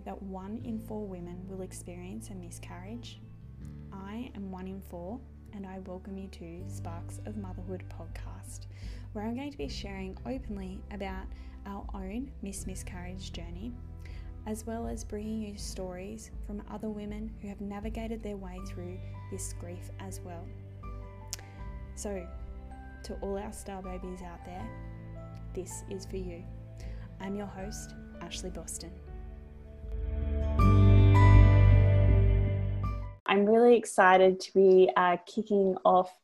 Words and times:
that 0.00 0.22
one 0.22 0.60
in 0.64 0.78
four 0.78 1.06
women 1.06 1.46
will 1.48 1.62
experience 1.62 2.30
a 2.30 2.34
miscarriage? 2.34 3.20
I 3.92 4.30
am 4.34 4.50
one 4.50 4.66
in 4.66 4.80
four, 4.80 5.20
and 5.52 5.66
I 5.66 5.78
welcome 5.80 6.18
you 6.18 6.28
to 6.28 6.62
Sparks 6.68 7.20
of 7.26 7.36
Motherhood 7.36 7.84
podcast, 7.88 8.66
where 9.12 9.24
I'm 9.24 9.36
going 9.36 9.52
to 9.52 9.58
be 9.58 9.68
sharing 9.68 10.16
openly 10.26 10.80
about 10.90 11.26
our 11.66 11.86
own 11.94 12.30
miss 12.42 12.66
miscarriage 12.66 13.32
journey, 13.32 13.72
as 14.46 14.66
well 14.66 14.86
as 14.88 15.04
bringing 15.04 15.40
you 15.40 15.56
stories 15.56 16.30
from 16.46 16.62
other 16.70 16.88
women 16.90 17.32
who 17.40 17.48
have 17.48 17.60
navigated 17.60 18.22
their 18.22 18.36
way 18.36 18.58
through 18.66 18.98
this 19.30 19.54
grief 19.60 19.90
as 20.00 20.20
well. 20.20 20.44
So, 21.94 22.26
to 23.04 23.14
all 23.20 23.38
our 23.38 23.52
star 23.52 23.80
babies 23.80 24.22
out 24.22 24.44
there, 24.44 24.66
this 25.54 25.84
is 25.88 26.04
for 26.04 26.16
you. 26.16 26.42
I'm 27.20 27.36
your 27.36 27.46
host, 27.46 27.94
Ashley 28.20 28.50
Boston. 28.50 28.90
I'm 33.34 33.46
really 33.46 33.76
excited 33.76 34.38
to 34.38 34.54
be 34.54 34.88
uh, 34.96 35.16
kicking 35.26 35.76
off 35.84 36.16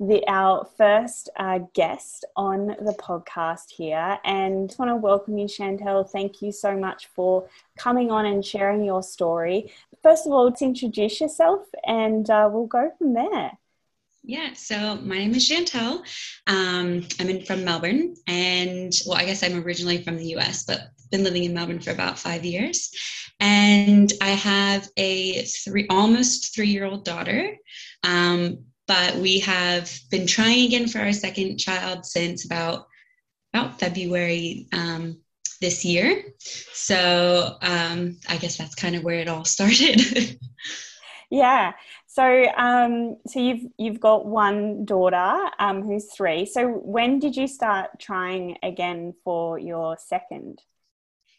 the, 0.00 0.20
our 0.26 0.68
first 0.76 1.30
uh, 1.36 1.60
guest 1.74 2.24
on 2.34 2.66
the 2.66 2.96
podcast 2.98 3.70
here. 3.70 4.18
And 4.24 4.74
I 4.76 4.82
want 4.82 4.90
to 4.90 4.96
welcome 4.96 5.38
you, 5.38 5.46
Shantel. 5.46 6.10
Thank 6.10 6.42
you 6.42 6.50
so 6.50 6.76
much 6.76 7.06
for 7.14 7.48
coming 7.78 8.10
on 8.10 8.26
and 8.26 8.44
sharing 8.44 8.82
your 8.82 9.04
story. 9.04 9.70
First 10.02 10.26
of 10.26 10.32
all, 10.32 10.46
let's 10.46 10.60
introduce 10.60 11.20
yourself 11.20 11.60
and 11.86 12.28
uh, 12.28 12.50
we'll 12.52 12.66
go 12.66 12.90
from 12.98 13.14
there. 13.14 13.52
Yeah, 14.28 14.54
so 14.54 14.96
my 14.96 15.18
name 15.18 15.36
is 15.36 15.48
Shantel. 15.48 16.04
Um, 16.48 17.06
I'm 17.20 17.28
in, 17.28 17.44
from 17.44 17.64
Melbourne, 17.64 18.16
and 18.26 18.92
well, 19.06 19.16
I 19.16 19.24
guess 19.24 19.44
I'm 19.44 19.62
originally 19.62 20.02
from 20.02 20.16
the 20.16 20.34
US, 20.34 20.64
but 20.64 20.80
been 21.12 21.22
living 21.22 21.44
in 21.44 21.54
Melbourne 21.54 21.78
for 21.78 21.92
about 21.92 22.18
five 22.18 22.44
years. 22.44 22.90
And 23.38 24.12
I 24.20 24.30
have 24.30 24.88
a 24.96 25.42
three, 25.42 25.86
almost 25.88 26.56
three 26.56 26.66
year 26.66 26.84
old 26.84 27.04
daughter. 27.04 27.56
Um, 28.02 28.64
but 28.88 29.14
we 29.14 29.38
have 29.40 29.96
been 30.10 30.26
trying 30.26 30.66
again 30.66 30.88
for 30.88 30.98
our 30.98 31.12
second 31.12 31.58
child 31.58 32.04
since 32.04 32.44
about 32.44 32.88
about 33.54 33.78
February 33.78 34.66
um, 34.72 35.20
this 35.60 35.84
year. 35.84 36.24
So 36.72 37.58
um, 37.62 38.18
I 38.28 38.38
guess 38.38 38.56
that's 38.56 38.74
kind 38.74 38.96
of 38.96 39.04
where 39.04 39.20
it 39.20 39.28
all 39.28 39.44
started. 39.56 40.36
yeah. 41.30 41.74
So, 42.16 42.46
um, 42.56 43.18
so 43.26 43.40
you've 43.40 43.66
you've 43.76 44.00
got 44.00 44.24
one 44.24 44.86
daughter 44.86 45.50
um, 45.58 45.82
who's 45.82 46.10
three. 46.14 46.46
So, 46.46 46.66
when 46.66 47.18
did 47.18 47.36
you 47.36 47.46
start 47.46 48.00
trying 48.00 48.56
again 48.62 49.12
for 49.22 49.58
your 49.58 49.98
second? 49.98 50.62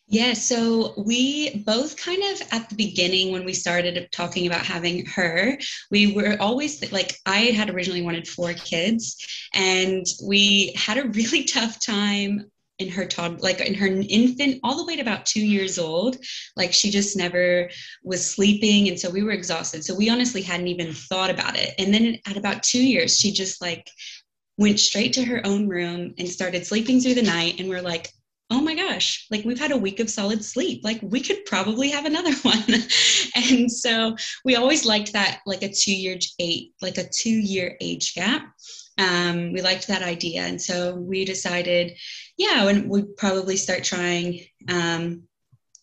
Yeah, 0.07 0.33
so 0.33 0.93
we 0.95 1.63
both 1.65 1.97
kind 1.97 2.21
of 2.31 2.43
at 2.51 2.69
the 2.69 2.75
beginning 2.75 3.31
when 3.31 3.43
we 3.43 3.53
started 3.53 4.07
talking 4.11 4.45
about 4.45 4.67
having 4.67 5.07
her, 5.07 5.57
we 5.89 6.13
were 6.13 6.37
always 6.39 6.91
like, 6.91 7.17
I 7.25 7.39
had 7.57 7.71
originally 7.71 8.03
wanted 8.03 8.27
four 8.27 8.53
kids, 8.53 9.17
and 9.55 10.05
we 10.23 10.73
had 10.75 10.99
a 10.99 11.09
really 11.09 11.43
tough 11.55 11.83
time 11.83 12.51
in 12.79 12.89
her 12.89 13.05
toddler, 13.05 13.39
like 13.39 13.59
in 13.59 13.73
her 13.73 13.87
infant, 13.87 14.59
all 14.63 14.77
the 14.77 14.85
way 14.85 14.95
to 14.95 15.01
about 15.01 15.25
two 15.25 15.45
years 15.45 15.79
old. 15.79 16.17
Like 16.55 16.73
she 16.73 16.91
just 16.91 17.17
never 17.17 17.69
was 18.03 18.29
sleeping. 18.29 18.87
And 18.87 18.99
so 18.99 19.09
we 19.09 19.23
were 19.23 19.31
exhausted. 19.31 19.83
So 19.83 19.95
we 19.95 20.09
honestly 20.09 20.41
hadn't 20.41 20.67
even 20.67 20.93
thought 20.93 21.29
about 21.29 21.57
it. 21.57 21.73
And 21.79 21.93
then 21.93 22.19
at 22.27 22.37
about 22.37 22.63
two 22.63 22.83
years, 22.83 23.17
she 23.17 23.31
just 23.31 23.61
like 23.61 23.89
went 24.57 24.79
straight 24.79 25.13
to 25.13 25.23
her 25.23 25.45
own 25.45 25.67
room 25.67 26.13
and 26.17 26.27
started 26.27 26.65
sleeping 26.65 26.99
through 26.99 27.15
the 27.15 27.21
night. 27.21 27.59
And 27.59 27.69
we're 27.69 27.81
like, 27.81 28.11
oh 28.49 28.61
my 28.61 28.75
gosh, 28.75 29.27
like 29.29 29.43
we've 29.43 29.59
had 29.59 29.71
a 29.71 29.77
week 29.77 29.99
of 29.99 30.09
solid 30.09 30.43
sleep. 30.43 30.83
Like 30.83 30.99
we 31.01 31.19
could 31.19 31.45
probably 31.45 31.89
have 31.89 32.05
another 32.05 32.33
one. 32.43 32.63
and 33.35 33.71
so 33.71 34.15
we 34.45 34.55
always 34.55 34.85
liked 34.85 35.13
that, 35.13 35.41
like 35.45 35.63
a 35.63 35.73
two 35.73 35.95
year 35.95 36.17
eight, 36.39 36.73
like 36.81 36.97
a 36.97 37.09
two 37.09 37.29
year 37.29 37.75
age 37.81 38.13
gap. 38.13 38.53
Um, 38.97 39.53
we 39.53 39.61
liked 39.61 39.87
that 39.87 40.01
idea. 40.01 40.41
And 40.41 40.61
so 40.61 40.95
we 40.95 41.25
decided, 41.25 41.97
yeah, 42.37 42.67
and 42.67 42.89
we'd 42.89 43.15
probably 43.17 43.57
start 43.57 43.83
trying 43.83 44.41
um, 44.69 45.27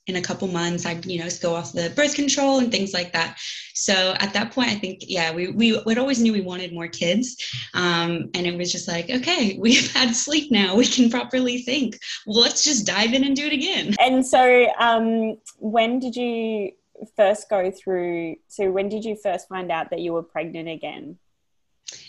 in 0.06 0.16
a 0.16 0.22
couple 0.22 0.46
months 0.48 0.84
i'd 0.84 1.06
you 1.06 1.18
know 1.18 1.28
go 1.40 1.54
off 1.54 1.72
the 1.72 1.90
birth 1.96 2.14
control 2.14 2.58
and 2.58 2.70
things 2.70 2.92
like 2.92 3.12
that. 3.12 3.38
So 3.74 4.14
at 4.20 4.32
that 4.34 4.52
point 4.52 4.68
i 4.68 4.74
think 4.74 5.00
yeah 5.08 5.32
we 5.32 5.48
we 5.48 5.80
would 5.86 5.98
always 5.98 6.20
knew 6.20 6.32
we 6.32 6.40
wanted 6.40 6.72
more 6.72 6.88
kids. 6.88 7.36
Um, 7.74 8.30
and 8.34 8.46
it 8.46 8.56
was 8.56 8.70
just 8.72 8.88
like 8.88 9.10
okay 9.10 9.56
we've 9.60 9.92
had 9.92 10.14
sleep 10.14 10.50
now. 10.50 10.76
We 10.76 10.86
can 10.86 11.10
properly 11.10 11.58
think. 11.58 11.98
Well 12.26 12.40
let's 12.40 12.64
just 12.64 12.86
dive 12.86 13.14
in 13.14 13.24
and 13.24 13.36
do 13.36 13.46
it 13.46 13.52
again. 13.52 13.94
And 13.98 14.26
so 14.26 14.66
um, 14.78 15.38
when 15.58 15.98
did 15.98 16.16
you 16.16 16.72
first 17.16 17.50
go 17.50 17.70
through 17.70 18.36
so 18.48 18.70
when 18.70 18.88
did 18.88 19.04
you 19.04 19.16
first 19.16 19.48
find 19.48 19.72
out 19.72 19.90
that 19.90 19.98
you 20.00 20.12
were 20.12 20.22
pregnant 20.22 20.68
again 20.68 21.18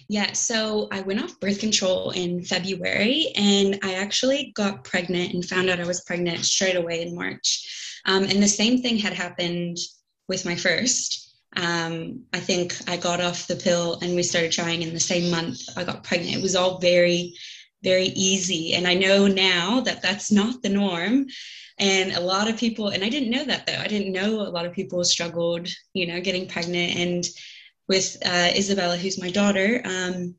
yeah, 0.08 0.34
so 0.34 0.88
I 0.92 1.02
went 1.02 1.24
off 1.24 1.40
birth 1.40 1.60
control 1.60 2.12
in 2.12 2.44
February 2.44 3.32
and 3.36 3.80
I 3.84 3.96
actually 3.96 4.52
got 4.56 4.84
pregnant 4.84 5.34
and 5.34 5.44
found 5.44 5.70
out 5.70 5.80
I 5.80 5.88
was 5.88 6.02
pregnant 6.02 6.46
straight 6.46 6.76
away 6.76 7.02
in 7.02 7.16
March. 7.16 8.02
Um, 8.06 8.24
and 8.24 8.42
the 8.42 8.48
same 8.48 8.82
thing 8.82 8.98
had 8.98 9.14
happened 9.14 9.78
with 10.28 10.46
my 10.46 10.56
first. 10.56 11.36
Um, 11.58 12.24
I 12.34 12.40
think 12.40 12.76
I 12.88 12.98
got 12.98 13.22
off 13.22 13.48
the 13.48 13.56
pill 13.56 13.98
and 14.02 14.16
we 14.16 14.22
started 14.22 14.52
trying 14.52 14.84
in 14.84 14.94
the 14.94 15.00
same 15.00 15.32
month 15.32 15.62
I 15.76 15.84
got 15.84 16.04
pregnant. 16.04 16.38
It 16.38 16.44
was 16.44 16.56
all 16.56 16.80
very, 16.80 17.34
very 17.84 18.08
easy. 18.08 18.74
And 18.74 18.88
I 18.88 18.94
know 18.94 19.28
now 19.28 19.80
that 19.82 20.04
that's 20.04 20.32
not 20.32 20.62
the 20.62 20.70
norm. 20.70 21.28
And 21.80 22.14
a 22.14 22.22
lot 22.22 22.48
of 22.48 22.58
people, 22.58 22.90
and 22.90 23.04
I 23.04 23.10
didn't 23.10 23.32
know 23.32 23.44
that 23.46 23.66
though. 23.66 23.78
I 23.80 23.88
didn't 23.88 24.14
know 24.14 24.42
a 24.42 24.50
lot 24.50 24.66
of 24.66 24.74
people 24.74 25.04
struggled, 25.04 25.68
you 25.94 26.06
know, 26.06 26.22
getting 26.22 26.48
pregnant. 26.48 26.96
And 26.96 27.26
with 27.88 28.18
uh, 28.26 28.52
Isabella, 28.56 28.98
who's 28.98 29.22
my 29.22 29.32
daughter, 29.32 29.82
um, 29.86 30.36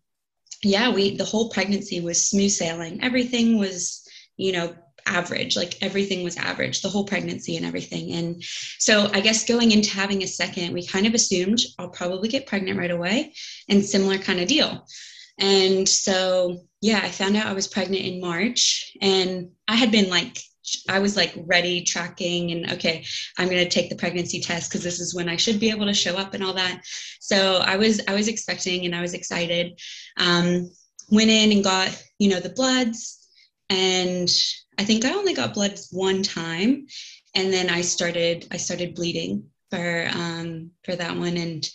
yeah, 0.63 0.91
we 0.91 1.17
the 1.17 1.25
whole 1.25 1.51
pregnancy 1.51 2.01
was 2.01 2.29
smooth 2.29 2.51
sailing. 2.51 3.03
Everything 3.03 3.59
was, 3.59 4.07
you 4.37 4.53
know, 4.53 4.75
average. 5.07 5.57
Like 5.57 5.81
everything 5.83 6.25
was 6.25 6.37
average, 6.37 6.83
the 6.83 6.89
whole 6.89 7.05
pregnancy 7.05 7.57
and 7.57 7.65
everything. 7.65 8.13
And 8.13 8.43
so 8.79 9.09
I 9.13 9.21
guess 9.21 9.47
going 9.47 9.71
into 9.71 9.91
having 9.91 10.23
a 10.23 10.27
second, 10.27 10.73
we 10.73 10.87
kind 10.87 11.07
of 11.07 11.15
assumed 11.15 11.61
I'll 11.79 11.89
probably 11.89 12.29
get 12.29 12.47
pregnant 12.47 12.79
right 12.79 12.91
away, 12.91 13.35
and 13.69 13.85
similar 13.85 14.19
kind 14.19 14.41
of 14.41 14.49
deal. 14.49 14.87
And 15.39 15.89
so 15.89 16.61
yeah, 16.81 17.01
I 17.03 17.11
found 17.11 17.37
out 17.37 17.47
I 17.47 17.53
was 17.53 17.69
pregnant 17.69 18.05
in 18.05 18.21
March, 18.21 18.97
and 19.01 19.51
I 19.69 19.77
had 19.77 19.91
been 19.91 20.09
like 20.09 20.39
I 20.89 20.99
was 20.99 21.17
like 21.17 21.35
ready 21.37 21.83
tracking 21.83 22.51
and 22.53 22.73
okay, 22.73 23.05
I'm 23.39 23.49
going 23.49 23.63
to 23.63 23.69
take 23.69 23.91
the 23.91 23.97
pregnancy 23.97 24.41
test 24.41 24.71
because 24.71 24.83
this 24.83 25.01
is 25.01 25.15
when 25.15 25.29
I 25.29 25.37
should 25.37 25.61
be 25.61 25.71
able 25.71 25.87
to 25.87 25.95
show 25.95 26.17
up 26.17 26.35
and 26.35 26.43
all 26.43 26.55
that. 26.55 26.83
So 27.21 27.59
I 27.59 27.77
was 27.77 28.01
I 28.09 28.15
was 28.15 28.29
expecting 28.29 28.85
and 28.85 28.95
I 28.95 29.01
was 29.01 29.15
excited. 29.15 29.81
Um, 30.17 30.71
went 31.11 31.31
in 31.31 31.53
and 31.53 31.65
got 31.65 31.91
you 32.19 32.31
know 32.31 32.41
the 32.41 32.51
bloods, 32.51 33.29
and 33.71 34.29
I 34.79 34.85
think 34.85 35.05
I 35.05 35.13
only 35.13 35.35
got 35.35 35.55
bloods 35.55 35.89
one 35.93 36.23
time, 36.23 36.87
and 37.35 37.53
then 37.53 37.71
I 37.71 37.83
started 37.83 38.49
I 38.51 38.57
started 38.57 38.95
bleeding 38.95 39.45
for 39.71 40.09
um, 40.13 40.71
for 40.85 40.97
that 40.97 41.17
one 41.17 41.37
and. 41.37 41.69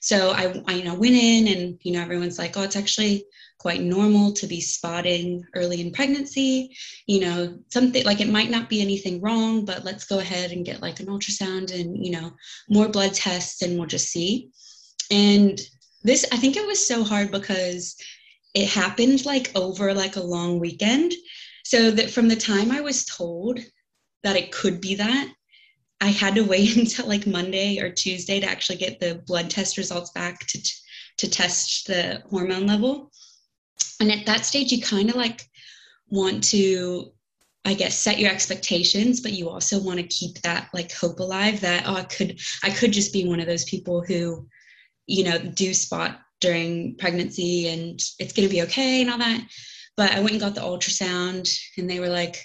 So 0.00 0.30
I, 0.30 0.62
I, 0.68 0.74
you 0.74 0.84
know, 0.84 0.94
went 0.94 1.16
in 1.16 1.48
and, 1.48 1.76
you 1.82 1.92
know, 1.92 2.00
everyone's 2.00 2.38
like, 2.38 2.56
oh, 2.56 2.62
it's 2.62 2.76
actually 2.76 3.24
quite 3.58 3.82
normal 3.82 4.32
to 4.32 4.46
be 4.46 4.60
spotting 4.60 5.44
early 5.54 5.80
in 5.80 5.92
pregnancy. 5.92 6.76
You 7.06 7.20
know, 7.20 7.58
something 7.70 8.04
like 8.04 8.20
it 8.20 8.28
might 8.28 8.50
not 8.50 8.68
be 8.68 8.80
anything 8.80 9.20
wrong, 9.20 9.64
but 9.64 9.84
let's 9.84 10.04
go 10.04 10.20
ahead 10.20 10.52
and 10.52 10.64
get 10.64 10.80
like 10.80 11.00
an 11.00 11.06
ultrasound 11.06 11.78
and, 11.78 12.04
you 12.04 12.12
know, 12.12 12.32
more 12.68 12.88
blood 12.88 13.14
tests 13.14 13.62
and 13.62 13.76
we'll 13.76 13.88
just 13.88 14.08
see. 14.08 14.50
And 15.10 15.60
this, 16.02 16.24
I 16.32 16.36
think 16.36 16.56
it 16.56 16.66
was 16.66 16.86
so 16.86 17.02
hard 17.02 17.32
because 17.32 17.96
it 18.54 18.68
happened 18.68 19.26
like 19.26 19.50
over 19.54 19.92
like 19.92 20.16
a 20.16 20.22
long 20.22 20.60
weekend. 20.60 21.12
So 21.64 21.90
that 21.90 22.10
from 22.10 22.28
the 22.28 22.36
time 22.36 22.70
I 22.70 22.80
was 22.80 23.04
told 23.04 23.58
that 24.22 24.36
it 24.36 24.52
could 24.52 24.80
be 24.80 24.94
that, 24.94 25.32
I 26.00 26.08
had 26.08 26.36
to 26.36 26.42
wait 26.44 26.76
until 26.76 27.08
like 27.08 27.26
Monday 27.26 27.80
or 27.80 27.90
Tuesday 27.90 28.38
to 28.38 28.48
actually 28.48 28.76
get 28.76 29.00
the 29.00 29.22
blood 29.26 29.50
test 29.50 29.76
results 29.76 30.12
back 30.12 30.46
to 30.46 30.62
to 31.18 31.28
test 31.28 31.88
the 31.88 32.22
hormone 32.30 32.64
level 32.64 33.10
and 34.00 34.10
at 34.12 34.26
that 34.26 34.44
stage 34.44 34.72
you 34.72 34.80
kind 34.80 35.10
of 35.10 35.16
like 35.16 35.42
want 36.10 36.42
to 36.42 37.12
i 37.64 37.74
guess 37.74 37.98
set 37.98 38.18
your 38.18 38.30
expectations 38.30 39.20
but 39.20 39.32
you 39.32 39.48
also 39.48 39.80
want 39.80 39.98
to 39.98 40.06
keep 40.06 40.40
that 40.42 40.68
like 40.72 40.92
hope 40.92 41.18
alive 41.20 41.60
that 41.60 41.84
oh 41.86 41.94
i 41.94 42.04
could 42.04 42.40
i 42.62 42.70
could 42.70 42.92
just 42.92 43.12
be 43.12 43.26
one 43.26 43.40
of 43.40 43.46
those 43.46 43.64
people 43.64 44.02
who 44.02 44.46
you 45.06 45.24
know 45.24 45.38
do 45.38 45.74
spot 45.74 46.20
during 46.40 46.94
pregnancy 46.96 47.68
and 47.68 48.00
it's 48.18 48.32
going 48.32 48.48
to 48.48 48.54
be 48.54 48.62
okay 48.62 49.00
and 49.00 49.10
all 49.10 49.18
that. 49.18 49.42
But 49.96 50.12
i 50.12 50.20
went 50.20 50.32
and 50.32 50.40
got 50.40 50.54
the 50.54 50.60
ultrasound 50.60 51.52
and 51.76 51.90
they 51.90 51.98
were 51.98 52.08
like 52.08 52.44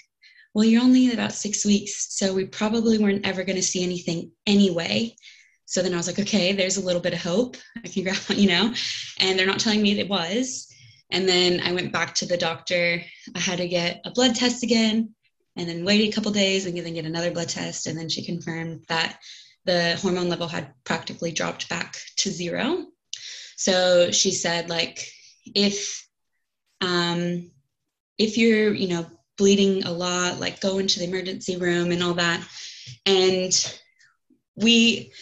well 0.52 0.64
you're 0.64 0.82
only 0.82 1.12
about 1.12 1.32
six 1.32 1.64
weeks 1.64 2.16
so 2.16 2.34
we 2.34 2.46
probably 2.46 2.98
weren't 2.98 3.26
ever 3.26 3.44
going 3.44 3.56
to 3.56 3.62
see 3.62 3.84
anything 3.84 4.32
anyway. 4.46 5.14
So 5.66 5.82
then 5.82 5.94
i 5.94 5.96
was 5.96 6.08
like 6.08 6.18
okay 6.18 6.52
there's 6.52 6.78
a 6.78 6.84
little 6.84 7.00
bit 7.00 7.12
of 7.12 7.22
hope. 7.22 7.56
I 7.84 7.88
can 7.88 8.02
grab 8.02 8.16
you 8.30 8.48
know? 8.48 8.74
And 9.20 9.38
they're 9.38 9.46
not 9.46 9.60
telling 9.60 9.82
me 9.82 9.98
it 9.98 10.08
was 10.08 10.73
and 11.10 11.28
then 11.28 11.60
I 11.60 11.72
went 11.72 11.92
back 11.92 12.14
to 12.16 12.26
the 12.26 12.36
doctor. 12.36 13.02
I 13.34 13.38
had 13.38 13.58
to 13.58 13.68
get 13.68 14.00
a 14.04 14.10
blood 14.10 14.34
test 14.34 14.62
again. 14.62 15.14
and 15.56 15.68
then 15.68 15.84
waited 15.84 16.08
a 16.08 16.12
couple 16.12 16.32
days 16.32 16.66
and 16.66 16.76
then 16.76 16.94
get 16.94 17.04
another 17.04 17.30
blood 17.30 17.48
test. 17.48 17.86
And 17.86 17.96
then 17.96 18.08
she 18.08 18.24
confirmed 18.24 18.84
that 18.88 19.20
the 19.64 19.96
hormone 20.02 20.28
level 20.28 20.48
had 20.48 20.74
practically 20.82 21.30
dropped 21.30 21.68
back 21.68 21.96
to 22.16 22.30
zero. 22.30 22.86
So 23.56 24.10
she 24.10 24.32
said, 24.32 24.68
like, 24.68 25.08
if 25.54 26.08
um, 26.80 27.50
if 28.18 28.36
you're, 28.36 28.74
you 28.74 28.88
know, 28.88 29.06
bleeding 29.36 29.84
a 29.84 29.92
lot, 29.92 30.38
like 30.38 30.60
go 30.60 30.78
into 30.78 30.98
the 30.98 31.06
emergency 31.06 31.56
room 31.56 31.90
and 31.90 32.02
all 32.02 32.14
that. 32.14 32.46
And 33.06 33.52
we 34.56 35.12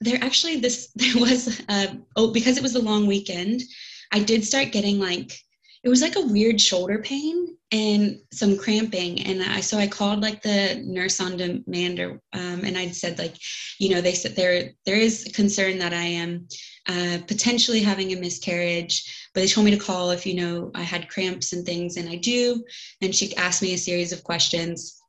there 0.00 0.18
actually 0.22 0.56
this 0.56 0.88
there 0.94 1.16
was 1.16 1.62
uh, 1.68 1.94
oh 2.16 2.32
because 2.32 2.56
it 2.56 2.62
was 2.62 2.74
a 2.74 2.82
long 2.82 3.06
weekend, 3.06 3.62
I 4.12 4.20
did 4.20 4.44
start 4.44 4.72
getting 4.72 4.98
like 4.98 5.38
it 5.82 5.88
was 5.88 6.02
like 6.02 6.16
a 6.16 6.26
weird 6.26 6.60
shoulder 6.60 6.98
pain 6.98 7.56
and 7.72 8.20
some 8.32 8.56
cramping. 8.56 9.22
And 9.22 9.42
i 9.42 9.60
so 9.60 9.78
i 9.78 9.86
called 9.86 10.20
like 10.20 10.42
the 10.42 10.82
nurse 10.84 11.20
on 11.20 11.36
demand 11.36 12.00
or 12.00 12.20
um, 12.32 12.64
and 12.64 12.76
i'd 12.76 12.94
said 12.94 13.18
like 13.18 13.36
you 13.78 13.90
know 13.90 14.00
they 14.00 14.14
said 14.14 14.36
there 14.36 14.70
there 14.86 14.96
is 14.96 15.30
concern 15.34 15.78
that 15.78 15.92
i 15.92 16.02
am 16.02 16.46
uh, 16.88 17.18
potentially 17.26 17.80
having 17.80 18.12
a 18.12 18.20
miscarriage 18.20 19.30
but 19.34 19.40
they 19.40 19.46
told 19.46 19.64
me 19.64 19.70
to 19.70 19.84
call 19.84 20.10
if 20.10 20.26
you 20.26 20.34
know 20.34 20.70
i 20.74 20.82
had 20.82 21.08
cramps 21.08 21.52
and 21.52 21.64
things 21.64 21.96
and 21.96 22.08
i 22.08 22.16
do. 22.16 22.62
And 23.00 23.14
she 23.14 23.34
asked 23.36 23.62
me 23.62 23.74
a 23.74 23.78
series 23.78 24.12
of 24.12 24.24
questions 24.24 24.99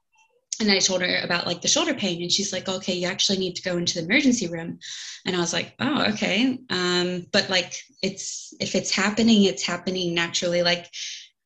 and 0.60 0.72
I 0.72 0.80
told 0.80 1.02
her 1.02 1.22
about 1.24 1.48
like 1.48 1.62
the 1.62 1.68
shoulder 1.68 1.94
pain, 1.94 2.22
and 2.22 2.32
she's 2.32 2.54
like, 2.54 2.68
"Okay, 2.68 2.94
you 2.94 3.08
actually 3.08 3.38
need 3.40 3.56
to 3.56 3.62
go 3.62 3.78
into 3.78 3.96
the 3.96 4.06
emergency 4.06 4.48
room." 4.48 4.80
And 5.26 5.36
I 5.36 5.40
was 5.40 5.54
like, 5.54 5.74
"Oh, 5.80 6.04
okay." 6.14 6.60
Um, 6.70 7.26
but 7.32 7.50
like, 7.50 7.74
it's 8.02 8.54
if 8.60 8.76
it's 8.76 8.94
happening, 8.94 9.44
it's 9.44 9.64
happening 9.64 10.14
naturally. 10.14 10.62
Like, 10.62 10.88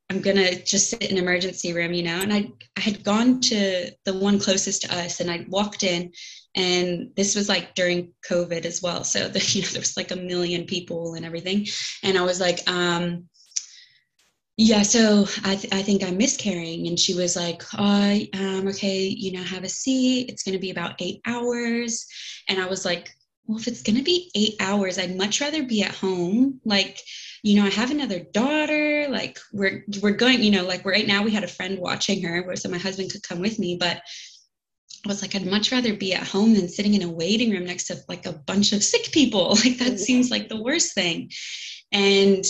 I'm 0.10 0.22
gonna 0.22 0.62
just 0.64 0.90
sit 0.90 1.04
in 1.04 1.18
emergency 1.18 1.74
room, 1.74 1.94
you 1.94 2.04
know. 2.04 2.20
And 2.20 2.34
I 2.34 2.50
I 2.78 2.82
had 2.82 3.04
gone 3.04 3.42
to 3.42 3.92
the 4.06 4.14
one 4.14 4.40
closest 4.40 4.82
to 4.84 4.96
us, 4.96 5.20
and 5.20 5.32
I 5.32 5.46
walked 5.50 5.84
in, 5.84 6.12
and 6.56 7.10
this 7.16 7.36
was 7.36 7.48
like 7.50 7.76
during 7.76 8.14
COVID 8.30 8.66
as 8.66 8.82
well. 8.82 9.04
So 9.04 9.28
the, 9.30 9.40
you 9.54 9.62
know, 9.62 9.70
there 9.70 9.82
was 9.82 9.98
like 9.98 10.12
a 10.12 10.16
million 10.16 10.66
people 10.66 11.14
and 11.14 11.26
everything, 11.26 11.68
and 12.04 12.18
I 12.18 12.24
was 12.24 12.40
like, 12.40 12.68
um, 12.70 13.30
yeah 14.58 14.82
so 14.82 15.26
I, 15.44 15.56
th- 15.56 15.74
I 15.74 15.82
think 15.82 16.04
i'm 16.04 16.18
miscarrying 16.18 16.88
and 16.88 16.98
she 16.98 17.14
was 17.14 17.36
like 17.36 17.62
oh, 17.78 18.20
um, 18.34 18.68
okay 18.70 19.04
you 19.06 19.34
know 19.34 19.44
have 19.44 19.64
a 19.64 19.70
seat. 19.70 20.30
It's 20.30 20.44
going 20.44 20.54
to 20.54 20.60
be 20.60 20.72
about 20.72 20.96
eight 21.00 21.22
hours. 21.26 22.06
And 22.48 22.60
i 22.60 22.66
was 22.66 22.86
like 22.86 23.10
well 23.48 23.60
if 23.60 23.68
it's 23.68 23.84
going 23.84 23.98
to 23.98 24.04
be 24.04 24.32
eight 24.36 24.56
hours 24.60 24.98
i'd 24.98 25.18
much 25.18 25.42
rather 25.42 25.64
be 25.64 25.84
at 25.84 25.94
home. 25.96 26.62
Like 26.64 27.02
you 27.44 27.60
know 27.60 27.66
i 27.66 27.70
have 27.70 27.92
another 27.92 28.20
daughter. 28.34 29.08
Like 29.10 29.40
we're 29.52 29.84
we're 30.02 30.12
going 30.12 30.42
you 30.42 30.52
know 30.52 30.66
like 30.66 30.86
right 30.86 31.08
now 31.08 31.24
we 31.24 31.32
had 31.32 31.44
a 31.44 31.48
friend 31.48 31.78
watching 31.80 32.24
her 32.24 32.56
so 32.56 32.70
my 32.70 32.78
husband 32.78 33.12
could 33.12 33.24
come 33.24 33.40
with 33.40 33.60
me 33.60 33.78
but 33.80 34.02
I 35.06 35.08
was 35.08 35.22
like, 35.22 35.36
I'd 35.36 35.46
much 35.46 35.72
rather 35.72 35.94
be 35.94 36.16
at 36.16 36.28
home 36.28 36.56
than 36.56 36.68
sitting 36.68 36.96
in 36.96 37.04
a 37.04 37.12
waiting 37.12 37.52
room 37.52 37.66
next 37.66 37.86
to 37.88 37.98
like 38.10 38.26
a 38.26 38.34
bunch 38.34 38.74
of 38.74 38.84
sick 38.84 39.12
people. 39.12 39.56
Like 39.64 39.78
that 39.78 40.00
seems 40.00 40.32
like 40.32 40.50
the 40.50 40.62
worst 40.62 40.96
thing. 40.96 41.30
And 41.92 42.44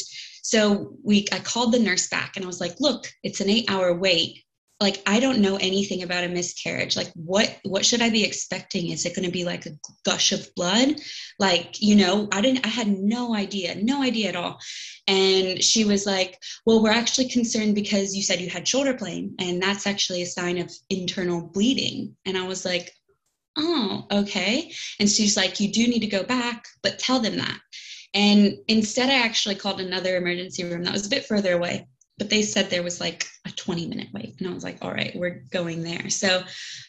so 0.46 0.94
we 1.04 1.26
I 1.32 1.40
called 1.40 1.72
the 1.72 1.80
nurse 1.80 2.08
back 2.08 2.36
and 2.36 2.46
I 2.46 2.48
was 2.48 2.62
like, 2.62 2.80
look, 2.80 3.12
it's 3.24 3.42
an 3.42 3.50
eight 3.50 3.66
hour 3.68 3.92
wait. 3.96 4.44
Like 4.80 5.02
I 5.08 5.20
don't 5.20 5.40
know 5.40 5.56
anything 5.56 6.04
about 6.04 6.24
a 6.24 6.28
miscarriage. 6.28 6.96
Like 6.96 7.12
what 7.16 7.58
what 7.64 7.84
should 7.84 8.04
I 8.04 8.12
be 8.12 8.24
expecting? 8.24 8.92
Is 8.92 9.08
it 9.08 9.16
going 9.16 9.26
to 9.26 9.32
be 9.32 9.44
like 9.44 9.66
a 9.66 9.72
gush 10.06 10.34
of 10.34 10.48
blood? 10.56 10.98
Like, 11.40 11.82
you 11.82 11.96
know, 11.96 12.28
I 12.32 12.42
didn't 12.42 12.64
I 12.64 12.70
had 12.70 12.90
no 12.90 13.34
idea, 13.34 13.74
no 13.74 14.04
idea 14.04 14.30
at 14.30 14.36
all. 14.36 14.60
And 15.08 15.64
she 15.64 15.84
was 15.84 16.06
like, 16.06 16.38
Well, 16.64 16.84
we're 16.84 16.92
actually 16.92 17.30
concerned 17.30 17.74
because 17.74 18.16
you 18.16 18.22
said 18.22 18.40
you 18.40 18.52
had 18.52 18.68
shoulder 18.68 18.94
pain, 18.94 19.34
and 19.40 19.60
that's 19.60 19.88
actually 19.88 20.22
a 20.22 20.28
sign 20.28 20.60
of 20.60 20.72
internal 20.92 21.42
bleeding. 21.42 22.16
And 22.24 22.38
I 22.38 22.46
was 22.46 22.66
like, 22.66 22.92
Oh, 23.58 24.06
okay. 24.12 24.72
And 25.00 25.10
she's 25.10 25.36
like, 25.36 25.60
You 25.60 25.72
do 25.72 25.88
need 25.88 26.02
to 26.02 26.18
go 26.18 26.24
back, 26.24 26.68
but 26.84 27.00
tell 27.00 27.20
them 27.20 27.38
that. 27.38 27.60
And 28.14 28.58
instead, 28.68 29.10
I 29.10 29.26
actually 29.26 29.56
called 29.56 29.82
another 29.82 30.16
emergency 30.16 30.64
room 30.64 30.84
that 30.84 30.94
was 30.94 31.06
a 31.06 31.10
bit 31.10 31.26
further 31.26 31.54
away, 31.54 31.88
but 32.18 32.30
they 32.30 32.42
said 32.42 32.70
there 32.70 32.84
was 32.84 33.02
like 33.02 33.28
a 33.46 33.52
20 33.52 33.88
minute 33.88 34.08
wait. 34.14 34.36
And 34.40 34.48
I 34.48 34.54
was 34.54 34.64
like, 34.64 34.78
all 34.82 34.92
right, 34.92 35.16
we're 35.16 35.44
going 35.52 35.84
there. 35.84 36.10
So 36.10 36.44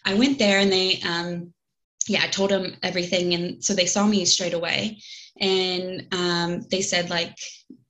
I 0.04 0.14
went 0.14 0.38
there 0.38 0.60
and 0.60 0.70
they, 0.70 1.00
um, 1.06 1.52
yeah, 2.06 2.22
I 2.22 2.28
told 2.28 2.50
them 2.50 2.76
everything. 2.82 3.34
And 3.34 3.64
so 3.64 3.74
they 3.74 3.86
saw 3.86 4.06
me 4.06 4.24
straight 4.24 4.54
away. 4.54 5.00
And 5.40 6.06
um, 6.12 6.62
they 6.70 6.80
said, 6.80 7.10
like, 7.10 7.36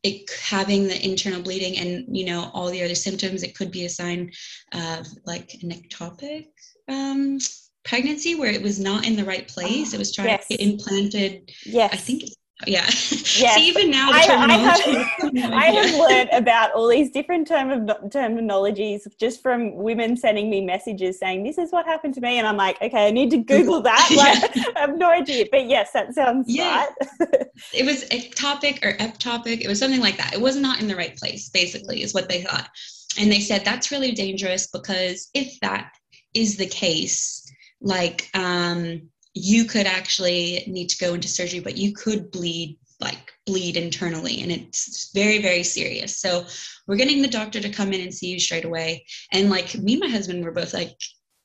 it, 0.06 0.30
having 0.40 0.86
the 0.86 1.04
internal 1.04 1.42
bleeding 1.42 1.78
and 1.78 2.16
you 2.16 2.24
know 2.24 2.50
all 2.54 2.70
the 2.70 2.82
other 2.82 2.94
symptoms 2.94 3.42
it 3.42 3.56
could 3.56 3.70
be 3.70 3.84
a 3.84 3.88
sign 3.88 4.30
of 4.72 5.06
like 5.24 5.56
an 5.62 5.70
ectopic 5.70 6.46
um, 6.88 7.38
pregnancy 7.84 8.34
where 8.34 8.50
it 8.50 8.62
was 8.62 8.78
not 8.78 9.06
in 9.06 9.16
the 9.16 9.24
right 9.24 9.48
place 9.48 9.92
it 9.92 9.98
was 9.98 10.14
trying 10.14 10.28
yes. 10.28 10.46
to 10.46 10.56
get 10.56 10.66
implanted 10.66 11.50
yes 11.64 11.92
i 11.92 11.96
think 11.96 12.22
yeah. 12.64 12.88
Yes. 13.38 13.56
See, 13.56 13.68
even 13.68 13.90
now, 13.90 14.08
I, 14.10 14.20
I, 14.20 14.56
have, 14.56 14.80
I 15.52 15.64
have 15.66 15.94
learned 15.94 16.30
about 16.32 16.72
all 16.72 16.88
these 16.88 17.10
different 17.10 17.46
term 17.46 17.70
of, 17.70 17.80
terminologies 18.10 19.02
just 19.18 19.42
from 19.42 19.74
women 19.74 20.16
sending 20.16 20.48
me 20.48 20.64
messages 20.64 21.18
saying, 21.18 21.44
This 21.44 21.58
is 21.58 21.70
what 21.70 21.84
happened 21.84 22.14
to 22.14 22.22
me. 22.22 22.38
And 22.38 22.46
I'm 22.46 22.56
like, 22.56 22.80
Okay, 22.80 23.08
I 23.08 23.10
need 23.10 23.30
to 23.32 23.38
Google 23.38 23.82
that. 23.82 24.10
Like, 24.16 24.56
yeah. 24.56 24.64
I 24.74 24.80
have 24.80 24.96
no 24.96 25.10
idea. 25.10 25.44
But 25.50 25.66
yes, 25.68 25.90
that 25.92 26.14
sounds 26.14 26.46
yeah. 26.48 26.86
right. 26.86 27.46
it 27.74 27.84
was 27.84 28.04
ectopic 28.04 28.82
or 28.82 28.96
ectopic. 28.96 29.60
It 29.60 29.68
was 29.68 29.78
something 29.78 30.00
like 30.00 30.16
that. 30.16 30.32
It 30.32 30.40
was 30.40 30.56
not 30.56 30.80
in 30.80 30.88
the 30.88 30.96
right 30.96 31.14
place, 31.14 31.50
basically, 31.50 32.02
is 32.02 32.14
what 32.14 32.28
they 32.30 32.42
thought. 32.42 32.70
And 33.18 33.30
they 33.30 33.40
said, 33.40 33.66
That's 33.66 33.90
really 33.90 34.12
dangerous 34.12 34.68
because 34.68 35.28
if 35.34 35.60
that 35.60 35.92
is 36.32 36.56
the 36.56 36.66
case, 36.66 37.44
like, 37.82 38.30
um, 38.32 39.10
you 39.36 39.66
could 39.66 39.86
actually 39.86 40.64
need 40.66 40.88
to 40.88 40.98
go 40.98 41.12
into 41.12 41.28
surgery, 41.28 41.60
but 41.60 41.76
you 41.76 41.92
could 41.92 42.30
bleed 42.30 42.78
like 42.98 43.34
bleed 43.44 43.76
internally 43.76 44.40
and 44.40 44.50
it's 44.50 45.10
very 45.12 45.42
very 45.42 45.62
serious. 45.62 46.18
So 46.18 46.46
we're 46.86 46.96
getting 46.96 47.20
the 47.20 47.28
doctor 47.28 47.60
to 47.60 47.68
come 47.68 47.92
in 47.92 48.00
and 48.00 48.14
see 48.14 48.28
you 48.28 48.40
straight 48.40 48.64
away. 48.64 49.04
And 49.32 49.50
like 49.50 49.74
me 49.74 49.94
and 49.94 50.00
my 50.00 50.08
husband 50.08 50.42
were 50.42 50.52
both 50.52 50.72
like 50.72 50.96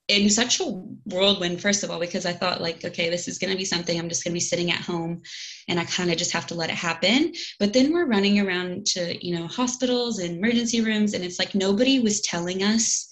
in 0.08 0.30
such 0.30 0.62
a 0.62 0.64
whirlwind 0.64 1.62
first 1.62 1.84
of 1.84 1.92
all 1.92 2.00
because 2.00 2.26
i 2.26 2.34
thought 2.34 2.60
like 2.60 2.84
okay 2.84 3.10
this 3.10 3.30
is 3.30 3.38
going 3.38 3.52
to 3.52 3.58
be 3.58 3.64
something 3.64 3.98
i'm 3.98 4.10
just 4.10 4.26
going 4.26 4.32
to 4.32 4.36
be 4.36 4.42
sitting 4.42 4.70
at 4.70 4.82
home 4.82 5.22
and 5.70 5.80
i 5.80 5.86
kind 5.86 6.12
of 6.12 6.18
just 6.18 6.34
have 6.34 6.48
to 6.48 6.56
let 6.56 6.70
it 6.70 6.76
happen. 6.76 7.32
But 7.60 7.72
then 7.72 7.94
we're 7.94 8.08
running 8.08 8.40
around 8.40 8.86
to 8.88 9.26
you 9.26 9.38
know 9.38 9.48
hospitals 9.48 10.20
and 10.20 10.38
emergency 10.38 10.82
rooms 10.82 11.14
and 11.14 11.24
it's 11.24 11.40
like 11.40 11.56
nobody 11.56 12.00
was 12.00 12.22
telling 12.22 12.64
us 12.64 13.11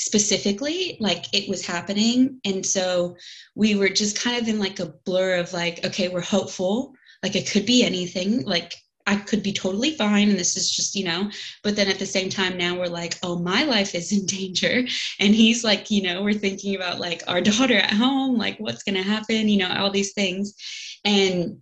specifically 0.00 0.96
like 0.98 1.26
it 1.34 1.46
was 1.46 1.64
happening 1.64 2.40
and 2.46 2.64
so 2.64 3.14
we 3.54 3.74
were 3.74 3.90
just 3.90 4.18
kind 4.18 4.40
of 4.40 4.48
in 4.48 4.58
like 4.58 4.80
a 4.80 4.94
blur 5.04 5.36
of 5.36 5.52
like 5.52 5.84
okay 5.84 6.08
we're 6.08 6.22
hopeful 6.22 6.94
like 7.22 7.36
it 7.36 7.50
could 7.50 7.66
be 7.66 7.84
anything 7.84 8.42
like 8.46 8.72
I 9.06 9.16
could 9.16 9.42
be 9.42 9.52
totally 9.52 9.96
fine 9.96 10.30
and 10.30 10.38
this 10.38 10.56
is 10.56 10.70
just, 10.70 10.94
you 10.94 11.04
know, 11.04 11.30
but 11.64 11.74
then 11.74 11.88
at 11.88 11.98
the 11.98 12.06
same 12.06 12.30
time 12.30 12.56
now 12.56 12.78
we're 12.78 12.86
like, 12.86 13.18
oh, 13.22 13.38
my 13.38 13.64
life 13.64 13.94
is 13.94 14.12
in 14.12 14.24
danger. 14.38 14.84
And 15.18 15.34
he's 15.34 15.64
like, 15.64 15.90
you 15.90 16.02
know, 16.02 16.22
we're 16.22 16.34
thinking 16.34 16.76
about 16.76 17.00
like 17.00 17.22
our 17.26 17.40
daughter 17.50 17.76
at 17.76 17.92
home, 17.92 18.36
like 18.36 18.58
what's 18.58 18.84
going 18.84 18.94
to 18.94 19.02
happen, 19.02 19.48
you 19.48 19.58
know, 19.58 19.74
all 19.74 19.90
these 19.90 20.12
things. 20.12 20.54
And 21.04 21.58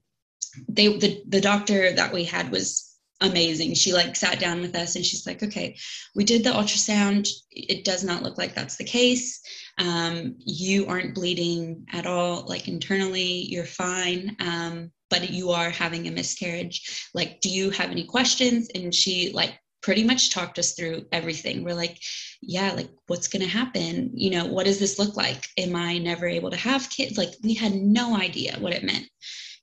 they, 0.69 0.89
the, 0.89 1.23
the 1.27 1.41
doctor 1.41 1.93
that 1.93 2.13
we 2.13 2.25
had 2.25 2.51
was 2.51 2.88
amazing. 3.21 3.75
She 3.75 3.93
like 3.93 4.17
sat 4.17 4.39
down 4.39 4.61
with 4.61 4.75
us 4.77 4.97
and 4.97 5.05
she's 5.05 5.27
like, 5.27 5.43
okay, 5.43 5.77
we 6.15 6.25
did 6.25 6.45
the 6.45 6.51
ultrasound. 6.51 7.29
It 7.51 7.85
does 7.85 8.05
not 8.05 8.23
look 8.23 8.39
like 8.39 8.55
that's 8.55 8.77
the 8.77 8.85
case. 8.85 9.41
Um, 9.79 10.37
you 10.39 10.87
aren't 10.87 11.15
bleeding 11.15 11.87
at 11.93 12.07
all, 12.07 12.45
like 12.47 12.69
internally, 12.69 13.47
you're 13.49 13.65
fine. 13.65 14.37
Um, 14.41 14.91
but 15.11 15.31
you 15.31 15.51
are 15.51 15.71
having 15.71 16.07
a 16.07 16.13
miscarriage. 16.13 17.09
Like, 17.15 17.41
do 17.41 17.49
you 17.49 17.71
have 17.71 17.91
any 17.91 18.05
questions? 18.05 18.69
And 18.75 18.95
she 18.95 19.33
like 19.33 19.59
pretty 19.81 20.05
much 20.05 20.31
talked 20.31 20.59
us 20.59 20.73
through 20.73 21.07
everything. 21.13 21.65
We're 21.65 21.75
like, 21.75 21.99
yeah, 22.43 22.73
like 22.73 22.91
what's 23.07 23.29
going 23.29 23.43
to 23.43 23.49
happen? 23.49 24.11
You 24.15 24.31
know, 24.31 24.47
what 24.47 24.67
does 24.67 24.79
this 24.79 24.99
look 24.99 25.17
like? 25.17 25.47
Am 25.57 25.75
I 25.75 25.99
never 25.99 26.27
able 26.27 26.51
to 26.51 26.57
have 26.57 26.91
kids? 26.91 27.17
Like, 27.17 27.31
we 27.43 27.55
had 27.55 27.75
no 27.75 28.17
idea 28.17 28.57
what 28.59 28.75
it 28.75 28.85
meant. 28.85 29.07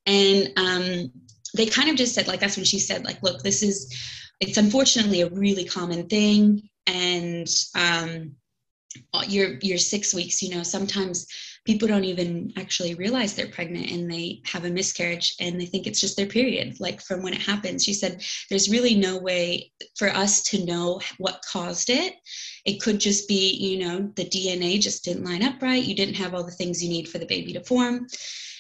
And 0.06 0.52
um, 0.58 1.12
they 1.54 1.66
kind 1.66 1.90
of 1.90 1.96
just 1.96 2.14
said 2.14 2.28
like 2.28 2.40
that's 2.40 2.58
when 2.58 2.66
she 2.66 2.80
said 2.80 3.06
like 3.06 3.22
look 3.22 3.42
this 3.42 3.62
is 3.64 3.94
it's 4.40 4.58
unfortunately 4.58 5.22
a 5.22 5.30
really 5.30 5.66
common 5.66 6.08
thing. 6.08 6.70
And 6.88 7.48
um 7.76 8.36
your 9.28 9.58
your 9.62 9.78
six 9.78 10.14
weeks 10.14 10.42
you 10.42 10.56
know 10.56 10.64
sometimes 10.64 11.28
people 11.66 11.88
don't 11.88 12.06
even 12.06 12.54
actually 12.58 12.94
realize 12.96 13.34
they're 13.34 13.48
pregnant 13.48 13.92
and 13.92 14.10
they 14.10 14.42
have 14.46 14.64
a 14.66 14.70
miscarriage 14.70 15.36
and 15.40 15.60
they 15.60 15.66
think 15.66 15.86
it's 15.86 16.00
just 16.00 16.16
their 16.16 16.28
period 16.28 16.80
like 16.80 17.02
from 17.02 17.22
when 17.22 17.34
it 17.34 17.42
happens 17.42 17.84
she 17.84 17.94
said 17.94 18.24
there's 18.50 18.70
really 18.70 18.96
no 18.96 19.18
way 19.18 19.70
for 19.98 20.10
us 20.10 20.44
to 20.44 20.64
know 20.66 21.02
what 21.18 21.44
caused 21.52 21.90
it. 21.90 22.16
It 22.66 22.82
could 22.82 23.00
just 23.00 23.28
be 23.28 23.54
you 23.56 23.80
know 23.80 24.12
the 24.16 24.26
dna 24.26 24.80
just 24.80 25.04
didn't 25.04 25.26
line 25.26 25.44
up 25.44 25.62
right. 25.62 25.84
You 25.84 25.96
didn't 25.96 26.16
have 26.16 26.34
all 26.34 26.44
the 26.44 26.52
things 26.52 26.84
you 26.84 26.90
need 26.90 27.10
for 27.10 27.18
the 27.18 27.26
baby 27.26 27.52
to 27.54 27.64
form 27.64 28.08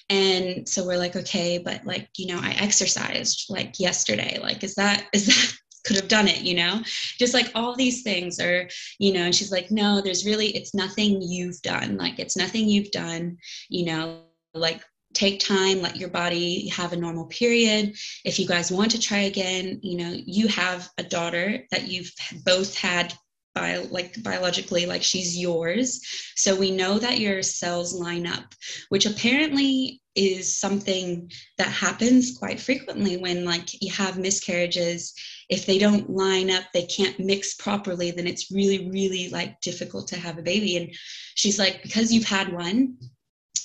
and 0.09 0.67
so 0.67 0.85
we're 0.85 0.97
like 0.97 1.15
okay 1.15 1.57
but 1.57 1.83
like 1.85 2.07
you 2.17 2.27
know 2.27 2.39
i 2.41 2.51
exercised 2.59 3.45
like 3.49 3.79
yesterday 3.79 4.37
like 4.41 4.63
is 4.63 4.75
that 4.75 5.05
is 5.13 5.27
that 5.27 5.53
could 5.85 5.95
have 5.95 6.07
done 6.07 6.27
it, 6.27 6.41
you 6.41 6.55
know? 6.55 6.81
Just 7.19 7.35
like 7.35 7.51
all 7.53 7.75
these 7.75 8.01
things 8.01 8.39
are, 8.39 8.67
you 8.97 9.13
know, 9.13 9.21
and 9.21 9.35
she's 9.35 9.51
like, 9.51 9.69
no, 9.69 10.01
there's 10.01 10.25
really, 10.25 10.47
it's 10.47 10.73
nothing 10.73 11.21
you've 11.21 11.61
done. 11.61 11.95
Like, 11.95 12.17
it's 12.19 12.35
nothing 12.35 12.67
you've 12.67 12.89
done, 12.89 13.37
you 13.69 13.85
know, 13.85 14.23
like 14.55 14.81
take 15.13 15.39
time 15.39 15.81
let 15.81 15.95
your 15.95 16.09
body 16.09 16.67
have 16.67 16.91
a 16.91 16.97
normal 16.97 17.25
period 17.27 17.95
if 18.25 18.37
you 18.37 18.45
guys 18.45 18.71
want 18.71 18.91
to 18.91 18.99
try 18.99 19.19
again 19.19 19.79
you 19.81 19.97
know 19.97 20.13
you 20.25 20.47
have 20.47 20.89
a 20.97 21.03
daughter 21.03 21.63
that 21.71 21.87
you've 21.87 22.11
both 22.43 22.75
had 22.75 23.13
like 23.55 24.21
biologically 24.21 24.85
like 24.85 25.03
she's 25.03 25.37
yours. 25.37 26.01
So 26.35 26.55
we 26.55 26.71
know 26.71 26.99
that 26.99 27.19
your 27.19 27.41
cells 27.41 27.93
line 27.93 28.27
up 28.27 28.53
which 28.89 29.05
apparently 29.05 30.01
is 30.15 30.57
something 30.57 31.29
that 31.57 31.67
happens 31.67 32.37
quite 32.37 32.59
frequently 32.59 33.17
when 33.17 33.45
like 33.45 33.81
you 33.81 33.91
have 33.91 34.17
miscarriages. 34.17 35.13
If 35.49 35.65
they 35.65 35.77
don't 35.77 36.09
line 36.09 36.49
up 36.51 36.63
they 36.73 36.85
can't 36.85 37.19
mix 37.19 37.55
properly 37.55 38.11
then 38.11 38.27
it's 38.27 38.51
really 38.51 38.89
really 38.89 39.29
like 39.29 39.61
difficult 39.61 40.07
to 40.09 40.19
have 40.19 40.37
a 40.37 40.43
baby. 40.43 40.77
And 40.77 40.93
she's 41.35 41.57
like 41.57 41.81
because 41.81 42.11
you've 42.11 42.25
had 42.25 42.51
one 42.51 42.97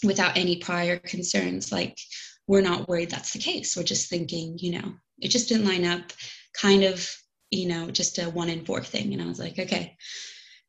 without 0.04 0.36
any 0.36 0.56
prior 0.56 0.98
concerns 0.98 1.70
like 1.70 1.98
we're 2.46 2.62
not 2.62 2.88
worried 2.88 3.10
that's 3.10 3.32
the 3.32 3.38
case. 3.38 3.76
We're 3.76 3.82
just 3.82 4.08
thinking 4.08 4.56
you 4.58 4.80
know 4.80 4.94
it 5.20 5.28
just 5.28 5.48
didn't 5.48 5.66
line 5.66 5.84
up 5.84 6.12
kind 6.54 6.84
of 6.84 7.08
you 7.50 7.68
know 7.68 7.90
just 7.90 8.18
a 8.18 8.30
one 8.30 8.48
in 8.48 8.64
four 8.64 8.82
thing. 8.82 9.12
And 9.12 9.22
i 9.22 9.26
was 9.26 9.38
like 9.38 9.58
okay. 9.58 9.96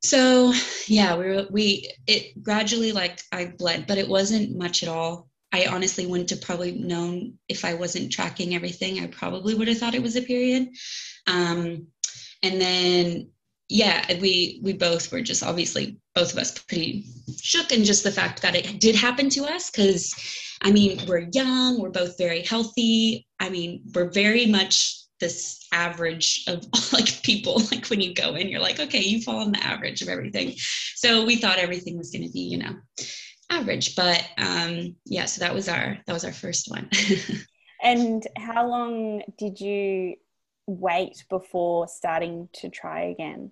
So 0.04 0.54
yeah 0.88 1.16
we 1.18 1.26
were 1.26 1.48
we 1.50 1.92
it 2.08 2.42
gradually 2.44 2.92
like 2.92 3.22
i 3.32 3.46
bled 3.46 3.86
but 3.88 3.98
it 3.98 4.08
wasn't 4.08 4.58
much 4.58 4.84
at 4.84 4.90
all. 4.90 5.30
I 5.54 5.66
honestly 5.66 6.06
wouldn't 6.06 6.30
have 6.30 6.42
probably 6.42 6.72
known 6.72 7.34
if 7.48 7.66
i 7.66 7.74
wasn't 7.74 8.12
tracking 8.12 8.56
everything 8.56 9.00
i 9.00 9.08
probably 9.08 9.54
would 9.54 9.68
have 9.68 9.78
thought 9.78 9.96
it 9.96 10.02
was 10.04 10.16
a 10.16 10.22
period. 10.22 10.70
Um, 11.28 11.88
and 12.44 12.60
then 12.60 13.30
yeah 13.70 14.06
we 14.20 14.60
we 14.64 14.74
both 14.74 15.12
were 15.12 15.22
just 15.22 15.44
obviously 15.44 15.98
both 16.14 16.34
of 16.34 16.40
us 16.40 16.58
pretty 16.58 17.06
shook 17.42 17.72
and 17.72 17.86
just 17.86 18.04
the 18.04 18.12
fact 18.12 18.42
that 18.42 18.56
it 18.56 18.82
did 18.82 18.96
happen 18.96 19.30
to 19.30 19.46
us 19.46 19.70
because 19.70 20.14
i 20.62 20.70
mean 20.72 21.00
we're 21.08 21.30
young 21.32 21.80
we're 21.80 21.90
both 21.90 22.18
very 22.18 22.42
healthy. 22.42 23.26
I 23.40 23.50
mean 23.50 23.84
we're 23.94 24.12
very 24.12 24.46
much 24.46 25.01
this 25.22 25.66
average 25.72 26.44
of 26.48 26.66
like 26.94 27.24
people 27.24 27.62
like 27.72 27.88
when 27.88 28.02
you 28.02 28.14
go 28.14 28.36
in 28.36 28.50
you're 28.50 28.60
like 28.60 28.80
okay 28.80 29.00
you 29.00 29.22
fall 29.22 29.38
on 29.38 29.54
the 29.54 29.64
average 29.64 30.02
of 30.02 30.10
everything. 30.10 30.54
So 30.96 31.26
we 31.26 31.38
thought 31.38 31.58
everything 31.58 31.98
was 31.98 32.12
going 32.12 32.26
to 32.26 32.32
be 32.32 32.42
you 32.42 32.58
know 32.58 32.76
average 33.50 33.96
but 33.96 34.24
um 34.38 34.96
yeah 35.06 35.26
so 35.26 35.42
that 35.42 35.54
was 35.54 35.68
our 35.70 35.98
that 36.06 36.14
was 36.14 36.26
our 36.26 36.34
first 36.34 36.70
one. 36.70 36.90
And 37.84 38.22
how 38.38 38.68
long 38.68 39.24
did 39.40 39.60
you 39.60 40.18
wait 40.68 41.26
before 41.32 41.88
starting 41.88 42.48
to 42.54 42.70
try 42.70 43.06
again? 43.06 43.52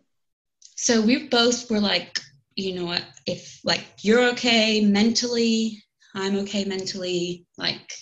So 0.75 1.01
we 1.01 1.27
both 1.29 1.71
were 1.71 1.79
like 1.79 2.19
you 2.55 2.75
know 2.75 2.85
what? 2.85 3.03
If 3.25 3.59
like 3.63 3.85
you're 4.01 4.29
okay 4.31 4.81
mentally 4.85 5.83
i'm 6.15 6.38
okay 6.38 6.65
mentally 6.65 7.45
like 7.57 7.93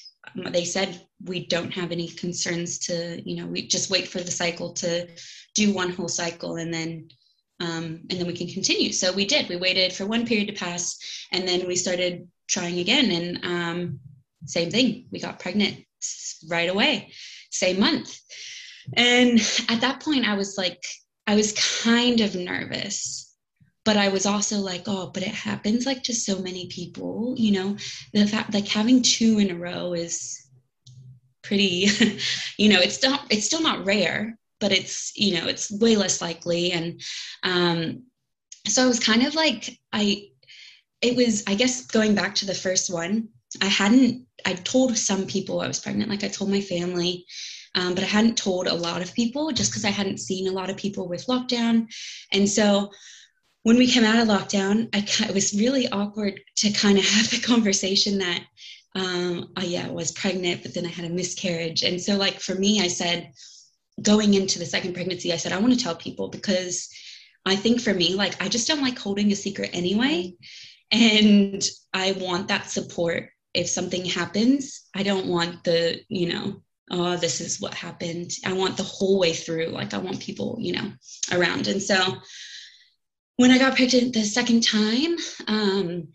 they 0.51 0.65
said 0.65 1.06
we 1.23 1.47
don't 1.47 1.71
have 1.71 1.91
any 1.91 2.07
concerns 2.07 2.77
to 2.79 3.21
you 3.27 3.35
know 3.35 3.47
we 3.47 3.67
just 3.67 3.89
wait 3.89 4.07
for 4.07 4.19
the 4.19 4.31
cycle 4.31 4.73
to 4.73 5.07
do 5.55 5.73
one 5.73 5.91
whole 5.91 6.07
cycle 6.07 6.57
and 6.57 6.73
then 6.73 7.07
um, 7.59 8.01
and 8.11 8.19
then 8.19 8.27
we 8.27 8.37
can 8.37 8.47
continue. 8.47 8.93
So 8.93 9.11
we 9.11 9.25
did. 9.25 9.49
We 9.49 9.55
waited 9.55 9.91
for 9.91 10.05
one 10.05 10.27
period 10.27 10.47
to 10.49 10.53
pass 10.53 10.99
and 11.31 11.47
then 11.47 11.65
we 11.65 11.75
started 11.75 12.27
trying 12.47 12.77
again 12.77 13.09
and 13.09 13.43
um, 13.43 13.99
same 14.45 14.69
thing. 14.69 15.07
We 15.11 15.19
got 15.19 15.39
pregnant 15.39 15.83
right 16.47 16.69
away 16.69 17.11
same 17.49 17.79
month. 17.79 18.19
And 18.95 19.39
at 19.69 19.81
that 19.81 20.01
point 20.01 20.27
i 20.27 20.35
was 20.35 20.57
like 20.57 20.81
i 21.25 21.35
was 21.35 21.81
kind 21.83 22.21
of 22.21 22.35
nervous 22.35 23.23
but 23.83 23.95
I 23.95 24.09
was 24.09 24.25
also 24.25 24.57
like, 24.57 24.83
oh, 24.87 25.11
but 25.13 25.23
it 25.23 25.29
happens 25.29 25.85
like 25.85 26.03
to 26.03 26.13
so 26.13 26.39
many 26.39 26.67
people, 26.67 27.35
you 27.37 27.53
know, 27.53 27.77
the 28.11 28.27
fact 28.27 28.53
like 28.53 28.67
having 28.67 29.01
two 29.01 29.39
in 29.39 29.49
a 29.49 29.55
row 29.55 29.93
is 29.93 30.45
pretty, 31.47 31.87
you 32.57 32.69
know, 32.69 32.79
it's 32.79 32.95
still 32.95 33.17
it's 33.29 33.45
still 33.45 33.61
not 33.61 33.85
rare, 33.85 34.37
but 34.59 34.71
it's, 34.71 35.11
you 35.15 35.33
know, 35.35 35.47
it's 35.47 35.71
way 35.71 35.95
less 35.95 36.21
likely. 36.21 36.71
And 36.71 37.01
um, 37.43 38.03
so 38.67 38.83
I 38.83 38.87
was 38.87 38.99
kind 38.99 39.25
of 39.25 39.35
like, 39.35 39.79
I 39.93 40.29
it 41.01 41.15
was, 41.15 41.43
I 41.47 41.55
guess 41.55 41.85
going 41.85 42.15
back 42.15 42.35
to 42.35 42.45
the 42.45 42.53
first 42.53 42.91
one, 42.91 43.29
I 43.61 43.67
hadn't 43.67 44.25
I 44.45 44.53
told 44.53 44.97
some 44.97 45.25
people 45.25 45.61
I 45.61 45.67
was 45.67 45.79
pregnant, 45.79 46.09
like 46.09 46.23
I 46.23 46.27
told 46.27 46.51
my 46.51 46.61
family. 46.61 47.25
Um, 47.75 47.93
but 47.93 48.03
I 48.03 48.07
hadn't 48.07 48.37
told 48.37 48.67
a 48.67 48.73
lot 48.73 49.01
of 49.01 49.13
people 49.13 49.51
just 49.51 49.71
because 49.71 49.85
I 49.85 49.89
hadn't 49.89 50.19
seen 50.19 50.47
a 50.47 50.51
lot 50.51 50.69
of 50.69 50.77
people 50.77 51.07
with 51.07 51.27
lockdown. 51.27 51.87
And 52.31 52.49
so 52.49 52.91
when 53.63 53.77
we 53.77 53.91
came 53.91 54.03
out 54.03 54.19
of 54.19 54.27
lockdown, 54.27 54.87
I, 54.95 55.05
it 55.29 55.33
was 55.33 55.53
really 55.53 55.87
awkward 55.89 56.39
to 56.57 56.71
kind 56.71 56.97
of 56.97 57.05
have 57.09 57.29
the 57.29 57.39
conversation 57.39 58.17
that, 58.19 58.41
um, 58.95 59.51
oh 59.55 59.63
yeah, 59.63 59.87
I 59.87 59.91
was 59.91 60.11
pregnant, 60.11 60.63
but 60.63 60.73
then 60.73 60.85
I 60.85 60.89
had 60.89 61.05
a 61.05 61.13
miscarriage. 61.13 61.83
And 61.83 62.01
so, 62.01 62.15
like, 62.15 62.39
for 62.39 62.55
me, 62.55 62.81
I 62.81 62.87
said, 62.87 63.31
going 64.01 64.33
into 64.33 64.59
the 64.59 64.65
second 64.65 64.93
pregnancy, 64.93 65.33
I 65.33 65.37
said, 65.37 65.51
I 65.51 65.59
want 65.59 65.73
to 65.73 65.79
tell 65.79 65.95
people 65.95 66.29
because 66.29 66.89
I 67.45 67.55
think 67.55 67.81
for 67.81 67.93
me, 67.93 68.15
like, 68.15 68.41
I 68.41 68.49
just 68.49 68.67
don't 68.67 68.81
like 68.81 68.97
holding 68.97 69.31
a 69.31 69.35
secret 69.35 69.71
anyway. 69.73 70.33
And 70.91 71.61
I 71.93 72.13
want 72.13 72.47
that 72.47 72.69
support 72.69 73.29
if 73.53 73.67
something 73.67 74.05
happens. 74.05 74.87
I 74.95 75.03
don't 75.03 75.27
want 75.27 75.63
the, 75.63 75.99
you 76.09 76.33
know, 76.33 76.61
oh, 76.89 77.17
this 77.17 77.41
is 77.41 77.59
what 77.59 77.73
happened. 77.73 78.31
I 78.45 78.53
want 78.53 78.77
the 78.77 78.83
whole 78.83 79.19
way 79.19 79.33
through. 79.33 79.67
Like, 79.67 79.93
I 79.93 79.97
want 79.97 80.21
people, 80.21 80.57
you 80.59 80.73
know, 80.73 80.91
around. 81.31 81.67
And 81.67 81.81
so, 81.81 82.17
when 83.35 83.51
I 83.51 83.59
got 83.59 83.75
pregnant 83.75 84.13
the 84.13 84.23
second 84.23 84.63
time, 84.63 85.15
um, 85.47 86.07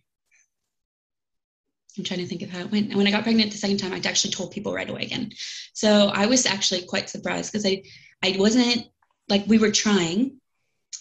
I'm 1.99 2.05
trying 2.05 2.21
to 2.21 2.27
think 2.27 2.43
of 2.43 2.51
how 2.51 2.61
it 2.61 2.73
went. 2.73 2.89
And 2.89 2.97
when 2.97 3.07
I 3.07 3.11
got 3.11 3.23
pregnant 3.23 3.53
the 3.53 3.59
second 3.59 3.79
time, 3.79 3.93
I 3.93 4.01
actually 4.05 4.31
told 4.33 4.51
people 4.51 4.73
right 4.73 4.89
away 4.89 5.03
again. 5.03 5.33
So 5.75 6.09
I 6.15 6.27
was 6.27 6.47
actually 6.47 6.83
quite 6.83 7.11
surprised 7.11 7.53
because 7.53 7.67
I, 7.67 7.83
I 8.23 8.37
wasn't 8.39 8.89
like 9.29 9.45
we 9.47 9.59
were 9.59 9.71
trying, 9.71 10.41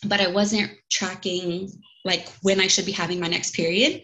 but 0.06 0.20
I 0.20 0.28
wasn't 0.28 0.72
tracking 0.90 1.72
like 2.04 2.28
when 2.42 2.60
I 2.60 2.68
should 2.68 2.86
be 2.86 2.92
having 2.92 3.20
my 3.20 3.28
next 3.28 3.56
period. 3.56 4.04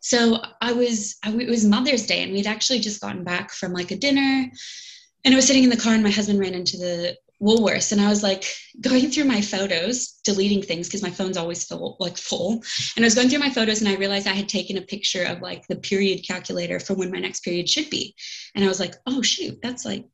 So 0.00 0.42
I 0.60 0.72
was, 0.72 1.16
I, 1.24 1.30
it 1.34 1.48
was 1.48 1.64
Mother's 1.64 2.06
Day, 2.06 2.22
and 2.22 2.32
we'd 2.32 2.46
actually 2.46 2.80
just 2.80 3.00
gotten 3.00 3.24
back 3.24 3.50
from 3.50 3.72
like 3.72 3.90
a 3.90 3.96
dinner, 3.96 4.50
and 5.24 5.34
I 5.34 5.36
was 5.36 5.46
sitting 5.46 5.64
in 5.64 5.70
the 5.70 5.76
car, 5.76 5.92
and 5.92 6.02
my 6.02 6.10
husband 6.10 6.38
ran 6.38 6.54
into 6.54 6.78
the 6.78 7.16
Woolworths 7.40 7.92
and 7.92 8.00
I 8.00 8.08
was 8.08 8.22
like 8.22 8.44
going 8.80 9.10
through 9.10 9.24
my 9.24 9.40
photos, 9.40 10.20
deleting 10.24 10.62
things 10.62 10.88
because 10.88 11.02
my 11.02 11.10
phone's 11.10 11.36
always 11.36 11.64
full, 11.64 11.96
like 11.98 12.16
full. 12.16 12.62
And 12.96 13.04
I 13.04 13.06
was 13.06 13.14
going 13.14 13.28
through 13.28 13.38
my 13.38 13.50
photos 13.50 13.80
and 13.80 13.88
I 13.88 13.96
realized 13.96 14.26
I 14.26 14.34
had 14.34 14.48
taken 14.48 14.76
a 14.76 14.82
picture 14.82 15.24
of 15.24 15.40
like 15.40 15.66
the 15.66 15.76
period 15.76 16.26
calculator 16.26 16.78
for 16.78 16.94
when 16.94 17.10
my 17.10 17.18
next 17.18 17.40
period 17.40 17.68
should 17.68 17.88
be. 17.88 18.14
And 18.54 18.64
I 18.64 18.68
was 18.68 18.80
like, 18.80 18.94
oh 19.06 19.22
shoot, 19.22 19.58
that's 19.62 19.84
like 19.84 20.06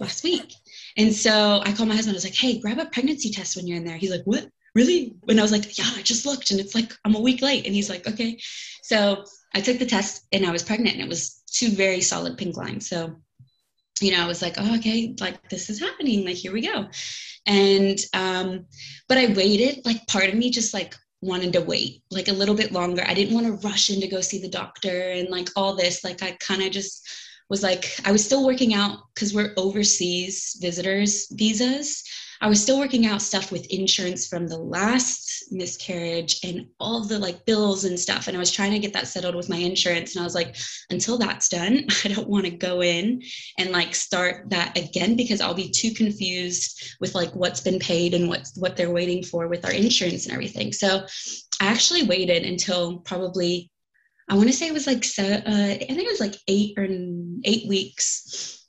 last 0.00 0.24
week. 0.24 0.52
And 0.96 1.14
so 1.14 1.60
I 1.64 1.72
called 1.72 1.88
my 1.88 1.94
husband. 1.94 2.14
I 2.14 2.18
was 2.18 2.24
like, 2.24 2.34
hey, 2.34 2.60
grab 2.60 2.78
a 2.78 2.86
pregnancy 2.86 3.30
test 3.30 3.56
when 3.56 3.66
you're 3.66 3.78
in 3.78 3.84
there. 3.84 3.96
He's 3.96 4.10
like, 4.10 4.24
what? 4.24 4.48
Really? 4.74 5.14
And 5.28 5.38
I 5.38 5.42
was 5.42 5.52
like, 5.52 5.78
yeah, 5.78 5.90
I 5.94 6.02
just 6.02 6.26
looked 6.26 6.50
and 6.50 6.58
it's 6.58 6.74
like 6.74 6.92
I'm 7.04 7.14
a 7.14 7.20
week 7.20 7.42
late. 7.42 7.66
And 7.66 7.74
he's 7.74 7.88
like, 7.88 8.08
okay. 8.08 8.38
So 8.82 9.24
I 9.54 9.60
took 9.60 9.78
the 9.78 9.86
test 9.86 10.26
and 10.32 10.44
I 10.44 10.50
was 10.50 10.64
pregnant 10.64 10.96
and 10.96 11.04
it 11.04 11.08
was 11.08 11.42
two 11.46 11.70
very 11.70 12.00
solid 12.00 12.36
pink 12.36 12.56
lines. 12.56 12.88
So 12.88 13.16
you 14.00 14.12
know, 14.12 14.22
I 14.22 14.26
was 14.26 14.42
like, 14.42 14.54
oh, 14.58 14.76
okay, 14.76 15.14
like 15.20 15.48
this 15.48 15.70
is 15.70 15.80
happening. 15.80 16.24
Like, 16.24 16.36
here 16.36 16.52
we 16.52 16.62
go. 16.62 16.88
And, 17.46 17.98
um, 18.12 18.66
but 19.08 19.18
I 19.18 19.32
waited, 19.34 19.84
like, 19.84 20.06
part 20.06 20.28
of 20.28 20.34
me 20.34 20.50
just 20.50 20.74
like 20.74 20.94
wanted 21.20 21.52
to 21.54 21.60
wait 21.62 22.02
like 22.10 22.28
a 22.28 22.32
little 22.32 22.54
bit 22.54 22.72
longer. 22.72 23.02
I 23.06 23.14
didn't 23.14 23.34
want 23.34 23.46
to 23.46 23.66
rush 23.66 23.90
in 23.90 24.00
to 24.00 24.08
go 24.08 24.20
see 24.20 24.40
the 24.40 24.48
doctor 24.48 25.10
and 25.10 25.28
like 25.30 25.48
all 25.56 25.74
this. 25.74 26.04
Like, 26.04 26.22
I 26.22 26.32
kind 26.40 26.62
of 26.62 26.70
just 26.70 27.06
was 27.48 27.62
like, 27.62 27.94
I 28.04 28.12
was 28.12 28.24
still 28.24 28.46
working 28.46 28.74
out 28.74 28.98
because 29.14 29.34
we're 29.34 29.54
overseas 29.56 30.56
visitors 30.60 31.28
visas. 31.32 32.02
I 32.44 32.46
was 32.46 32.62
still 32.62 32.78
working 32.78 33.06
out 33.06 33.22
stuff 33.22 33.50
with 33.50 33.72
insurance 33.72 34.26
from 34.26 34.46
the 34.46 34.58
last 34.58 35.44
miscarriage 35.50 36.40
and 36.44 36.66
all 36.78 37.02
the 37.02 37.18
like 37.18 37.46
bills 37.46 37.84
and 37.84 37.98
stuff. 37.98 38.28
And 38.28 38.36
I 38.36 38.38
was 38.38 38.50
trying 38.52 38.72
to 38.72 38.78
get 38.78 38.92
that 38.92 39.08
settled 39.08 39.34
with 39.34 39.48
my 39.48 39.56
insurance. 39.56 40.14
And 40.14 40.20
I 40.20 40.24
was 40.24 40.34
like, 40.34 40.54
until 40.90 41.16
that's 41.16 41.48
done, 41.48 41.86
I 42.04 42.08
don't 42.08 42.28
want 42.28 42.44
to 42.44 42.50
go 42.50 42.82
in 42.82 43.22
and 43.58 43.70
like 43.70 43.94
start 43.94 44.50
that 44.50 44.76
again 44.76 45.16
because 45.16 45.40
I'll 45.40 45.54
be 45.54 45.70
too 45.70 45.92
confused 45.92 46.96
with 47.00 47.14
like 47.14 47.34
what's 47.34 47.62
been 47.62 47.78
paid 47.78 48.12
and 48.12 48.28
what's 48.28 48.54
what 48.58 48.76
they're 48.76 48.92
waiting 48.92 49.22
for 49.22 49.48
with 49.48 49.64
our 49.64 49.72
insurance 49.72 50.26
and 50.26 50.34
everything. 50.34 50.74
So 50.74 51.06
I 51.62 51.68
actually 51.68 52.02
waited 52.02 52.44
until 52.44 52.98
probably 52.98 53.70
I 54.28 54.34
want 54.34 54.48
to 54.48 54.52
say 54.52 54.68
it 54.68 54.74
was 54.74 54.86
like 54.86 55.06
uh, 55.18 55.22
I 55.48 55.78
think 55.78 55.98
it 55.98 56.10
was 56.10 56.20
like 56.20 56.36
eight 56.46 56.74
or 56.76 56.86
eight 57.44 57.66
weeks 57.70 58.63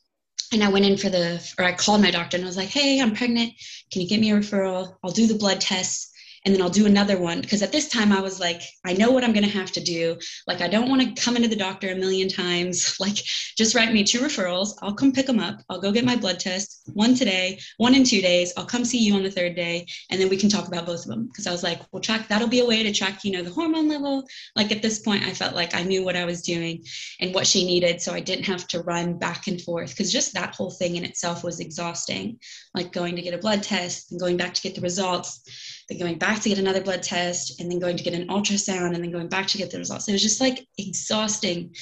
and 0.52 0.64
I 0.64 0.70
went 0.70 0.86
in 0.86 0.98
for 0.98 1.10
the, 1.10 1.42
or 1.58 1.66
I 1.66 1.74
called 1.74 2.02
my 2.02 2.12
doctor 2.12 2.38
and 2.38 2.46
I 2.46 2.48
was 2.48 2.58
like, 2.58 2.70
hey, 2.70 3.02
I'm 3.02 3.16
pregnant. 3.16 3.54
Can 3.92 4.02
you 4.02 4.08
get 4.08 4.20
me 4.20 4.32
a 4.32 4.36
referral? 4.36 4.96
I'll 5.04 5.12
do 5.12 5.28
the 5.28 5.38
blood 5.38 5.62
tests 5.62 6.12
and 6.46 6.54
then 6.54 6.62
I'll 6.62 6.70
do 6.70 6.86
another 6.86 7.18
one 7.18 7.42
because 7.42 7.64
at 7.64 7.72
this 7.72 7.90
time 7.90 8.12
I 8.12 8.22
was 8.22 8.40
like, 8.40 8.62
I 8.86 8.94
know 8.94 9.10
what 9.10 9.24
I'm 9.24 9.34
going 9.34 9.46
to 9.46 9.50
have 9.50 9.72
to 9.74 9.84
do. 9.84 10.18
Like, 10.48 10.62
I 10.62 10.68
don't 10.68 10.90
want 10.90 11.02
to 11.02 11.22
come 11.22 11.36
into 11.36 11.48
the 11.48 11.56
doctor 11.56 11.90
a 11.90 11.96
million 11.96 12.30
times. 12.30 12.96
Like, 13.06 13.18
just 13.58 13.76
write 13.76 13.94
me 13.94 14.04
two 14.04 14.20
referrals. 14.20 14.70
I'll 14.82 14.94
come 14.94 15.12
pick 15.12 15.28
them 15.28 15.40
up. 15.40 15.62
I'll 15.70 15.82
go 15.82 15.92
get 15.92 16.06
my 16.06 16.16
blood 16.16 16.40
test, 16.40 16.90
one 16.94 17.14
today, 17.14 17.60
one 17.78 17.94
in 17.94 18.04
two 18.04 18.22
days. 18.22 18.52
I'll 18.58 18.66
come 18.66 18.84
see 18.84 18.98
you 18.98 19.14
on 19.16 19.22
the 19.22 19.30
third 19.30 19.56
day, 19.56 19.86
and 20.10 20.20
then 20.20 20.30
we 20.30 20.38
can 20.38 20.50
talk 20.50 20.68
about 20.68 20.86
both 20.86 21.02
of 21.02 21.08
them. 21.08 21.28
Because 21.28 21.46
I 21.46 21.52
was 21.52 21.62
like, 21.62 21.82
well, 21.92 22.02
track 22.02 22.28
that'll 22.28 22.48
be 22.48 22.62
a 22.62 22.66
way 22.66 22.82
to 22.82 22.92
track, 22.92 23.24
you 23.24 23.32
know, 23.32 23.44
the 23.44 23.52
hormone 23.52 23.88
level. 23.88 24.24
Like, 24.56 24.72
at 24.72 24.82
this 24.82 25.00
point, 25.00 25.24
I 25.24 25.34
felt 25.34 25.56
like 25.56 25.76
I 25.76 25.84
knew 25.84 26.04
what 26.04 26.16
I 26.16 26.26
was 26.26 26.42
doing 26.42 26.84
and 27.20 27.34
what 27.36 27.46
she 27.46 27.66
needed. 27.66 28.02
So 28.02 28.14
I 28.14 28.22
didn't 28.22 28.46
have 28.46 28.68
to 28.70 28.82
run 28.82 29.20
back 29.20 29.48
and 29.48 29.62
forth 29.62 29.90
because 29.90 30.12
just 30.12 30.34
that 30.34 30.56
whole 30.56 30.72
thing 30.72 30.96
in 30.96 31.06
itself 31.06 31.44
was 31.44 31.60
exhausting. 31.60 32.40
Like, 32.74 32.92
going 32.92 33.16
to 33.18 33.22
get 33.22 33.36
a 33.36 33.40
blood 33.40 33.62
test 33.62 34.12
and 34.12 34.20
going 34.20 34.38
back 34.38 34.54
to 34.56 34.62
get 34.62 34.74
the 34.74 34.82
results 34.82 35.42
then 35.90 36.00
going 36.00 36.18
back 36.18 36.42
to 36.42 36.50
get 36.50 36.58
another 36.58 36.82
blood 36.82 37.04
test, 37.04 37.60
and 37.60 37.70
then 37.70 37.80
going 37.80 37.98
to 37.98 38.04
get 38.04 38.14
an 38.14 38.28
ultrasound, 38.28 38.96
and 38.96 39.04
then 39.04 39.12
going 39.12 39.30
back 39.30 39.48
to 39.48 39.58
get 39.58 39.72
the 39.72 39.78
results. 39.78 40.08
It 40.08 40.14
was 40.14 40.22
just 40.22 40.42
like 40.42 40.68
exhausting. 40.78 41.76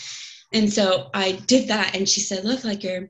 And 0.54 0.72
so 0.72 1.10
I 1.14 1.34
did 1.34 1.70
that, 1.70 1.96
and 1.96 2.08
she 2.08 2.20
said, 2.20 2.44
Look, 2.44 2.64
like 2.64 2.84
your 2.84 3.10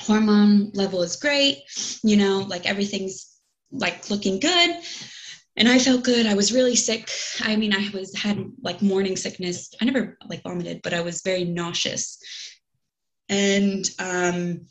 hormone 0.00 0.70
level 0.72 1.02
is 1.02 1.16
great, 1.16 1.58
you 2.02 2.16
know, 2.16 2.38
like 2.40 2.66
everything's 2.66 3.38
like 3.70 4.10
looking 4.10 4.40
good. 4.40 4.76
And 5.56 5.68
I 5.68 5.78
felt 5.78 6.04
good. 6.04 6.26
I 6.26 6.34
was 6.34 6.52
really 6.52 6.76
sick. 6.76 7.10
I 7.42 7.56
mean, 7.56 7.74
I 7.74 7.90
was 7.92 8.16
had 8.16 8.42
like 8.62 8.80
morning 8.80 9.16
sickness. 9.16 9.74
I 9.80 9.84
never 9.84 10.16
like 10.26 10.42
vomited, 10.42 10.80
but 10.82 10.94
I 10.94 11.02
was 11.02 11.22
very 11.22 11.44
nauseous. 11.44 12.18
And 13.28 13.84
um 13.98 14.66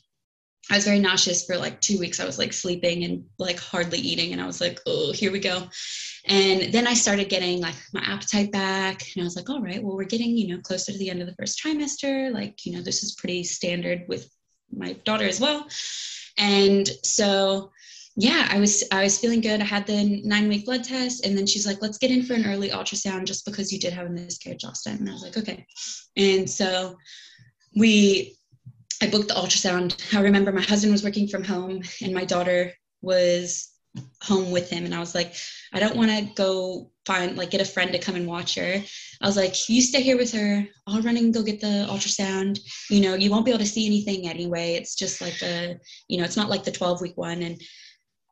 I 0.70 0.76
was 0.76 0.86
very 0.86 1.00
nauseous 1.00 1.46
for 1.46 1.58
like 1.58 1.82
two 1.82 1.98
weeks. 1.98 2.20
I 2.20 2.26
was 2.26 2.38
like 2.38 2.54
sleeping 2.54 3.04
and 3.04 3.26
like 3.40 3.60
hardly 3.60 3.98
eating. 3.98 4.34
And 4.34 4.42
I 4.42 4.46
was 4.46 4.62
like, 4.62 4.80
oh, 4.86 5.12
here 5.12 5.32
we 5.32 5.40
go. 5.40 5.68
And 6.26 6.72
then 6.72 6.86
I 6.86 6.94
started 6.94 7.30
getting 7.30 7.60
like 7.60 7.76
my 7.92 8.02
appetite 8.02 8.52
back. 8.52 9.04
And 9.16 9.24
I 9.24 9.26
was 9.26 9.36
like, 9.36 9.50
all 9.50 9.62
right, 9.62 9.82
well, 9.82 9.96
we're 9.96 10.04
getting, 10.04 10.38
you 10.38 10.48
know, 10.48 10.62
closer 10.62 10.92
to 10.92 10.98
the 10.98 11.10
end 11.10 11.22
of 11.22 11.28
the 11.28 11.36
first 11.36 11.60
trimester. 11.64 12.32
Like, 12.32 12.66
you 12.66 12.74
know, 12.74 12.82
this 12.82 13.04
is 13.04 13.16
pretty 13.16 13.44
standard 13.44 14.06
with 14.08 14.30
my 14.72 14.94
daughter 15.06 15.26
as 15.26 15.40
well. 15.40 15.68
And 16.38 16.88
so, 17.04 17.72
yeah, 18.16 18.48
I 18.52 18.60
was 18.60 18.84
I 18.92 19.04
was 19.04 19.18
feeling 19.18 19.42
good. 19.42 19.62
I 19.62 19.66
had 19.66 19.88
the 19.88 20.22
nine 20.24 20.50
week 20.50 20.66
blood 20.66 20.84
test, 20.84 21.26
and 21.26 21.38
then 21.38 21.46
she's 21.46 21.66
like, 21.66 21.82
"Let's 21.82 21.98
get 21.98 22.12
in 22.12 22.24
for 22.24 22.34
an 22.34 22.46
early 22.46 22.70
ultrasound, 22.70 23.26
just 23.26 23.46
because 23.46 23.72
you 23.72 23.80
did 23.80 23.94
have 23.94 24.08
a 24.08 24.10
miscarriage 24.10 24.66
last 24.66 24.84
time." 24.84 24.98
And 24.98 25.10
I 25.10 25.14
was 25.14 25.22
like, 25.22 25.38
"Okay." 25.38 25.66
And 26.18 26.50
so 26.50 26.98
we 27.78 28.39
I 29.02 29.10
booked 29.10 29.30
the 29.30 29.34
ultrasound. 29.36 30.16
I 30.16 30.22
remember 30.22 30.52
my 30.52 30.62
husband 30.62 30.92
was 30.92 31.04
working 31.04 31.28
from 31.28 31.44
home 31.44 31.82
and 32.02 32.14
my 32.14 32.26
daughter 32.26 32.74
was 33.02 33.70
home 34.22 34.52
with 34.52 34.70
him. 34.70 34.86
And 34.86 34.94
I 34.94 35.00
was 35.00 35.16
like, 35.16 35.34
I 35.74 35.80
don't 35.80 35.96
want 35.96 36.12
to 36.12 36.30
go 36.36 36.92
find, 37.06 37.38
like, 37.38 37.52
get 37.52 37.62
a 37.62 37.66
friend 37.66 37.92
to 37.92 38.00
come 38.00 38.16
and 38.16 38.28
watch 38.28 38.56
her. 38.56 38.84
I 39.22 39.26
was 39.26 39.38
like, 39.38 39.70
you 39.70 39.82
stay 39.82 40.02
here 40.02 40.18
with 40.18 40.32
her. 40.34 40.68
I'll 40.88 41.02
run 41.02 41.18
and 41.18 41.34
go 41.34 41.44
get 41.44 41.62
the 41.62 41.88
ultrasound. 41.90 42.60
You 42.90 43.02
know, 43.02 43.16
you 43.16 43.32
won't 43.32 43.46
be 43.46 43.52
able 43.52 43.60
to 43.60 43.66
see 43.66 43.86
anything 43.86 44.28
anyway. 44.28 44.74
It's 44.74 44.96
just 44.96 45.22
like 45.22 45.42
a, 45.42 45.80
you 46.08 46.18
know, 46.18 46.24
it's 46.24 46.38
not 46.38 46.50
like 46.50 46.64
the 46.64 46.72
12 46.72 47.02
week 47.02 47.18
one. 47.18 47.42
And, 47.42 47.62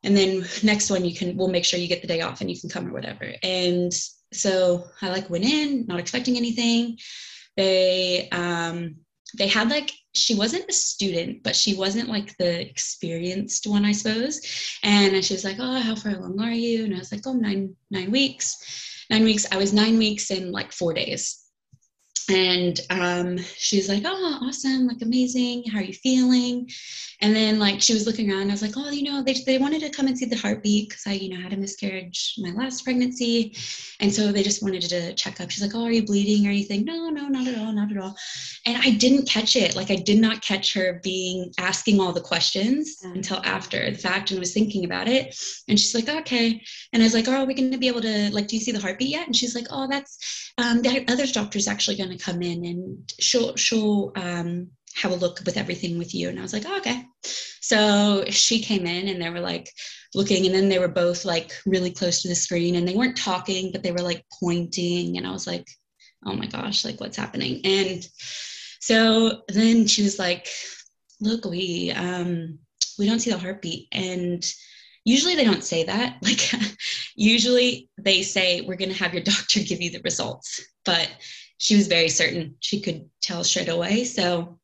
and 0.04 0.16
then 0.16 0.46
next 0.62 0.90
one 0.90 1.04
you 1.04 1.14
can, 1.14 1.36
we'll 1.36 1.48
make 1.48 1.64
sure 1.64 1.80
you 1.80 1.88
get 1.88 2.02
the 2.02 2.08
day 2.08 2.20
off 2.20 2.40
and 2.40 2.50
you 2.50 2.60
can 2.60 2.70
come 2.70 2.86
or 2.86 2.92
whatever. 2.92 3.32
And 3.42 3.92
so 4.32 4.84
I 5.02 5.08
like 5.08 5.30
went 5.30 5.44
in, 5.44 5.86
not 5.86 5.98
expecting 5.98 6.36
anything. 6.36 6.98
They, 7.56 8.28
um, 8.30 8.96
they 9.36 9.46
had 9.46 9.68
like 9.68 9.92
she 10.14 10.34
wasn't 10.34 10.68
a 10.68 10.72
student, 10.72 11.42
but 11.42 11.54
she 11.54 11.74
wasn't 11.74 12.08
like 12.08 12.36
the 12.38 12.60
experienced 12.60 13.66
one, 13.66 13.84
I 13.84 13.92
suppose. 13.92 14.40
And 14.82 15.22
she 15.24 15.34
was 15.34 15.44
like, 15.44 15.56
"Oh, 15.58 15.80
how 15.80 15.94
far 15.94 16.12
along 16.12 16.40
are 16.40 16.50
you?" 16.50 16.84
And 16.84 16.94
I 16.94 16.98
was 16.98 17.12
like, 17.12 17.26
"Oh, 17.26 17.34
nine 17.34 17.76
nine 17.90 18.10
weeks." 18.10 18.56
Nine 19.10 19.24
weeks. 19.24 19.46
I 19.50 19.56
was 19.56 19.72
nine 19.72 19.96
weeks 19.96 20.30
in 20.30 20.52
like 20.52 20.70
four 20.70 20.92
days. 20.92 21.47
And 22.28 22.78
um, 22.90 23.38
she's 23.56 23.88
like, 23.88 24.02
"Oh, 24.04 24.38
awesome! 24.42 24.86
Like 24.86 25.00
amazing. 25.00 25.64
How 25.72 25.78
are 25.78 25.82
you 25.82 25.94
feeling?" 25.94 26.68
And 27.20 27.34
then 27.34 27.58
like 27.58 27.80
she 27.80 27.94
was 27.94 28.06
looking 28.06 28.30
around. 28.30 28.48
I 28.48 28.52
was 28.52 28.60
like, 28.62 28.74
"Oh, 28.76 28.90
you 28.90 29.02
know, 29.02 29.22
they 29.22 29.32
they 29.46 29.56
wanted 29.56 29.80
to 29.80 29.90
come 29.90 30.06
and 30.08 30.16
see 30.16 30.26
the 30.26 30.36
heartbeat 30.36 30.90
because 30.90 31.06
I, 31.06 31.12
you 31.12 31.30
know, 31.30 31.42
had 31.42 31.54
a 31.54 31.56
miscarriage 31.56 32.34
my 32.38 32.50
last 32.50 32.84
pregnancy, 32.84 33.56
and 34.00 34.12
so 34.12 34.30
they 34.30 34.42
just 34.42 34.62
wanted 34.62 34.82
to 34.82 35.14
check 35.14 35.40
up." 35.40 35.50
She's 35.50 35.62
like, 35.62 35.74
"Oh, 35.74 35.84
are 35.84 35.90
you 35.90 36.04
bleeding 36.04 36.46
or 36.46 36.50
anything?" 36.50 36.84
No, 36.84 37.08
no, 37.08 37.28
not 37.28 37.48
at 37.48 37.58
all, 37.58 37.72
not 37.72 37.90
at 37.90 37.96
all. 37.96 38.14
And 38.66 38.76
I 38.76 38.90
didn't 38.90 39.26
catch 39.26 39.56
it. 39.56 39.74
Like 39.74 39.90
I 39.90 39.96
did 39.96 40.20
not 40.20 40.42
catch 40.42 40.74
her 40.74 41.00
being 41.02 41.50
asking 41.56 41.98
all 41.98 42.12
the 42.12 42.20
questions 42.20 42.98
mm-hmm. 43.02 43.16
until 43.16 43.40
after 43.42 43.90
the 43.90 43.96
fact, 43.96 44.30
and 44.30 44.38
was 44.38 44.52
thinking 44.52 44.84
about 44.84 45.08
it. 45.08 45.34
And 45.66 45.80
she's 45.80 45.94
like, 45.94 46.10
"Okay." 46.10 46.60
And 46.92 47.02
I 47.02 47.06
was 47.06 47.14
like, 47.14 47.26
"Oh, 47.26 47.42
are 47.42 47.46
we 47.46 47.54
going 47.54 47.72
to 47.72 47.78
be 47.78 47.88
able 47.88 48.02
to 48.02 48.30
like? 48.34 48.48
Do 48.48 48.56
you 48.56 48.62
see 48.62 48.72
the 48.72 48.80
heartbeat 48.80 49.08
yet?" 49.08 49.26
And 49.26 49.34
she's 49.34 49.54
like, 49.54 49.66
"Oh, 49.70 49.88
that's 49.88 50.52
um, 50.58 50.82
the 50.82 51.10
other 51.10 51.26
doctor's 51.26 51.68
actually 51.68 51.96
going 51.96 52.10
to." 52.10 52.17
Come 52.18 52.42
in 52.42 52.64
and 52.64 53.12
she'll 53.18 53.56
she'll 53.56 54.12
um, 54.16 54.68
have 54.94 55.12
a 55.12 55.16
look 55.16 55.40
with 55.44 55.56
everything 55.56 55.98
with 55.98 56.14
you. 56.14 56.28
And 56.28 56.38
i 56.38 56.42
was 56.42 56.52
like 56.52 56.64
oh, 56.66 56.78
okay. 56.78 57.04
So 57.60 58.24
she 58.30 58.60
came 58.60 58.86
in 58.86 59.08
and 59.08 59.20
they 59.20 59.30
were 59.30 59.40
like 59.40 59.70
looking 60.14 60.46
and 60.46 60.54
then 60.54 60.68
they 60.68 60.78
were 60.78 60.88
both 60.88 61.24
like 61.24 61.52
really 61.66 61.90
close 61.90 62.22
to 62.22 62.28
the 62.28 62.34
screen 62.34 62.76
and 62.76 62.88
they 62.88 62.94
weren't 62.94 63.16
talking 63.16 63.72
but 63.72 63.82
they 63.82 63.92
were 63.92 64.02
like 64.02 64.24
pointing. 64.40 65.16
And 65.16 65.26
i 65.26 65.30
was 65.30 65.46
like 65.46 65.66
oh 66.26 66.34
my 66.34 66.46
gosh 66.46 66.84
like 66.84 67.00
what's 67.00 67.16
happening? 67.16 67.60
And 67.64 68.06
so 68.80 69.42
then 69.48 69.86
she 69.86 70.02
was 70.02 70.18
like 70.18 70.48
look 71.20 71.44
we 71.44 71.90
um 71.92 72.58
we 72.98 73.06
don't 73.06 73.20
see 73.20 73.30
the 73.30 73.38
heartbeat. 73.38 73.88
And 73.92 74.44
usually 75.04 75.36
they 75.36 75.44
don't 75.44 75.64
say 75.64 75.84
that. 75.84 76.18
Like 76.22 76.50
usually 77.16 77.88
they 77.98 78.22
say 78.22 78.60
we're 78.60 78.76
going 78.76 78.92
to 78.92 79.02
have 79.02 79.14
your 79.14 79.22
doctor 79.22 79.60
give 79.64 79.80
you 79.80 79.90
the 79.90 80.02
results. 80.04 80.60
But 80.84 81.08
she 81.58 81.76
was 81.76 81.88
very 81.88 82.08
certain 82.08 82.54
she 82.60 82.80
could 82.80 83.10
tell 83.20 83.44
straight 83.44 83.68
away. 83.68 84.04
So 84.04 84.58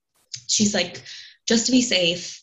she's 0.46 0.74
like, 0.74 1.02
just 1.46 1.66
to 1.66 1.72
be 1.72 1.82
safe. 1.82 2.42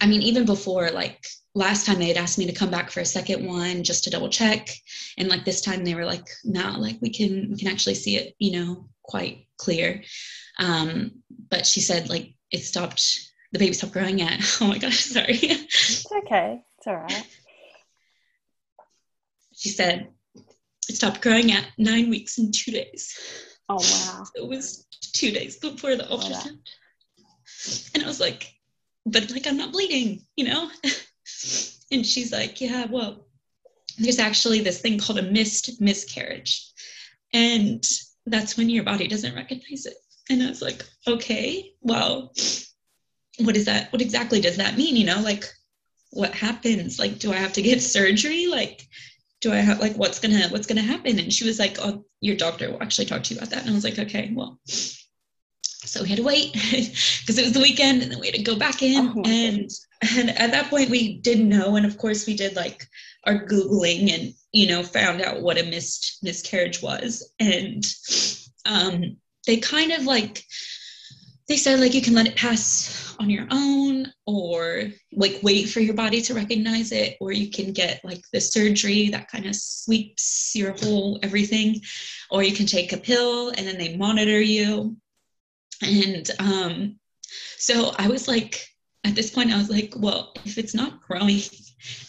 I 0.00 0.06
mean, 0.06 0.22
even 0.22 0.46
before, 0.46 0.90
like 0.90 1.26
last 1.54 1.84
time 1.84 1.98
they 1.98 2.08
had 2.08 2.16
asked 2.16 2.38
me 2.38 2.46
to 2.46 2.52
come 2.52 2.70
back 2.70 2.90
for 2.90 3.00
a 3.00 3.04
second 3.04 3.44
one 3.44 3.82
just 3.82 4.04
to 4.04 4.10
double 4.10 4.28
check. 4.28 4.70
And 5.18 5.28
like 5.28 5.44
this 5.44 5.60
time 5.60 5.84
they 5.84 5.94
were 5.94 6.06
like, 6.06 6.26
no, 6.44 6.76
like 6.78 6.98
we 7.02 7.10
can 7.10 7.50
we 7.50 7.56
can 7.58 7.68
actually 7.68 7.96
see 7.96 8.16
it, 8.16 8.34
you 8.38 8.52
know, 8.52 8.88
quite 9.02 9.46
clear. 9.58 10.02
Um, 10.58 11.22
but 11.50 11.66
she 11.66 11.80
said 11.80 12.08
like 12.08 12.34
it 12.50 12.60
stopped 12.60 13.30
the 13.52 13.58
baby 13.58 13.72
stopped 13.72 13.92
growing 13.92 14.22
at 14.22 14.40
oh 14.60 14.68
my 14.68 14.78
gosh, 14.78 15.00
sorry. 15.04 15.38
It's 15.42 16.06
okay. 16.24 16.62
It's 16.78 16.86
all 16.86 16.96
right. 16.96 17.26
She 19.54 19.68
said 19.68 20.08
it 20.90 20.96
stopped 20.96 21.22
growing 21.22 21.52
at 21.52 21.68
nine 21.78 22.10
weeks 22.10 22.38
and 22.38 22.52
two 22.52 22.72
days. 22.72 23.16
Oh 23.68 23.76
wow! 23.76 24.24
it 24.34 24.46
was 24.46 24.88
two 25.12 25.30
days 25.30 25.56
before 25.56 25.94
the 25.94 26.02
ultrasound, 26.02 26.58
and 27.94 28.02
I 28.02 28.06
was 28.08 28.18
like, 28.18 28.52
"But 29.06 29.30
like 29.30 29.46
I'm 29.46 29.56
not 29.56 29.70
bleeding, 29.70 30.26
you 30.34 30.46
know." 30.46 30.68
and 31.92 32.04
she's 32.04 32.32
like, 32.32 32.60
"Yeah, 32.60 32.86
well, 32.86 33.28
there's 33.98 34.18
actually 34.18 34.60
this 34.62 34.80
thing 34.80 34.98
called 34.98 35.20
a 35.20 35.30
missed 35.30 35.80
miscarriage, 35.80 36.72
and 37.32 37.86
that's 38.26 38.56
when 38.56 38.68
your 38.68 38.82
body 38.82 39.06
doesn't 39.06 39.36
recognize 39.36 39.86
it." 39.86 39.94
And 40.28 40.42
I 40.42 40.48
was 40.48 40.60
like, 40.60 40.84
"Okay, 41.06 41.74
well, 41.82 42.32
what 43.38 43.56
is 43.56 43.66
that? 43.66 43.92
What 43.92 44.02
exactly 44.02 44.40
does 44.40 44.56
that 44.56 44.76
mean? 44.76 44.96
You 44.96 45.06
know, 45.06 45.20
like." 45.20 45.44
what 46.12 46.34
happens 46.34 46.98
like 46.98 47.20
do 47.20 47.32
i 47.32 47.36
have 47.36 47.52
to 47.52 47.62
get 47.62 47.80
surgery 47.96 48.48
like 48.48 48.88
do 49.40 49.52
I 49.52 49.56
have 49.56 49.80
like 49.80 49.96
what's 49.96 50.18
gonna 50.18 50.48
what's 50.48 50.66
gonna 50.66 50.82
happen? 50.82 51.18
And 51.18 51.32
she 51.32 51.46
was 51.46 51.58
like, 51.58 51.78
Oh, 51.80 52.04
your 52.20 52.36
doctor 52.36 52.70
will 52.70 52.82
actually 52.82 53.06
talk 53.06 53.22
to 53.24 53.34
you 53.34 53.40
about 53.40 53.50
that. 53.50 53.62
And 53.62 53.70
I 53.70 53.74
was 53.74 53.84
like, 53.84 53.98
Okay, 53.98 54.32
well. 54.34 54.58
So 55.82 56.02
we 56.02 56.10
had 56.10 56.18
to 56.18 56.24
wait 56.24 56.52
because 56.52 57.38
it 57.38 57.44
was 57.44 57.54
the 57.54 57.60
weekend 57.60 58.02
and 58.02 58.12
then 58.12 58.20
we 58.20 58.26
had 58.26 58.34
to 58.34 58.42
go 58.42 58.56
back 58.56 58.82
in. 58.82 59.12
Oh, 59.16 59.22
and 59.24 59.70
and 60.16 60.30
at 60.38 60.50
that 60.50 60.68
point 60.68 60.90
we 60.90 61.18
didn't 61.18 61.48
know. 61.48 61.76
And 61.76 61.86
of 61.86 61.96
course 61.96 62.26
we 62.26 62.36
did 62.36 62.54
like 62.54 62.86
our 63.24 63.46
Googling 63.46 64.12
and 64.12 64.34
you 64.52 64.66
know 64.66 64.82
found 64.82 65.22
out 65.22 65.42
what 65.42 65.58
a 65.58 65.64
missed 65.64 66.18
miscarriage 66.22 66.82
was. 66.82 67.32
And 67.40 67.84
um 68.66 69.16
they 69.46 69.56
kind 69.56 69.92
of 69.92 70.04
like 70.04 70.44
they 71.50 71.56
said 71.56 71.80
like 71.80 71.94
you 71.94 72.00
can 72.00 72.14
let 72.14 72.28
it 72.28 72.36
pass 72.36 73.16
on 73.18 73.28
your 73.28 73.44
own 73.50 74.06
or 74.24 74.84
like 75.12 75.40
wait 75.42 75.68
for 75.68 75.80
your 75.80 75.94
body 75.94 76.22
to 76.22 76.32
recognize 76.32 76.92
it 76.92 77.16
or 77.20 77.32
you 77.32 77.50
can 77.50 77.72
get 77.72 78.00
like 78.04 78.22
the 78.32 78.40
surgery 78.40 79.08
that 79.08 79.28
kind 79.28 79.46
of 79.46 79.56
sweeps 79.56 80.52
your 80.54 80.72
whole 80.78 81.18
everything 81.24 81.80
or 82.30 82.44
you 82.44 82.54
can 82.54 82.66
take 82.66 82.92
a 82.92 82.96
pill 82.96 83.48
and 83.48 83.66
then 83.66 83.78
they 83.78 83.96
monitor 83.96 84.40
you. 84.40 84.96
And 85.82 86.30
um 86.38 87.00
so 87.56 87.92
i 87.98 88.06
was 88.06 88.28
like 88.28 88.64
at 89.04 89.14
this 89.14 89.30
point 89.30 89.52
i 89.52 89.58
was 89.58 89.70
like 89.70 89.94
well 89.96 90.32
if 90.44 90.56
it's 90.56 90.74
not 90.74 91.00
growing 91.00 91.40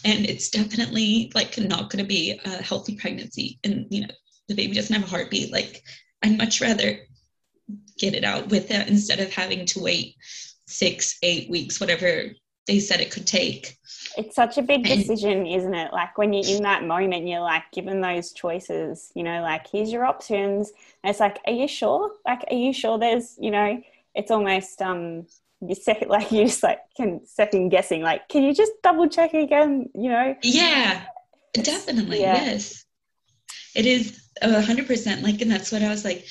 and 0.05 0.25
it's 0.25 0.49
definitely 0.49 1.31
like 1.33 1.57
not 1.57 1.89
going 1.89 2.03
to 2.03 2.07
be 2.07 2.39
a 2.45 2.49
healthy 2.61 2.95
pregnancy 2.95 3.59
and 3.63 3.87
you 3.89 4.01
know 4.01 4.13
the 4.49 4.55
baby 4.55 4.73
doesn't 4.73 4.95
have 4.95 5.05
a 5.05 5.09
heartbeat 5.09 5.51
like 5.51 5.81
i'd 6.23 6.37
much 6.37 6.59
rather 6.61 6.99
get 8.01 8.15
it 8.15 8.23
out 8.23 8.49
with 8.49 8.71
it 8.71 8.89
instead 8.89 9.19
of 9.19 9.31
having 9.31 9.65
to 9.67 9.79
wait 9.79 10.15
six, 10.65 11.17
eight 11.21 11.49
weeks, 11.49 11.79
whatever 11.79 12.31
they 12.67 12.79
said 12.79 12.99
it 12.99 13.11
could 13.11 13.27
take. 13.27 13.77
It's 14.17 14.35
such 14.35 14.57
a 14.57 14.61
big 14.61 14.83
decision, 14.83 15.45
isn't 15.45 15.73
it? 15.73 15.93
Like 15.93 16.17
when 16.17 16.33
you're 16.33 16.57
in 16.57 16.63
that 16.63 16.83
moment, 16.85 17.27
you're 17.27 17.39
like 17.39 17.63
given 17.71 18.01
those 18.01 18.33
choices, 18.33 19.11
you 19.15 19.23
know, 19.23 19.41
like 19.41 19.67
here's 19.71 19.91
your 19.91 20.05
options. 20.05 20.71
And 21.03 21.11
it's 21.11 21.19
like, 21.19 21.39
are 21.45 21.53
you 21.53 21.67
sure? 21.67 22.11
Like, 22.25 22.43
are 22.49 22.55
you 22.55 22.73
sure 22.73 22.99
there's, 22.99 23.37
you 23.39 23.51
know, 23.51 23.81
it's 24.13 24.31
almost 24.31 24.81
um 24.81 25.27
you 25.61 25.75
second 25.75 26.09
like 26.15 26.31
you 26.31 26.45
just 26.45 26.63
like 26.63 26.79
can 26.95 27.25
second 27.25 27.69
guessing. 27.69 28.01
Like, 28.01 28.27
can 28.29 28.43
you 28.43 28.53
just 28.53 28.73
double 28.83 29.07
check 29.07 29.33
again? 29.33 29.89
You 29.93 30.09
know? 30.09 30.35
Yeah, 30.43 31.01
definitely. 31.53 32.21
Yeah. 32.21 32.35
Yes. 32.35 32.85
It 33.75 33.85
is 33.85 34.21
a 34.41 34.61
hundred 34.61 34.87
percent 34.87 35.23
like, 35.23 35.41
and 35.41 35.51
that's 35.51 35.71
what 35.71 35.81
I 35.81 35.89
was 35.89 36.03
like. 36.03 36.25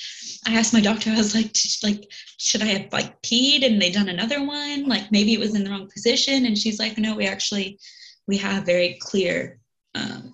I 0.47 0.55
asked 0.55 0.73
my 0.73 0.81
doctor, 0.81 1.11
I 1.11 1.17
was 1.17 1.35
like, 1.35 1.55
like, 1.83 2.11
should 2.37 2.61
I 2.63 2.65
have 2.65 2.91
like 2.91 3.21
peed 3.21 3.63
and 3.63 3.81
they 3.81 3.91
done 3.91 4.09
another 4.09 4.43
one? 4.43 4.87
Like 4.87 5.11
maybe 5.11 5.33
it 5.33 5.39
was 5.39 5.55
in 5.55 5.63
the 5.63 5.69
wrong 5.69 5.87
position. 5.87 6.45
And 6.45 6.57
she's 6.57 6.79
like, 6.79 6.97
no, 6.97 7.15
we 7.15 7.27
actually, 7.27 7.79
we 8.27 8.37
have 8.37 8.65
very 8.65 8.97
clear 8.99 9.59
um, 9.93 10.33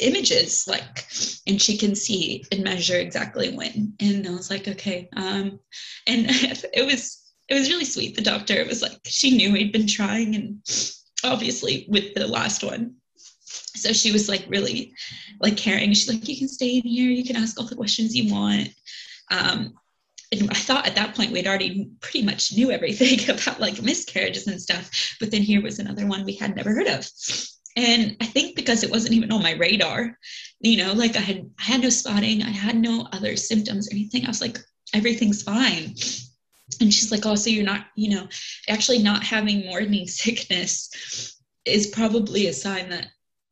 images 0.00 0.66
like 0.66 1.06
and 1.46 1.60
she 1.60 1.76
can 1.76 1.94
see 1.94 2.44
and 2.50 2.64
measure 2.64 2.96
exactly 2.96 3.54
when. 3.54 3.92
And 4.00 4.26
i 4.26 4.30
was 4.30 4.50
like 4.50 4.66
okay 4.66 5.08
um 5.14 5.60
and 6.06 6.26
it 6.28 6.86
was 6.86 7.32
it 7.48 7.54
was 7.54 7.70
really 7.70 7.84
sweet. 7.84 8.14
The 8.14 8.22
doctor 8.22 8.64
was 8.66 8.82
like 8.82 8.98
she 9.06 9.36
knew 9.36 9.52
we'd 9.52 9.72
been 9.72 9.86
trying 9.86 10.34
and 10.34 10.60
obviously 11.24 11.86
with 11.88 12.14
the 12.14 12.26
last 12.26 12.62
one. 12.62 12.96
So 13.44 13.92
she 13.92 14.12
was 14.12 14.28
like 14.28 14.44
really 14.48 14.92
like 15.40 15.56
caring. 15.56 15.90
She's 15.90 16.08
like 16.08 16.28
you 16.28 16.36
can 16.36 16.48
stay 16.48 16.76
in 16.76 16.82
here. 16.82 17.10
You 17.10 17.24
can 17.24 17.36
ask 17.36 17.58
all 17.58 17.66
the 17.66 17.76
questions 17.76 18.16
you 18.16 18.32
want 18.32 18.70
um 19.30 19.74
and 20.30 20.50
I 20.50 20.54
thought 20.54 20.86
at 20.86 20.94
that 20.96 21.14
point 21.14 21.32
we'd 21.32 21.46
already 21.46 21.90
pretty 22.00 22.22
much 22.22 22.52
knew 22.52 22.70
everything 22.70 23.30
about 23.34 23.60
like 23.60 23.82
miscarriages 23.82 24.46
and 24.46 24.60
stuff. 24.60 25.16
But 25.20 25.30
then 25.30 25.42
here 25.42 25.62
was 25.62 25.78
another 25.78 26.06
one 26.06 26.24
we 26.24 26.34
had 26.34 26.54
never 26.54 26.74
heard 26.74 26.86
of. 26.86 27.08
And 27.76 28.16
I 28.20 28.26
think 28.26 28.56
because 28.56 28.82
it 28.82 28.90
wasn't 28.90 29.14
even 29.14 29.32
on 29.32 29.42
my 29.42 29.52
radar, 29.52 30.18
you 30.60 30.76
know, 30.76 30.92
like 30.92 31.16
I 31.16 31.20
had 31.20 31.48
I 31.58 31.62
had 31.62 31.80
no 31.80 31.90
spotting, 31.90 32.42
I 32.42 32.50
had 32.50 32.76
no 32.76 33.06
other 33.12 33.36
symptoms 33.36 33.88
or 33.88 33.92
anything. 33.92 34.24
I 34.24 34.28
was 34.28 34.40
like, 34.40 34.58
everything's 34.92 35.42
fine. 35.42 35.94
And 36.80 36.92
she's 36.92 37.10
like, 37.10 37.24
oh, 37.24 37.34
so 37.34 37.50
you're 37.50 37.64
not, 37.64 37.86
you 37.94 38.10
know, 38.10 38.28
actually 38.68 38.98
not 38.98 39.22
having 39.22 39.66
morning 39.66 40.06
sickness 40.06 41.38
is 41.64 41.86
probably 41.86 42.48
a 42.48 42.52
sign 42.52 42.90
that 42.90 43.08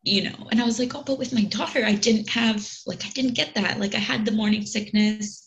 you 0.06 0.22
know 0.22 0.46
and 0.50 0.60
i 0.60 0.64
was 0.64 0.78
like 0.78 0.94
oh 0.94 1.02
but 1.02 1.18
with 1.18 1.32
my 1.32 1.44
daughter 1.44 1.84
i 1.84 1.94
didn't 1.94 2.28
have 2.28 2.66
like 2.86 3.04
i 3.04 3.08
didn't 3.10 3.34
get 3.34 3.54
that. 3.54 3.80
Like 3.80 3.94
i 3.94 3.98
had 3.98 4.24
the 4.24 4.32
morning 4.32 4.64
sickness. 4.64 5.44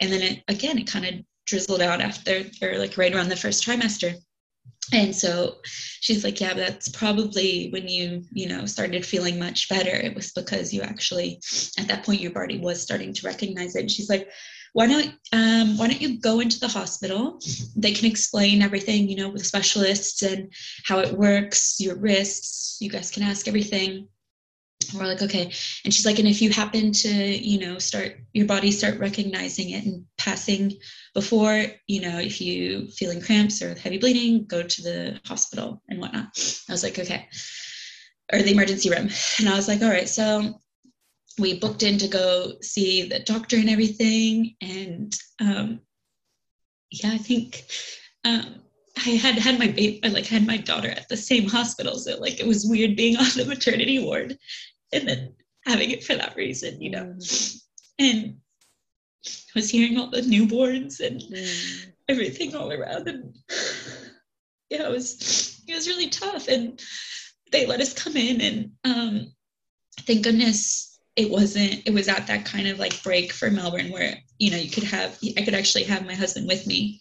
And 0.00 0.10
then 0.10 0.22
it 0.22 0.42
again 0.48 0.78
it 0.78 0.90
kind 0.90 1.06
of 1.06 1.14
drizzled 1.46 1.82
out 1.82 2.00
after 2.00 2.44
or 2.62 2.78
like 2.78 2.96
right 2.96 3.14
around 3.14 3.28
the 3.28 3.36
first 3.36 3.64
trimester. 3.64 4.14
And 4.92 5.14
so 5.14 5.56
she's 5.64 6.24
like 6.24 6.40
yeah 6.40 6.54
that's 6.54 6.88
probably 6.88 7.68
when 7.70 7.86
you 7.86 8.24
you 8.32 8.48
know 8.48 8.66
started 8.66 9.06
feeling 9.06 9.38
much 9.38 9.68
better. 9.68 9.90
It 9.90 10.14
was 10.14 10.32
because 10.32 10.72
you 10.72 10.82
actually 10.82 11.40
at 11.78 11.88
that 11.88 12.04
point 12.04 12.20
your 12.20 12.32
body 12.32 12.58
was 12.58 12.82
starting 12.82 13.12
to 13.14 13.26
recognize 13.26 13.76
it. 13.76 13.80
And 13.80 13.90
she's 13.90 14.10
like 14.10 14.28
why 14.72 14.86
don't 14.86 15.14
um, 15.32 15.76
why 15.76 15.88
don't 15.88 16.00
you 16.00 16.20
go 16.20 16.40
into 16.40 16.60
the 16.60 16.68
hospital? 16.68 17.40
They 17.76 17.92
can 17.92 18.06
explain 18.06 18.62
everything 18.62 19.08
you 19.08 19.16
know 19.16 19.28
with 19.28 19.46
specialists 19.46 20.22
and 20.22 20.52
how 20.84 21.00
it 21.00 21.16
works 21.16 21.80
your 21.80 21.96
risks. 21.96 22.76
You 22.80 22.90
guys 22.90 23.10
can 23.10 23.22
ask 23.22 23.48
everything. 23.48 24.08
We're 24.94 25.06
like 25.06 25.22
okay. 25.22 25.52
And 25.84 25.92
she's 25.92 26.06
like 26.06 26.18
and 26.18 26.28
if 26.28 26.40
you 26.40 26.50
happen 26.50 26.92
to 26.92 27.08
you 27.08 27.60
know 27.60 27.78
start 27.78 28.16
your 28.32 28.46
body 28.46 28.70
start 28.70 28.98
recognizing 28.98 29.70
it 29.70 29.84
and 29.84 30.04
passing 30.18 30.72
before 31.14 31.66
you 31.86 32.00
know 32.00 32.18
if 32.18 32.40
you 32.40 32.88
feeling 32.88 33.20
cramps 33.20 33.62
or 33.62 33.74
heavy 33.74 33.98
bleeding 33.98 34.46
go 34.46 34.62
to 34.62 34.82
the 34.82 35.20
hospital 35.26 35.82
and 35.88 36.00
whatnot. 36.00 36.28
I 36.68 36.72
was 36.72 36.82
like 36.82 36.98
okay. 36.98 37.28
Or 38.32 38.40
the 38.42 38.52
emergency 38.52 38.90
room. 38.90 39.08
And 39.40 39.48
i 39.48 39.56
was 39.56 39.68
like 39.68 39.82
all 39.82 39.90
right 39.90 40.08
so 40.08 40.60
we 41.40 41.58
booked 41.58 41.82
in 41.82 41.98
to 41.98 42.08
go 42.08 42.52
see 42.62 43.08
the 43.08 43.20
doctor 43.20 43.56
and 43.56 43.70
everything 43.70 44.54
and 44.60 45.16
um 45.40 45.80
yeah 46.90 47.12
i 47.12 47.18
think 47.18 47.64
um 48.24 48.60
I 49.06 49.10
had 49.10 49.38
had 49.38 49.58
my 49.58 49.68
baby, 49.68 50.00
like 50.08 50.26
had 50.26 50.46
my 50.46 50.56
daughter 50.56 50.90
at 50.90 51.08
the 51.08 51.16
same 51.16 51.48
hospital, 51.48 51.98
so 51.98 52.18
like 52.18 52.40
it 52.40 52.46
was 52.46 52.66
weird 52.66 52.96
being 52.96 53.16
on 53.16 53.26
the 53.36 53.44
maternity 53.46 53.98
ward 53.98 54.36
and 54.92 55.08
then 55.08 55.34
having 55.66 55.90
it 55.90 56.04
for 56.04 56.14
that 56.14 56.36
reason, 56.36 56.80
you 56.82 56.90
know. 56.90 57.14
And 57.98 58.36
I 59.26 59.30
was 59.54 59.70
hearing 59.70 59.98
all 59.98 60.10
the 60.10 60.22
newborns 60.22 61.00
and 61.00 61.22
everything 62.08 62.54
all 62.54 62.72
around, 62.72 63.08
and 63.08 63.36
yeah, 64.70 64.86
it 64.86 64.90
was 64.90 65.62
it 65.66 65.74
was 65.74 65.88
really 65.88 66.08
tough. 66.08 66.48
And 66.48 66.82
they 67.52 67.66
let 67.66 67.80
us 67.80 67.94
come 67.94 68.16
in, 68.16 68.40
and 68.40 68.72
um, 68.84 69.32
thank 70.00 70.24
goodness 70.24 70.89
it 71.20 71.30
wasn't. 71.30 71.82
It 71.86 71.92
was 71.92 72.08
at 72.08 72.26
that 72.26 72.44
kind 72.44 72.66
of 72.68 72.78
like 72.78 73.02
break 73.02 73.32
for 73.32 73.50
Melbourne 73.50 73.90
where 73.90 74.16
you 74.38 74.50
know 74.50 74.56
you 74.56 74.70
could 74.70 74.84
have 74.84 75.18
I 75.36 75.42
could 75.42 75.54
actually 75.54 75.84
have 75.84 76.06
my 76.06 76.14
husband 76.14 76.46
with 76.48 76.66
me 76.66 77.00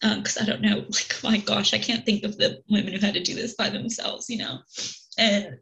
because 0.00 0.38
um, 0.38 0.42
I 0.42 0.46
don't 0.46 0.62
know, 0.62 0.76
like, 0.88 1.20
my 1.22 1.36
gosh, 1.38 1.74
I 1.74 1.78
can't 1.78 2.04
think 2.04 2.24
of 2.24 2.36
the 2.38 2.62
women 2.70 2.92
who 2.92 2.98
had 2.98 3.14
to 3.14 3.22
do 3.22 3.34
this 3.34 3.54
by 3.54 3.68
themselves, 3.70 4.28
you 4.30 4.38
know. 4.38 4.58
And 5.18 5.58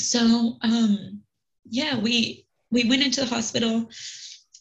so 0.00 0.56
um 0.62 1.20
yeah 1.68 1.98
we 1.98 2.46
we 2.70 2.88
went 2.88 3.02
into 3.02 3.20
the 3.20 3.26
hospital 3.26 3.88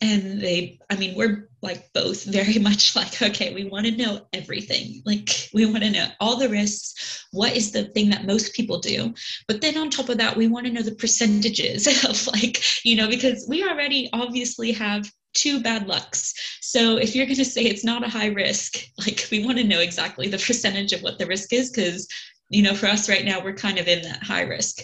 and 0.01 0.41
they 0.41 0.79
i 0.89 0.95
mean 0.95 1.15
we're 1.15 1.48
like 1.61 1.91
both 1.93 2.23
very 2.23 2.57
much 2.59 2.95
like 2.95 3.21
okay 3.21 3.53
we 3.53 3.65
want 3.65 3.85
to 3.85 3.95
know 3.95 4.25
everything. 4.33 5.01
Like 5.05 5.49
we 5.53 5.65
want 5.65 5.83
to 5.83 5.91
know 5.91 6.07
all 6.19 6.37
the 6.37 6.49
risks. 6.49 7.25
What 7.31 7.55
is 7.55 7.71
the 7.71 7.85
thing 7.85 8.09
that 8.09 8.25
most 8.25 8.53
people 8.53 8.79
do? 8.79 9.13
But 9.47 9.61
then 9.61 9.77
on 9.77 9.89
top 9.89 10.09
of 10.09 10.17
that 10.17 10.35
we 10.35 10.47
want 10.47 10.65
to 10.65 10.73
know 10.73 10.81
the 10.81 10.95
percentages 10.95 11.87
of 12.09 12.27
like 12.27 12.61
you 12.85 12.95
know 12.95 13.07
because 13.07 13.45
we 13.47 13.63
already 13.67 14.09
obviously 14.13 14.71
have 14.71 15.11
two 15.33 15.61
bad 15.61 15.87
lucks. 15.87 16.33
So 16.61 16.97
if 16.97 17.15
you're 17.15 17.27
going 17.27 17.37
to 17.37 17.45
say 17.45 17.61
it's 17.61 17.83
not 17.83 18.03
a 18.03 18.09
high 18.09 18.27
risk 18.27 18.77
like 18.97 19.27
we 19.31 19.45
want 19.45 19.57
to 19.57 19.63
know 19.63 19.79
exactly 19.79 20.27
the 20.27 20.37
percentage 20.37 20.93
of 20.93 21.01
what 21.01 21.19
the 21.19 21.27
risk 21.27 21.53
is 21.53 21.69
because 21.69 22.07
you 22.49 22.63
know, 22.63 22.73
for 22.73 22.87
us 22.87 23.07
right 23.07 23.23
now, 23.23 23.41
we're 23.41 23.53
kind 23.53 23.77
of 23.77 23.87
in 23.87 24.01
that 24.01 24.23
high 24.23 24.41
risk. 24.41 24.81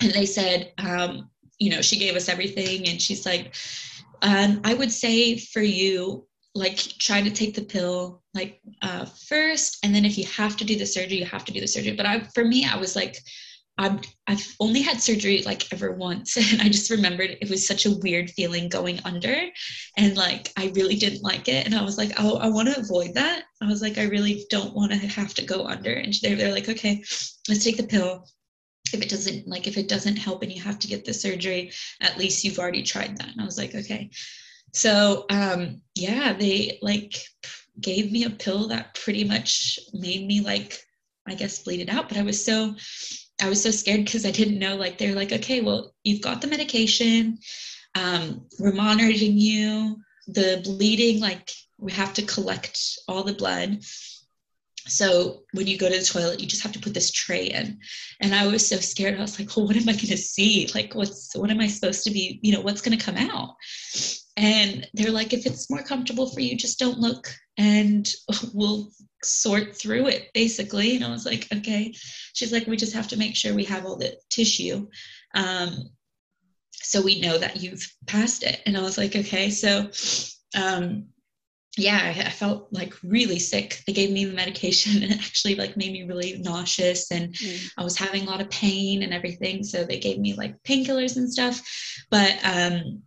And 0.00 0.12
they 0.12 0.26
said, 0.26 0.72
um, 0.78 1.28
you 1.58 1.70
know, 1.70 1.82
she 1.82 1.98
gave 1.98 2.14
us 2.14 2.28
everything, 2.28 2.88
and 2.88 3.02
she's 3.02 3.26
like, 3.26 3.54
um, 4.22 4.60
I 4.64 4.74
would 4.74 4.92
say 4.92 5.36
for 5.38 5.62
you, 5.62 6.26
like, 6.54 6.76
try 6.76 7.20
to 7.20 7.30
take 7.30 7.54
the 7.54 7.64
pill 7.64 8.22
like 8.34 8.60
uh, 8.82 9.04
first, 9.04 9.78
and 9.82 9.94
then 9.94 10.04
if 10.04 10.16
you 10.16 10.24
have 10.26 10.56
to 10.56 10.64
do 10.64 10.76
the 10.76 10.86
surgery, 10.86 11.18
you 11.18 11.26
have 11.26 11.44
to 11.44 11.52
do 11.52 11.60
the 11.60 11.68
surgery. 11.68 11.94
But 11.96 12.06
I, 12.06 12.20
for 12.34 12.44
me, 12.44 12.64
I 12.64 12.76
was 12.76 12.96
like, 12.96 13.16
I'm, 13.78 14.00
I've 14.26 14.56
only 14.58 14.80
had 14.80 15.02
surgery 15.02 15.42
like 15.42 15.70
ever 15.72 15.92
once. 15.92 16.36
And 16.52 16.62
I 16.62 16.68
just 16.68 16.90
remembered 16.90 17.36
it 17.40 17.50
was 17.50 17.66
such 17.66 17.84
a 17.84 17.96
weird 17.98 18.30
feeling 18.30 18.68
going 18.68 19.00
under. 19.04 19.36
And 19.96 20.16
like, 20.16 20.52
I 20.56 20.72
really 20.74 20.96
didn't 20.96 21.22
like 21.22 21.48
it. 21.48 21.66
And 21.66 21.74
I 21.74 21.82
was 21.82 21.98
like, 21.98 22.12
oh, 22.18 22.38
I 22.38 22.48
want 22.48 22.68
to 22.68 22.80
avoid 22.80 23.14
that. 23.14 23.44
I 23.62 23.66
was 23.66 23.82
like, 23.82 23.98
I 23.98 24.04
really 24.04 24.46
don't 24.48 24.74
want 24.74 24.92
to 24.92 24.98
have 24.98 25.34
to 25.34 25.44
go 25.44 25.66
under. 25.66 25.92
And 25.92 26.14
they're, 26.22 26.36
they're 26.36 26.52
like, 26.52 26.68
okay, 26.68 27.04
let's 27.48 27.64
take 27.64 27.76
the 27.76 27.82
pill. 27.86 28.26
If 28.92 29.02
it 29.02 29.08
doesn't, 29.08 29.48
like, 29.48 29.66
if 29.66 29.76
it 29.76 29.88
doesn't 29.88 30.16
help 30.16 30.42
and 30.42 30.52
you 30.52 30.62
have 30.62 30.78
to 30.80 30.88
get 30.88 31.04
the 31.04 31.12
surgery, 31.12 31.72
at 32.00 32.18
least 32.18 32.44
you've 32.44 32.58
already 32.58 32.82
tried 32.82 33.16
that. 33.18 33.28
And 33.28 33.40
I 33.40 33.44
was 33.44 33.58
like, 33.58 33.74
okay. 33.74 34.10
So, 34.72 35.24
um, 35.30 35.80
yeah, 35.94 36.32
they 36.32 36.78
like 36.82 37.16
gave 37.80 38.12
me 38.12 38.24
a 38.24 38.30
pill 38.30 38.68
that 38.68 38.94
pretty 38.94 39.24
much 39.24 39.78
made 39.92 40.26
me 40.26 40.40
like, 40.40 40.78
I 41.26 41.34
guess, 41.34 41.62
bleed 41.62 41.80
it 41.80 41.88
out. 41.88 42.08
But 42.08 42.18
I 42.18 42.22
was 42.22 42.44
so, 42.44 42.74
I 43.40 43.48
was 43.48 43.62
so 43.62 43.70
scared 43.70 44.04
because 44.04 44.24
I 44.24 44.30
didn't 44.30 44.58
know. 44.58 44.76
Like 44.76 44.98
they're 44.98 45.14
like, 45.14 45.32
okay, 45.32 45.60
well, 45.60 45.94
you've 46.04 46.22
got 46.22 46.40
the 46.40 46.46
medication. 46.46 47.38
Um, 47.94 48.46
we're 48.58 48.72
monitoring 48.72 49.38
you. 49.38 49.96
The 50.28 50.60
bleeding, 50.64 51.20
like 51.20 51.50
we 51.78 51.92
have 51.92 52.14
to 52.14 52.22
collect 52.22 52.80
all 53.08 53.22
the 53.22 53.34
blood. 53.34 53.82
So 54.86 55.42
when 55.52 55.66
you 55.66 55.78
go 55.78 55.88
to 55.88 55.98
the 55.98 56.04
toilet, 56.04 56.40
you 56.40 56.46
just 56.46 56.62
have 56.62 56.72
to 56.72 56.78
put 56.78 56.94
this 56.94 57.10
tray 57.10 57.46
in. 57.46 57.78
And 58.20 58.34
I 58.34 58.46
was 58.46 58.66
so 58.66 58.76
scared. 58.76 59.18
I 59.18 59.20
was 59.20 59.38
like, 59.38 59.56
well, 59.56 59.66
what 59.66 59.76
am 59.76 59.88
I 59.88 59.92
going 59.92 60.06
to 60.06 60.16
see? 60.16 60.70
Like, 60.74 60.94
what's 60.94 61.34
what 61.34 61.50
am 61.50 61.60
I 61.60 61.66
supposed 61.66 62.04
to 62.04 62.10
be? 62.10 62.38
You 62.42 62.52
know, 62.52 62.60
what's 62.60 62.80
going 62.80 62.96
to 62.96 63.04
come 63.04 63.16
out? 63.16 63.56
And 64.36 64.86
they're 64.94 65.10
like, 65.10 65.32
if 65.32 65.46
it's 65.46 65.70
more 65.70 65.82
comfortable 65.82 66.28
for 66.28 66.40
you, 66.40 66.56
just 66.56 66.78
don't 66.78 66.98
look, 66.98 67.34
and 67.58 68.08
we'll 68.54 68.90
sort 69.22 69.74
through 69.76 70.06
it 70.06 70.30
basically 70.34 70.94
and 70.94 71.04
i 71.04 71.10
was 71.10 71.26
like 71.26 71.48
okay 71.52 71.92
she's 72.32 72.52
like 72.52 72.66
we 72.66 72.76
just 72.76 72.94
have 72.94 73.08
to 73.08 73.16
make 73.16 73.34
sure 73.34 73.54
we 73.54 73.64
have 73.64 73.84
all 73.84 73.96
the 73.96 74.16
tissue 74.30 74.86
um, 75.34 75.90
so 76.72 77.02
we 77.02 77.20
know 77.20 77.36
that 77.36 77.60
you've 77.60 77.92
passed 78.06 78.42
it 78.42 78.60
and 78.66 78.76
i 78.76 78.82
was 78.82 78.96
like 78.96 79.16
okay 79.16 79.50
so 79.50 79.90
um, 80.54 81.06
yeah 81.76 82.00
I, 82.02 82.26
I, 82.26 82.30
felt 82.30 82.68
like 82.72 82.94
really 83.02 83.38
sick. 83.38 83.82
They 83.86 83.92
gave 83.92 84.10
me 84.10 84.24
the 84.24 84.34
medication 84.34 85.02
and 85.02 85.12
it 85.12 85.18
actually 85.18 85.54
like 85.56 85.76
made 85.76 85.92
me 85.92 86.04
really 86.04 86.38
nauseous 86.38 87.10
and 87.10 87.34
mm. 87.34 87.70
i 87.76 87.84
was 87.84 87.96
having 87.96 88.22
a 88.22 88.30
lot 88.30 88.40
of 88.40 88.50
pain 88.50 89.02
and 89.02 89.12
everything 89.12 89.62
so 89.62 89.84
they 89.84 89.98
gave 89.98 90.18
me 90.18 90.34
like 90.34 90.62
painkillers 90.62 91.16
and 91.16 91.30
stuff. 91.30 91.62
But 92.10 92.38
um 92.42 93.02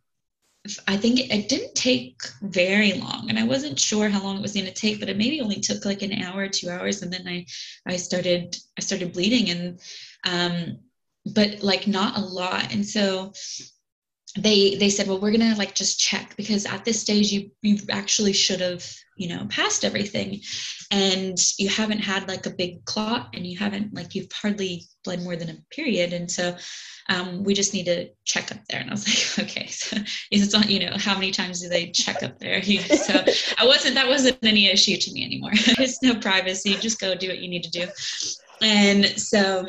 I 0.87 0.97
think 0.97 1.19
it, 1.19 1.31
it, 1.31 1.49
didn't 1.49 1.73
take 1.73 2.21
very 2.41 2.93
long, 2.93 3.27
and 3.29 3.39
I 3.39 3.43
wasn't 3.43 3.79
sure 3.79 4.09
how 4.09 4.21
long 4.21 4.37
it 4.37 4.41
was 4.41 4.53
going 4.53 4.65
to 4.65 4.73
take, 4.73 4.99
but 4.99 5.07
it 5.07 5.17
maybe 5.17 5.39
only 5.39 5.61
took 5.61 5.85
like 5.85 6.01
an 6.01 6.21
hour, 6.21 6.47
two 6.49 6.69
hours, 6.69 7.01
and 7.01 7.11
then 7.11 7.27
I 7.27 7.45
I 7.85 7.95
started 7.95 8.57
I 8.77 8.81
started 8.81 9.13
bleeding, 9.13 9.49
and 9.49 9.79
um, 10.25 10.79
but 11.33 11.63
like 11.63 11.87
not 11.87 12.17
a 12.17 12.21
lot, 12.21 12.73
and 12.73 12.85
so 12.85 13.31
they 14.37 14.75
they 14.75 14.89
said, 14.89 15.07
well, 15.07 15.19
we're 15.19 15.31
gonna 15.31 15.55
like 15.55 15.75
just 15.75 15.99
check 15.99 16.35
because 16.37 16.65
at 16.65 16.85
this 16.85 17.01
stage 17.01 17.31
you 17.31 17.51
you 17.61 17.77
actually 17.89 18.33
should 18.33 18.61
have 18.61 18.85
you 19.17 19.29
know 19.29 19.45
passed 19.49 19.83
everything, 19.83 20.41
and 20.91 21.37
you 21.57 21.69
haven't 21.69 21.99
had 21.99 22.27
like 22.27 22.45
a 22.45 22.51
big 22.51 22.85
clot, 22.85 23.29
and 23.33 23.45
you 23.45 23.57
haven't 23.57 23.93
like 23.93 24.15
you've 24.15 24.31
hardly 24.31 24.85
bled 25.03 25.23
more 25.23 25.35
than 25.35 25.49
a 25.49 25.57
period, 25.75 26.13
and 26.13 26.29
so 26.29 26.55
um, 27.09 27.43
we 27.43 27.53
just 27.53 27.73
need 27.73 27.85
to 27.85 28.09
check 28.23 28.51
up 28.51 28.59
there. 28.69 28.79
And 28.79 28.89
I 28.89 28.93
was 28.93 29.07
like, 29.37 29.49
okay, 29.49 29.67
so 29.67 29.97
it's 30.31 30.53
not, 30.53 30.69
you 30.69 30.79
know, 30.79 30.95
how 30.95 31.15
many 31.15 31.31
times 31.31 31.61
do 31.61 31.67
they 31.67 31.91
check 31.91 32.23
up 32.23 32.39
there? 32.39 32.61
so 32.63 33.25
I 33.57 33.65
wasn't, 33.65 33.95
that 33.95 34.07
wasn't 34.07 34.37
any 34.43 34.67
issue 34.67 34.95
to 34.95 35.11
me 35.11 35.25
anymore. 35.25 35.51
There's 35.77 36.01
no 36.01 36.15
privacy. 36.15 36.75
Just 36.75 37.01
go 37.01 37.15
do 37.15 37.27
what 37.27 37.39
you 37.39 37.49
need 37.49 37.63
to 37.63 37.71
do. 37.71 37.87
And 38.61 39.05
so 39.05 39.67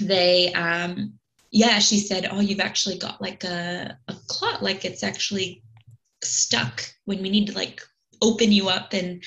they, 0.00 0.52
um, 0.52 1.14
yeah, 1.50 1.78
she 1.78 1.98
said, 1.98 2.28
oh, 2.30 2.40
you've 2.40 2.60
actually 2.60 2.98
got 2.98 3.20
like 3.20 3.44
a, 3.44 3.98
a 4.08 4.14
clot, 4.28 4.62
like 4.62 4.84
it's 4.84 5.02
actually 5.02 5.62
stuck 6.22 6.82
when 7.06 7.22
we 7.22 7.30
need 7.30 7.46
to 7.46 7.54
like 7.54 7.82
open 8.22 8.52
you 8.52 8.68
up 8.68 8.92
and 8.92 9.22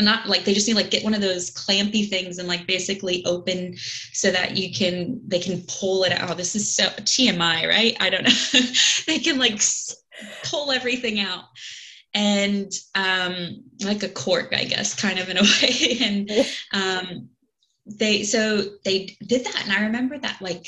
not 0.00 0.28
like 0.28 0.44
they 0.44 0.54
just 0.54 0.66
need 0.66 0.74
like 0.74 0.90
get 0.90 1.04
one 1.04 1.14
of 1.14 1.20
those 1.20 1.50
clampy 1.50 2.08
things 2.08 2.38
and 2.38 2.48
like 2.48 2.66
basically 2.66 3.24
open 3.24 3.74
so 4.12 4.30
that 4.30 4.56
you 4.56 4.72
can 4.72 5.20
they 5.26 5.38
can 5.38 5.62
pull 5.66 6.04
it 6.04 6.12
out. 6.12 6.30
Oh, 6.30 6.34
this 6.34 6.54
is 6.54 6.74
so 6.74 6.84
TMI, 6.84 7.68
right? 7.68 7.96
I 8.00 8.10
don't 8.10 8.24
know. 8.24 8.60
they 9.06 9.18
can 9.18 9.38
like 9.38 9.60
pull 10.44 10.72
everything 10.72 11.20
out 11.20 11.44
and 12.14 12.72
um 12.94 13.64
like 13.84 14.02
a 14.02 14.08
cork, 14.08 14.52
I 14.52 14.64
guess, 14.64 14.94
kind 14.94 15.18
of 15.18 15.28
in 15.28 15.38
a 15.38 15.42
way. 15.62 15.98
and 16.00 16.30
um 16.72 17.28
they 17.86 18.22
so 18.22 18.62
they 18.84 19.16
did 19.26 19.44
that 19.44 19.62
and 19.64 19.72
I 19.72 19.82
remember 19.82 20.18
that 20.18 20.40
like 20.40 20.66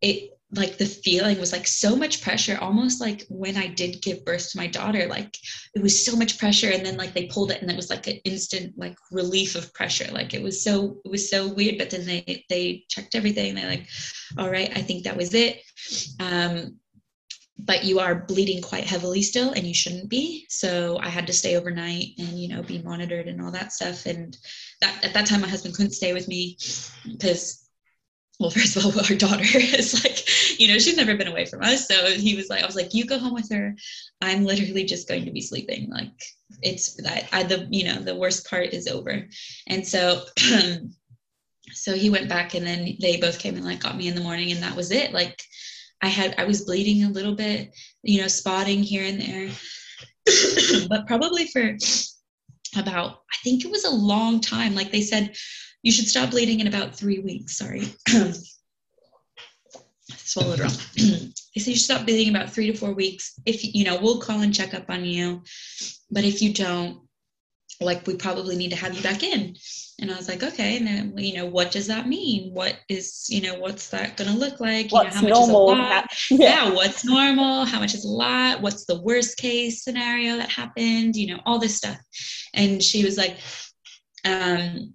it 0.00 0.30
like 0.54 0.78
the 0.78 0.86
feeling 0.86 1.38
was 1.38 1.52
like 1.52 1.66
so 1.66 1.96
much 1.96 2.22
pressure 2.22 2.58
almost 2.60 3.00
like 3.00 3.24
when 3.28 3.56
i 3.56 3.66
did 3.66 4.02
give 4.02 4.24
birth 4.24 4.50
to 4.50 4.58
my 4.58 4.66
daughter 4.66 5.06
like 5.06 5.36
it 5.74 5.82
was 5.82 6.04
so 6.04 6.14
much 6.16 6.38
pressure 6.38 6.70
and 6.70 6.86
then 6.86 6.96
like 6.96 7.12
they 7.14 7.26
pulled 7.26 7.50
it 7.50 7.60
and 7.60 7.70
it 7.70 7.76
was 7.76 7.90
like 7.90 8.06
an 8.06 8.20
instant 8.24 8.72
like 8.76 8.96
relief 9.10 9.56
of 9.56 9.72
pressure. 9.74 10.10
Like 10.12 10.34
it 10.34 10.42
was 10.42 10.62
so 10.62 10.98
it 11.04 11.10
was 11.10 11.28
so 11.28 11.48
weird 11.48 11.78
but 11.78 11.90
then 11.90 12.06
they 12.06 12.44
they 12.48 12.84
checked 12.88 13.14
everything 13.14 13.50
and 13.50 13.58
they're 13.58 13.68
like 13.68 13.86
all 14.38 14.50
right 14.50 14.70
i 14.76 14.82
think 14.82 15.04
that 15.04 15.16
was 15.16 15.34
it. 15.34 15.62
Um 16.20 16.78
but 17.56 17.84
you 17.84 18.00
are 18.00 18.26
bleeding 18.26 18.60
quite 18.60 18.84
heavily 18.84 19.22
still 19.22 19.52
and 19.52 19.64
you 19.64 19.74
shouldn't 19.74 20.08
be. 20.08 20.46
So 20.48 20.98
i 21.00 21.08
had 21.08 21.26
to 21.26 21.32
stay 21.32 21.56
overnight 21.56 22.06
and 22.18 22.38
you 22.38 22.48
know 22.48 22.62
be 22.62 22.82
monitored 22.82 23.26
and 23.26 23.40
all 23.40 23.50
that 23.52 23.72
stuff 23.72 24.06
and 24.06 24.36
that 24.80 25.04
at 25.04 25.14
that 25.14 25.26
time 25.26 25.40
my 25.40 25.48
husband 25.48 25.74
couldn't 25.74 25.92
stay 25.92 26.12
with 26.12 26.28
me 26.28 26.56
because 27.10 27.64
well, 28.40 28.50
first 28.58 28.76
of 28.76 28.84
all, 28.84 29.00
our 29.00 29.16
daughter 29.16 29.44
is 29.44 30.02
like, 30.02 30.28
you 30.58 30.68
know, 30.68 30.78
she's 30.78 30.96
never 30.96 31.16
been 31.16 31.28
away 31.28 31.44
from 31.46 31.62
us. 31.62 31.86
So 31.88 32.06
he 32.06 32.36
was 32.36 32.48
like, 32.48 32.62
I 32.62 32.66
was 32.66 32.76
like, 32.76 32.94
you 32.94 33.04
go 33.04 33.18
home 33.18 33.34
with 33.34 33.50
her. 33.50 33.74
I'm 34.20 34.44
literally 34.44 34.84
just 34.84 35.08
going 35.08 35.24
to 35.24 35.30
be 35.30 35.40
sleeping. 35.40 35.90
Like 35.90 36.12
it's 36.62 36.94
that 37.02 37.28
I, 37.32 37.42
the, 37.42 37.68
you 37.70 37.84
know, 37.84 38.00
the 38.00 38.14
worst 38.14 38.48
part 38.48 38.72
is 38.72 38.86
over. 38.86 39.26
And 39.66 39.86
so, 39.86 40.22
so 41.72 41.94
he 41.94 42.10
went 42.10 42.28
back 42.28 42.54
and 42.54 42.66
then 42.66 42.96
they 43.00 43.16
both 43.16 43.38
came 43.38 43.56
and 43.56 43.64
like 43.64 43.80
got 43.80 43.96
me 43.96 44.08
in 44.08 44.14
the 44.14 44.22
morning 44.22 44.52
and 44.52 44.62
that 44.62 44.76
was 44.76 44.90
it. 44.90 45.12
Like 45.12 45.42
I 46.02 46.08
had, 46.08 46.34
I 46.38 46.44
was 46.44 46.64
bleeding 46.64 47.04
a 47.04 47.10
little 47.10 47.34
bit, 47.34 47.74
you 48.02 48.20
know, 48.20 48.28
spotting 48.28 48.82
here 48.82 49.04
and 49.04 49.20
there, 49.20 49.50
but 50.88 51.06
probably 51.06 51.46
for 51.46 51.76
about, 52.76 53.22
I 53.32 53.36
think 53.42 53.64
it 53.64 53.70
was 53.70 53.84
a 53.84 53.90
long 53.90 54.40
time. 54.40 54.74
Like 54.74 54.90
they 54.90 55.00
said, 55.00 55.36
you 55.82 55.92
should 55.92 56.08
stop 56.08 56.30
bleeding 56.30 56.60
in 56.60 56.66
about 56.66 56.94
three 56.94 57.18
weeks. 57.18 57.58
Sorry. 57.58 57.92
Swallowed 60.24 60.60
wrong. 60.60 60.72
they 60.96 61.02
say 61.60 61.72
you 61.72 61.76
should 61.76 61.78
stop 61.78 62.06
bleeding 62.06 62.34
about 62.34 62.50
three 62.50 62.70
to 62.70 62.76
four 62.76 62.92
weeks. 62.92 63.34
If 63.44 63.74
you 63.74 63.84
know, 63.84 63.98
we'll 64.00 64.20
call 64.20 64.40
and 64.40 64.54
check 64.54 64.72
up 64.74 64.88
on 64.88 65.04
you. 65.04 65.42
But 66.10 66.24
if 66.24 66.40
you 66.40 66.52
don't, 66.52 67.00
like 67.80 68.06
we 68.06 68.16
probably 68.16 68.56
need 68.56 68.70
to 68.70 68.76
have 68.76 68.94
you 68.94 69.02
back 69.02 69.22
in. 69.22 69.54
And 70.00 70.10
I 70.10 70.16
was 70.16 70.28
like, 70.28 70.42
okay. 70.42 70.76
And 70.76 70.86
then, 70.86 71.14
you 71.16 71.34
know, 71.34 71.46
what 71.46 71.70
does 71.70 71.86
that 71.86 72.08
mean? 72.08 72.52
What 72.52 72.78
is, 72.88 73.26
you 73.28 73.40
know, 73.40 73.54
what's 73.54 73.90
that 73.90 74.16
going 74.16 74.30
to 74.30 74.36
look 74.36 74.60
like? 74.60 74.90
You 74.90 74.98
what's 74.98 75.20
know, 75.20 75.20
how 75.20 75.22
much 75.22 75.48
normal? 75.48 75.72
Is 75.72 75.78
a 75.78 75.82
lot? 75.82 76.04
Yeah. 76.30 76.38
yeah. 76.66 76.74
What's 76.74 77.04
normal? 77.04 77.64
How 77.64 77.80
much 77.80 77.94
is 77.94 78.04
a 78.04 78.08
lot? 78.08 78.60
What's 78.60 78.86
the 78.86 79.00
worst 79.02 79.36
case 79.36 79.84
scenario 79.84 80.36
that 80.36 80.50
happened? 80.50 81.16
You 81.16 81.34
know, 81.34 81.40
all 81.46 81.58
this 81.58 81.76
stuff. 81.76 81.98
And 82.54 82.82
she 82.82 83.04
was 83.04 83.16
like, 83.16 83.36
um, 84.24 84.94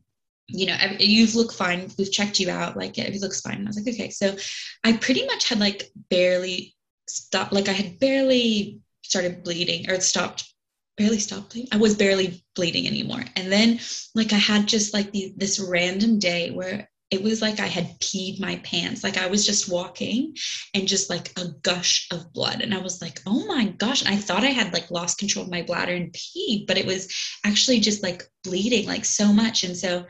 you 0.50 0.66
know, 0.66 0.76
you've 1.00 1.36
looked 1.36 1.54
fine. 1.54 1.90
We've 1.98 2.12
checked 2.12 2.40
you 2.40 2.50
out. 2.50 2.76
Like, 2.76 2.98
it 2.98 3.22
looks 3.22 3.42
fine. 3.42 3.56
And 3.56 3.68
I 3.68 3.70
was 3.70 3.78
like, 3.78 3.94
okay. 3.94 4.10
So 4.10 4.36
I 4.84 4.94
pretty 4.94 5.26
much 5.26 5.48
had 5.48 5.60
like 5.60 5.92
barely 6.10 6.76
stopped, 7.08 7.54
like, 7.54 7.70
I 7.70 7.74
had 7.74 8.00
barely 8.00 8.82
started 9.04 9.44
bleeding 9.44 9.90
or 9.90 10.00
stopped, 10.00 10.52
barely 10.98 11.20
stopped 11.20 11.52
bleeding. 11.52 11.70
I 11.72 11.78
was 11.78 11.96
barely 11.96 12.44
bleeding 12.56 12.88
anymore. 12.88 13.24
And 13.36 13.52
then, 13.52 13.80
like, 14.16 14.34
I 14.34 14.38
had 14.38 14.68
just 14.68 14.94
like 14.94 15.12
the, 15.12 15.34
this 15.38 15.60
random 15.60 16.20
day 16.20 16.52
where 16.52 16.89
it 17.12 17.24
was 17.24 17.42
like 17.42 17.60
I 17.60 17.66
had 17.66 18.00
peed 18.00 18.40
my 18.40 18.58
pants. 18.58 19.04
Like 19.04 19.18
I 19.18 19.28
was 19.28 19.46
just 19.46 19.72
walking 19.72 20.36
and 20.76 20.88
just 20.88 21.10
like 21.10 21.32
a 21.38 21.50
gush 21.64 22.08
of 22.12 22.32
blood. 22.34 22.62
And 22.62 22.74
I 22.74 22.78
was 22.80 23.02
like, 23.02 23.20
oh 23.26 23.46
my 23.48 23.66
gosh. 23.66 24.02
And 24.02 24.14
I 24.14 24.18
thought 24.18 24.44
I 24.44 24.52
had 24.52 24.74
like 24.74 24.92
lost 24.92 25.18
control 25.18 25.46
of 25.46 25.52
my 25.52 25.64
bladder 25.64 25.94
and 25.94 26.14
peed, 26.14 26.68
but 26.68 26.78
it 26.78 26.86
was 26.86 27.12
actually 27.44 27.80
just 27.80 28.04
like 28.04 28.24
bleeding 28.44 28.86
like 28.86 29.06
so 29.06 29.34
much. 29.34 29.64
And 29.64 29.76
so 29.76 30.06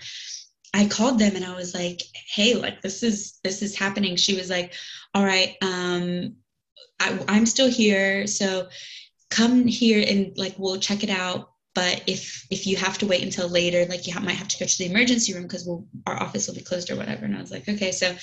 I 0.73 0.87
called 0.87 1.19
them 1.19 1.35
and 1.35 1.45
I 1.45 1.55
was 1.55 1.73
like, 1.73 2.01
hey, 2.33 2.55
like 2.55 2.81
this 2.81 3.01
is 3.01 3.39
this 3.43 3.61
is 3.61 3.77
happening. 3.77 4.17
She 4.17 4.35
was 4.35 4.49
like, 4.49 4.73
all 5.13 5.23
right, 5.23 5.55
um, 5.61 6.35
I, 6.99 7.17
I'm 7.29 7.45
still 7.45 7.69
here. 7.69 8.27
So 8.27 8.67
come 9.29 9.65
here 9.65 10.03
and 10.05 10.37
like 10.37 10.55
we'll 10.57 10.79
check 10.79 11.03
it 11.03 11.09
out 11.09 11.48
but 11.75 12.03
if 12.07 12.45
if 12.49 12.65
you 12.65 12.77
have 12.77 12.97
to 12.97 13.07
wait 13.07 13.23
until 13.23 13.47
later 13.47 13.85
like 13.85 14.07
you 14.07 14.19
might 14.19 14.33
have 14.33 14.47
to 14.47 14.59
go 14.59 14.65
to 14.65 14.77
the 14.77 14.89
emergency 14.89 15.33
room 15.33 15.43
because 15.43 15.65
we'll, 15.65 15.85
our 16.07 16.21
office 16.21 16.47
will 16.47 16.55
be 16.55 16.61
closed 16.61 16.89
or 16.89 16.95
whatever. 16.95 17.25
And 17.25 17.35
i 17.35 17.41
was 17.41 17.51
like 17.51 17.67
okay. 17.67 17.91
So 17.91 18.15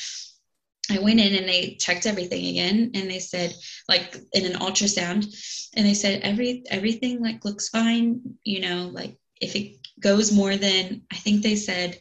i 0.90 0.98
went 0.98 1.20
in 1.20 1.34
and 1.34 1.48
they 1.48 1.76
checked 1.80 2.06
everything 2.06 2.46
again 2.46 2.92
and 2.94 3.10
they 3.10 3.18
said 3.18 3.54
like 3.88 4.16
in 4.32 4.46
an 4.46 4.58
ultrasound 4.60 5.26
and 5.74 5.86
they 5.86 5.94
said 5.94 6.20
every 6.22 6.62
everything 6.70 7.20
like 7.20 7.44
looks 7.44 7.68
fine 7.68 8.20
you 8.44 8.60
know 8.60 8.88
like 8.92 9.16
if 9.40 9.56
it 9.56 9.76
goes 10.00 10.32
more 10.32 10.56
than 10.56 11.02
i 11.12 11.16
think 11.16 11.42
they 11.42 11.56
said 11.56 12.00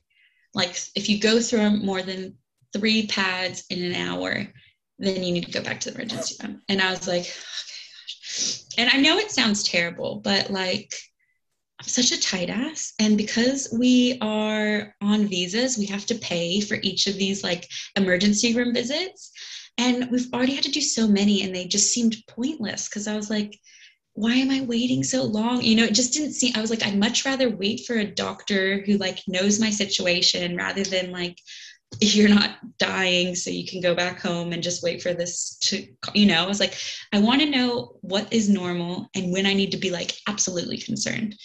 like 0.54 0.78
if 0.96 1.10
you 1.10 1.20
go 1.20 1.40
through 1.40 1.72
more 1.78 2.04
than 2.04 2.36
three 2.74 3.08
pads 3.08 3.66
in 3.72 3.84
an 3.84 3.96
hour 3.96 4.46
then 5.00 5.24
you 5.24 5.34
need 5.34 5.46
to 5.46 5.52
go 5.52 5.64
back 5.64 5.80
to 5.80 5.90
the 5.90 5.96
emergency 5.96 6.36
room. 6.44 6.62
And 6.70 6.80
i 6.80 6.92
was 6.92 7.08
like 7.08 7.26
oh 7.26 7.56
okay 7.64 7.82
gosh. 8.28 8.62
And 8.78 8.90
i 8.92 8.98
know 8.98 9.18
it 9.18 9.32
sounds 9.32 9.64
terrible 9.64 10.18
but 10.24 10.52
like 10.52 10.94
I'm 11.80 11.88
such 11.88 12.12
a 12.12 12.22
tight 12.22 12.50
ass. 12.50 12.94
And 13.00 13.18
because 13.18 13.76
we 13.78 14.18
are 14.22 14.96
on 15.02 15.28
visas, 15.28 15.78
we 15.78 15.86
have 15.88 16.06
to 16.08 16.16
pay 16.16 16.62
for 16.62 16.78
each 16.82 17.08
of 17.08 17.18
these 17.18 17.44
like 17.44 17.68
emergency 17.96 18.56
room 18.56 18.74
visits. 18.74 19.32
And 19.78 20.10
we've 20.10 20.34
already 20.34 20.56
had 20.56 20.64
to 20.64 20.72
do 20.72 20.80
so 20.80 21.06
many, 21.06 21.42
and 21.44 21.54
they 21.54 21.66
just 21.66 21.92
seemed 21.92 22.16
pointless 22.30 22.88
because 22.88 23.10
I 23.10 23.16
was 23.18 23.30
like, 23.30 23.60
why 24.14 24.34
am 24.34 24.50
I 24.50 24.62
waiting 24.62 25.04
so 25.04 25.24
long? 25.24 25.62
You 25.62 25.76
know, 25.76 25.84
it 25.84 25.94
just 25.94 26.14
didn't 26.14 26.32
seem, 26.32 26.54
I 26.56 26.62
was 26.62 26.70
like, 26.70 26.86
I'd 26.86 26.98
much 26.98 27.26
rather 27.26 27.50
wait 27.50 27.86
for 27.86 27.96
a 27.96 28.06
doctor 28.10 28.82
who 28.86 28.94
like 28.94 29.20
knows 29.28 29.60
my 29.60 29.70
situation 29.70 30.56
rather 30.56 30.86
than 30.86 31.12
like 31.12 31.38
you're 32.02 32.30
not 32.30 32.58
dying 32.78 33.36
so 33.36 33.50
you 33.50 33.66
can 33.66 33.82
go 33.82 33.96
back 33.96 34.20
home 34.20 34.52
and 34.52 34.62
just 34.62 34.84
wait 34.84 35.02
for 35.02 35.14
this 35.14 35.58
to 35.60 35.88
you 36.14 36.26
know 36.26 36.44
i 36.44 36.48
was 36.48 36.60
like 36.60 36.78
i 37.14 37.20
want 37.20 37.42
to 37.42 37.50
know 37.50 37.98
what 38.02 38.32
is 38.34 38.50
normal 38.50 39.08
and 39.16 39.32
when 39.32 39.46
i 39.46 39.54
need 39.54 39.72
to 39.72 39.78
be 39.78 39.90
like 39.90 40.14
absolutely 40.28 40.78
concerned. 40.78 41.36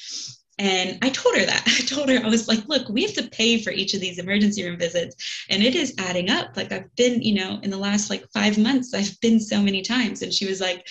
And 0.58 0.98
i 1.02 1.08
told 1.10 1.36
her 1.36 1.46
that. 1.46 1.62
I 1.66 1.84
told 1.86 2.08
her 2.08 2.20
i 2.24 2.28
was 2.28 2.48
like 2.48 2.66
look 2.68 2.88
we 2.88 3.02
have 3.02 3.14
to 3.14 3.28
pay 3.28 3.62
for 3.62 3.70
each 3.70 3.94
of 3.94 4.00
these 4.00 4.18
emergency 4.18 4.64
room 4.64 4.78
visits 4.78 5.46
and 5.48 5.62
it 5.62 5.74
is 5.74 5.94
adding 5.98 6.30
up. 6.30 6.56
Like 6.56 6.72
i've 6.72 6.94
been 6.96 7.22
you 7.22 7.34
know 7.34 7.60
in 7.62 7.70
the 7.70 7.78
last 7.78 8.10
like 8.10 8.24
five 8.32 8.58
months 8.58 8.92
i've 8.94 9.18
been 9.20 9.40
so 9.40 9.60
many 9.60 9.82
times. 9.82 10.22
And 10.22 10.32
she 10.32 10.46
was 10.46 10.60
like 10.60 10.86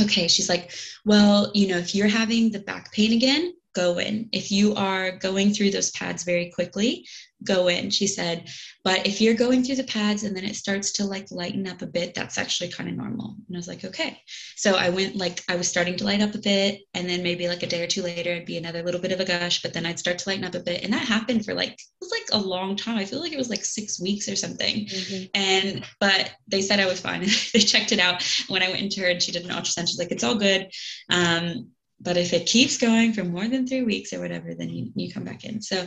okay. 0.00 0.28
She's 0.28 0.48
like 0.48 0.72
well 1.04 1.50
you 1.54 1.68
know 1.68 1.78
if 1.78 1.94
you're 1.94 2.08
having 2.08 2.50
the 2.50 2.60
back 2.60 2.92
pain 2.92 3.12
again 3.12 3.54
go 3.74 3.98
in. 3.98 4.28
If 4.32 4.50
you 4.50 4.74
are 4.74 5.12
going 5.12 5.52
through 5.52 5.70
those 5.70 5.90
pads 5.90 6.24
very 6.24 6.50
quickly, 6.50 7.06
go 7.44 7.68
in. 7.68 7.90
She 7.90 8.06
said, 8.06 8.48
but 8.84 9.06
if 9.06 9.20
you're 9.20 9.34
going 9.34 9.62
through 9.62 9.76
the 9.76 9.84
pads 9.84 10.24
and 10.24 10.36
then 10.36 10.44
it 10.44 10.56
starts 10.56 10.92
to 10.92 11.04
like 11.04 11.30
lighten 11.30 11.66
up 11.66 11.82
a 11.82 11.86
bit, 11.86 12.14
that's 12.14 12.38
actually 12.38 12.70
kind 12.70 12.88
of 12.88 12.96
normal. 12.96 13.36
And 13.48 13.56
I 13.56 13.58
was 13.58 13.68
like, 13.68 13.84
okay. 13.84 14.20
So 14.56 14.74
I 14.74 14.90
went 14.90 15.16
like 15.16 15.42
I 15.48 15.56
was 15.56 15.68
starting 15.68 15.96
to 15.96 16.04
light 16.04 16.20
up 16.20 16.34
a 16.34 16.38
bit, 16.38 16.80
and 16.94 17.08
then 17.08 17.22
maybe 17.22 17.48
like 17.48 17.62
a 17.62 17.66
day 17.66 17.82
or 17.82 17.86
two 17.86 18.02
later, 18.02 18.30
it'd 18.30 18.46
be 18.46 18.58
another 18.58 18.82
little 18.82 19.00
bit 19.00 19.12
of 19.12 19.20
a 19.20 19.24
gush, 19.24 19.62
but 19.62 19.72
then 19.72 19.86
I'd 19.86 19.98
start 19.98 20.18
to 20.18 20.28
lighten 20.28 20.44
up 20.44 20.54
a 20.54 20.60
bit. 20.60 20.84
And 20.84 20.92
that 20.92 21.06
happened 21.06 21.44
for 21.44 21.54
like 21.54 21.72
it 21.72 21.80
was 22.00 22.10
like 22.10 22.28
a 22.32 22.46
long 22.46 22.76
time. 22.76 22.98
I 22.98 23.04
feel 23.04 23.20
like 23.20 23.32
it 23.32 23.38
was 23.38 23.50
like 23.50 23.64
six 23.64 24.00
weeks 24.00 24.28
or 24.28 24.36
something. 24.36 24.86
Mm-hmm. 24.86 25.24
And 25.34 25.84
but 25.98 26.32
they 26.48 26.62
said 26.62 26.80
I 26.80 26.86
was 26.86 27.00
fine. 27.00 27.20
they 27.52 27.60
checked 27.60 27.92
it 27.92 28.00
out. 28.00 28.22
When 28.48 28.62
I 28.62 28.68
went 28.68 28.82
into 28.82 29.00
her 29.00 29.08
and 29.08 29.22
she 29.22 29.32
did 29.32 29.44
an 29.44 29.50
ultrasound, 29.50 29.88
she's 29.88 29.98
like, 29.98 30.12
it's 30.12 30.24
all 30.24 30.36
good. 30.36 30.70
Um, 31.10 31.70
but 32.00 32.16
if 32.16 32.32
it 32.32 32.46
keeps 32.46 32.78
going 32.78 33.12
for 33.12 33.24
more 33.24 33.46
than 33.46 33.66
three 33.66 33.82
weeks 33.82 34.12
or 34.12 34.20
whatever, 34.20 34.54
then 34.54 34.70
you, 34.70 34.90
you 34.94 35.12
come 35.12 35.24
back 35.24 35.44
in. 35.44 35.60
So, 35.60 35.86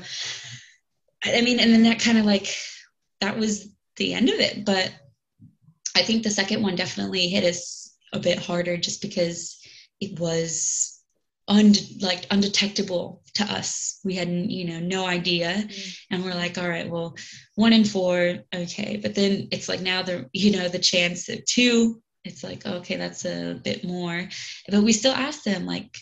I 1.24 1.42
mean, 1.42 1.60
and 1.60 1.74
then 1.74 1.84
that 1.84 2.00
kind 2.00 2.18
of 2.18 2.26
like, 2.26 2.54
that 3.20 3.38
was 3.38 3.70
the 3.96 4.14
end 4.14 4.30
of 4.30 4.40
it. 4.40 4.66
But 4.66 4.94
I 5.96 6.04
think 6.04 6.24
the 6.24 6.30
second 6.30 6.62
one 6.62 6.76
definitely 6.76 7.28
hit 7.28 7.44
us 7.44 7.96
a 8.12 8.20
bit 8.20 8.40
harder 8.40 8.78
just 8.78 9.02
because 9.02 9.60
it 10.00 10.20
was 10.20 11.02
un- 11.48 11.74
like 12.00 12.28
undetectable 12.30 13.24
to 13.36 13.44
us. 13.46 14.00
We 14.04 14.16
had, 14.16 14.30
you 14.30 14.66
know, 14.66 14.80
no 14.80 15.06
idea. 15.08 15.50
Mm. 15.56 15.98
And 16.12 16.24
we're 16.24 16.36
like, 16.36 16.58
all 16.58 16.70
right, 16.70 16.90
well, 16.90 17.16
one 17.56 17.74
in 17.74 17.86
four, 17.86 18.40
okay. 18.54 19.00
But 19.02 19.16
then 19.16 19.48
it's 19.52 19.70
like 19.70 19.82
now 19.82 20.04
the, 20.04 20.30
you 20.34 20.52
know, 20.52 20.68
the 20.68 20.80
chance 20.80 21.30
of 21.30 21.44
two 21.46 22.02
it's 22.26 22.44
like 22.44 22.66
okay 22.66 22.96
that's 22.96 23.26
a 23.26 23.60
bit 23.64 23.84
more. 23.84 24.28
But 24.70 24.84
we 24.84 24.94
still 24.94 25.14
ask 25.14 25.44
them 25.44 25.66
like 25.66 25.96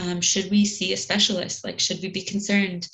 um, 0.00 0.20
should 0.20 0.50
we 0.50 0.64
see 0.64 0.92
a 0.92 0.96
specialist? 0.96 1.64
Like 1.64 1.80
should 1.80 2.00
we 2.02 2.08
be 2.10 2.22
concerned? 2.22 2.88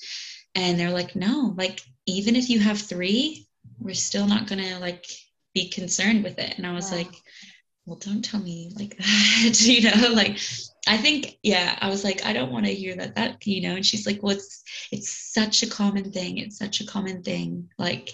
And 0.54 0.78
they're 0.78 0.90
like 0.90 1.14
no 1.14 1.54
like 1.56 1.80
even 2.06 2.36
if 2.36 2.48
you 2.48 2.58
have 2.60 2.80
three 2.80 3.46
we're 3.78 3.94
still 3.94 4.26
not 4.26 4.46
gonna 4.46 4.78
like 4.80 5.06
be 5.54 5.68
concerned 5.68 6.24
with 6.24 6.38
it. 6.38 6.54
And 6.56 6.66
i 6.66 6.72
was 6.72 6.90
wow. 6.90 6.98
like 6.98 7.14
well 7.88 7.98
don't 7.98 8.24
tell 8.24 8.40
me 8.40 8.70
like 8.76 8.96
that 8.98 9.60
you 9.62 9.90
know 9.90 10.12
like 10.12 10.38
i 10.86 10.96
think 10.98 11.38
yeah 11.42 11.78
i 11.80 11.88
was 11.88 12.04
like 12.04 12.24
i 12.26 12.34
don't 12.34 12.52
want 12.52 12.66
to 12.66 12.74
hear 12.74 12.94
that 12.94 13.14
that 13.14 13.46
you 13.46 13.62
know? 13.62 13.76
And 13.76 13.84
she's 13.84 14.06
like 14.06 14.22
well 14.22 14.36
it's 14.36 14.62
it's 14.92 15.32
such 15.32 15.62
a 15.62 15.66
common 15.66 16.12
thing 16.12 16.36
it's 16.38 16.58
such 16.58 16.80
a 16.80 16.86
common 16.86 17.22
thing 17.22 17.70
like 17.78 18.10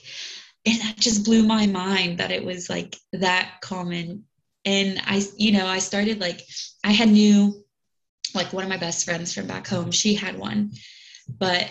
and 0.65 0.81
that 0.81 0.97
just 0.97 1.25
blew 1.25 1.43
my 1.43 1.67
mind 1.67 2.19
that 2.19 2.31
it 2.31 2.45
was 2.45 2.71
like 2.71 2.97
that 3.13 3.61
common 3.61 4.25
and 4.65 5.01
i 5.07 5.23
you 5.37 5.53
know 5.53 5.67
i 5.67 5.79
started 5.79 6.21
like 6.21 6.43
i 6.85 6.93
had 6.93 7.09
new, 7.11 7.65
like 8.35 8.53
one 8.53 8.65
of 8.65 8.71
my 8.71 8.77
best 8.77 9.05
friends 9.05 9.33
from 9.33 9.47
back 9.47 9.67
home 9.67 9.91
she 9.91 10.15
had 10.15 10.39
one. 10.39 10.71
But 11.39 11.71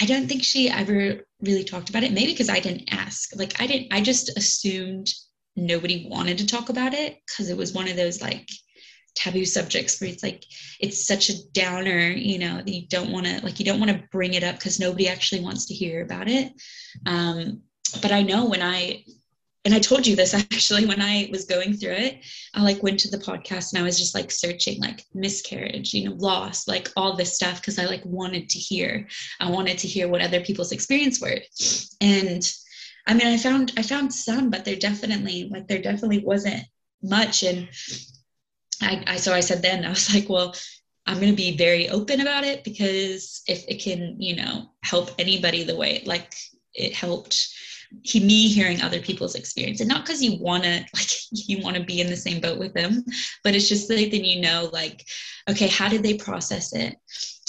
i 0.00 0.06
don't 0.06 0.28
think 0.28 0.42
she 0.42 0.70
ever 0.70 1.24
really 1.40 1.64
talked 1.64 1.90
about 1.90 2.02
it 2.02 2.12
maybe 2.12 2.32
because 2.32 2.48
i 2.48 2.60
didn't 2.60 2.92
ask. 2.92 3.30
Like 3.36 3.60
i 3.60 3.66
didn't 3.66 3.92
i 3.92 4.00
just 4.00 4.36
assumed 4.36 5.08
nobody 5.56 6.06
wanted 6.08 6.38
to 6.38 6.46
talk 6.46 6.68
about 6.68 6.94
it 6.94 7.18
because 7.26 7.50
it 7.50 7.56
was 7.56 7.72
one 7.72 7.88
of 7.88 7.96
those 7.96 8.22
like 8.22 8.48
taboo 9.16 9.44
subjects 9.44 10.00
where 10.00 10.08
it's 10.10 10.22
like 10.22 10.44
it's 10.78 11.04
such 11.06 11.28
a 11.28 11.50
downer 11.52 12.10
you 12.10 12.38
know 12.38 12.58
that 12.58 12.72
you 12.72 12.86
don't 12.88 13.10
want 13.10 13.26
to 13.26 13.40
like 13.44 13.58
you 13.58 13.64
don't 13.64 13.80
want 13.80 13.90
to 13.90 14.04
bring 14.12 14.34
it 14.34 14.44
up 14.44 14.54
because 14.54 14.78
nobody 14.78 15.08
actually 15.08 15.40
wants 15.40 15.66
to 15.66 15.74
hear 15.74 16.02
about 16.02 16.28
it. 16.28 16.52
Um, 17.06 17.62
but 18.02 18.12
i 18.12 18.22
know 18.22 18.46
when 18.46 18.62
i 18.62 19.02
and 19.64 19.74
I 19.74 19.80
told 19.80 20.06
you 20.06 20.16
this 20.16 20.34
actually 20.52 20.86
when 20.86 21.02
I 21.02 21.28
was 21.30 21.44
going 21.44 21.74
through 21.74 21.92
it. 21.92 22.24
I 22.54 22.62
like 22.62 22.82
went 22.82 23.00
to 23.00 23.10
the 23.10 23.18
podcast 23.18 23.72
and 23.72 23.80
I 23.80 23.84
was 23.84 23.98
just 23.98 24.14
like 24.14 24.30
searching 24.30 24.80
like 24.80 25.04
miscarriage, 25.14 25.92
you 25.94 26.08
know, 26.08 26.14
loss, 26.14 26.68
like 26.68 26.90
all 26.96 27.16
this 27.16 27.34
stuff 27.34 27.60
because 27.60 27.78
I 27.78 27.86
like 27.86 28.04
wanted 28.04 28.48
to 28.48 28.58
hear. 28.58 29.06
I 29.40 29.50
wanted 29.50 29.78
to 29.78 29.88
hear 29.88 30.08
what 30.08 30.22
other 30.22 30.40
people's 30.40 30.72
experience 30.72 31.20
were. 31.20 31.40
And 32.00 32.50
I 33.06 33.14
mean, 33.14 33.26
I 33.26 33.36
found 33.36 33.72
I 33.76 33.82
found 33.82 34.12
some, 34.12 34.50
but 34.50 34.64
there 34.64 34.76
definitely 34.76 35.48
like 35.50 35.66
there 35.68 35.82
definitely 35.82 36.24
wasn't 36.24 36.64
much. 37.02 37.42
And 37.42 37.68
I, 38.82 39.02
I 39.06 39.16
so 39.16 39.34
I 39.34 39.40
said 39.40 39.62
then 39.62 39.84
I 39.86 39.90
was 39.90 40.14
like, 40.14 40.28
well, 40.28 40.54
I'm 41.06 41.16
going 41.16 41.32
to 41.32 41.36
be 41.36 41.56
very 41.56 41.88
open 41.88 42.20
about 42.20 42.44
it 42.44 42.64
because 42.64 43.42
if 43.48 43.64
it 43.66 43.82
can, 43.82 44.20
you 44.20 44.36
know, 44.36 44.70
help 44.82 45.10
anybody 45.18 45.64
the 45.64 45.76
way 45.76 46.02
like 46.04 46.34
it 46.74 46.94
helped 46.94 47.48
he, 48.02 48.20
me 48.20 48.48
hearing 48.48 48.80
other 48.80 49.00
people's 49.00 49.34
experience 49.34 49.80
and 49.80 49.88
not 49.88 50.04
because 50.04 50.22
you 50.22 50.38
want 50.40 50.64
to 50.64 50.70
like 50.94 51.10
you 51.30 51.62
want 51.62 51.76
to 51.76 51.82
be 51.82 52.00
in 52.00 52.08
the 52.08 52.16
same 52.16 52.40
boat 52.40 52.58
with 52.58 52.74
them 52.74 53.04
but 53.44 53.54
it's 53.54 53.68
just 53.68 53.90
like 53.90 54.10
then 54.10 54.24
you 54.24 54.40
know 54.40 54.68
like 54.72 55.06
okay 55.48 55.68
how 55.68 55.88
did 55.88 56.02
they 56.02 56.14
process 56.14 56.74
it? 56.74 56.96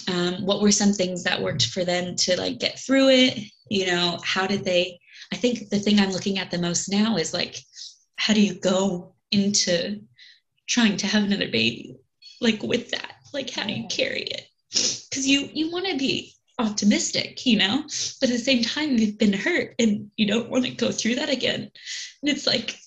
Um, 0.07 0.45
what 0.45 0.61
were 0.61 0.71
some 0.71 0.93
things 0.93 1.23
that 1.23 1.41
worked 1.41 1.67
for 1.67 1.83
them 1.85 2.15
to 2.15 2.37
like 2.37 2.57
get 2.57 2.79
through 2.79 3.09
it? 3.09 3.37
You 3.69 3.87
know 3.87 4.19
how 4.23 4.47
did 4.47 4.63
they 4.63 4.99
i 5.31 5.35
think 5.35 5.69
the 5.69 5.77
thing 5.77 5.99
i'm 5.99 6.11
looking 6.11 6.39
at 6.39 6.49
the 6.49 6.57
most 6.57 6.89
now 6.89 7.17
is 7.17 7.35
like 7.35 7.59
how 8.15 8.33
do 8.33 8.41
you 8.41 8.55
go 8.55 9.13
into 9.31 10.01
trying 10.67 10.97
to 10.97 11.07
have 11.07 11.23
another 11.23 11.47
baby 11.47 11.99
like 12.41 12.61
with 12.63 12.91
that? 12.91 13.15
Like 13.33 13.49
how 13.49 13.65
do 13.65 13.73
you 13.73 13.87
carry 13.87 14.21
it? 14.21 14.47
Because 14.71 15.27
you 15.27 15.49
you 15.53 15.71
want 15.71 15.87
to 15.87 15.97
be 15.97 16.33
optimistic, 16.59 17.45
you 17.45 17.57
know, 17.57 17.83
but 18.19 18.29
at 18.29 18.35
the 18.35 18.37
same 18.37 18.63
time, 18.63 18.97
you've 18.97 19.17
been 19.17 19.33
hurt 19.33 19.75
and 19.79 20.11
you 20.17 20.27
don't 20.27 20.49
want 20.49 20.65
to 20.65 20.71
go 20.71 20.91
through 20.91 21.15
that 21.15 21.29
again. 21.29 21.71
And 22.21 22.29
it's 22.29 22.45
like, 22.45 22.77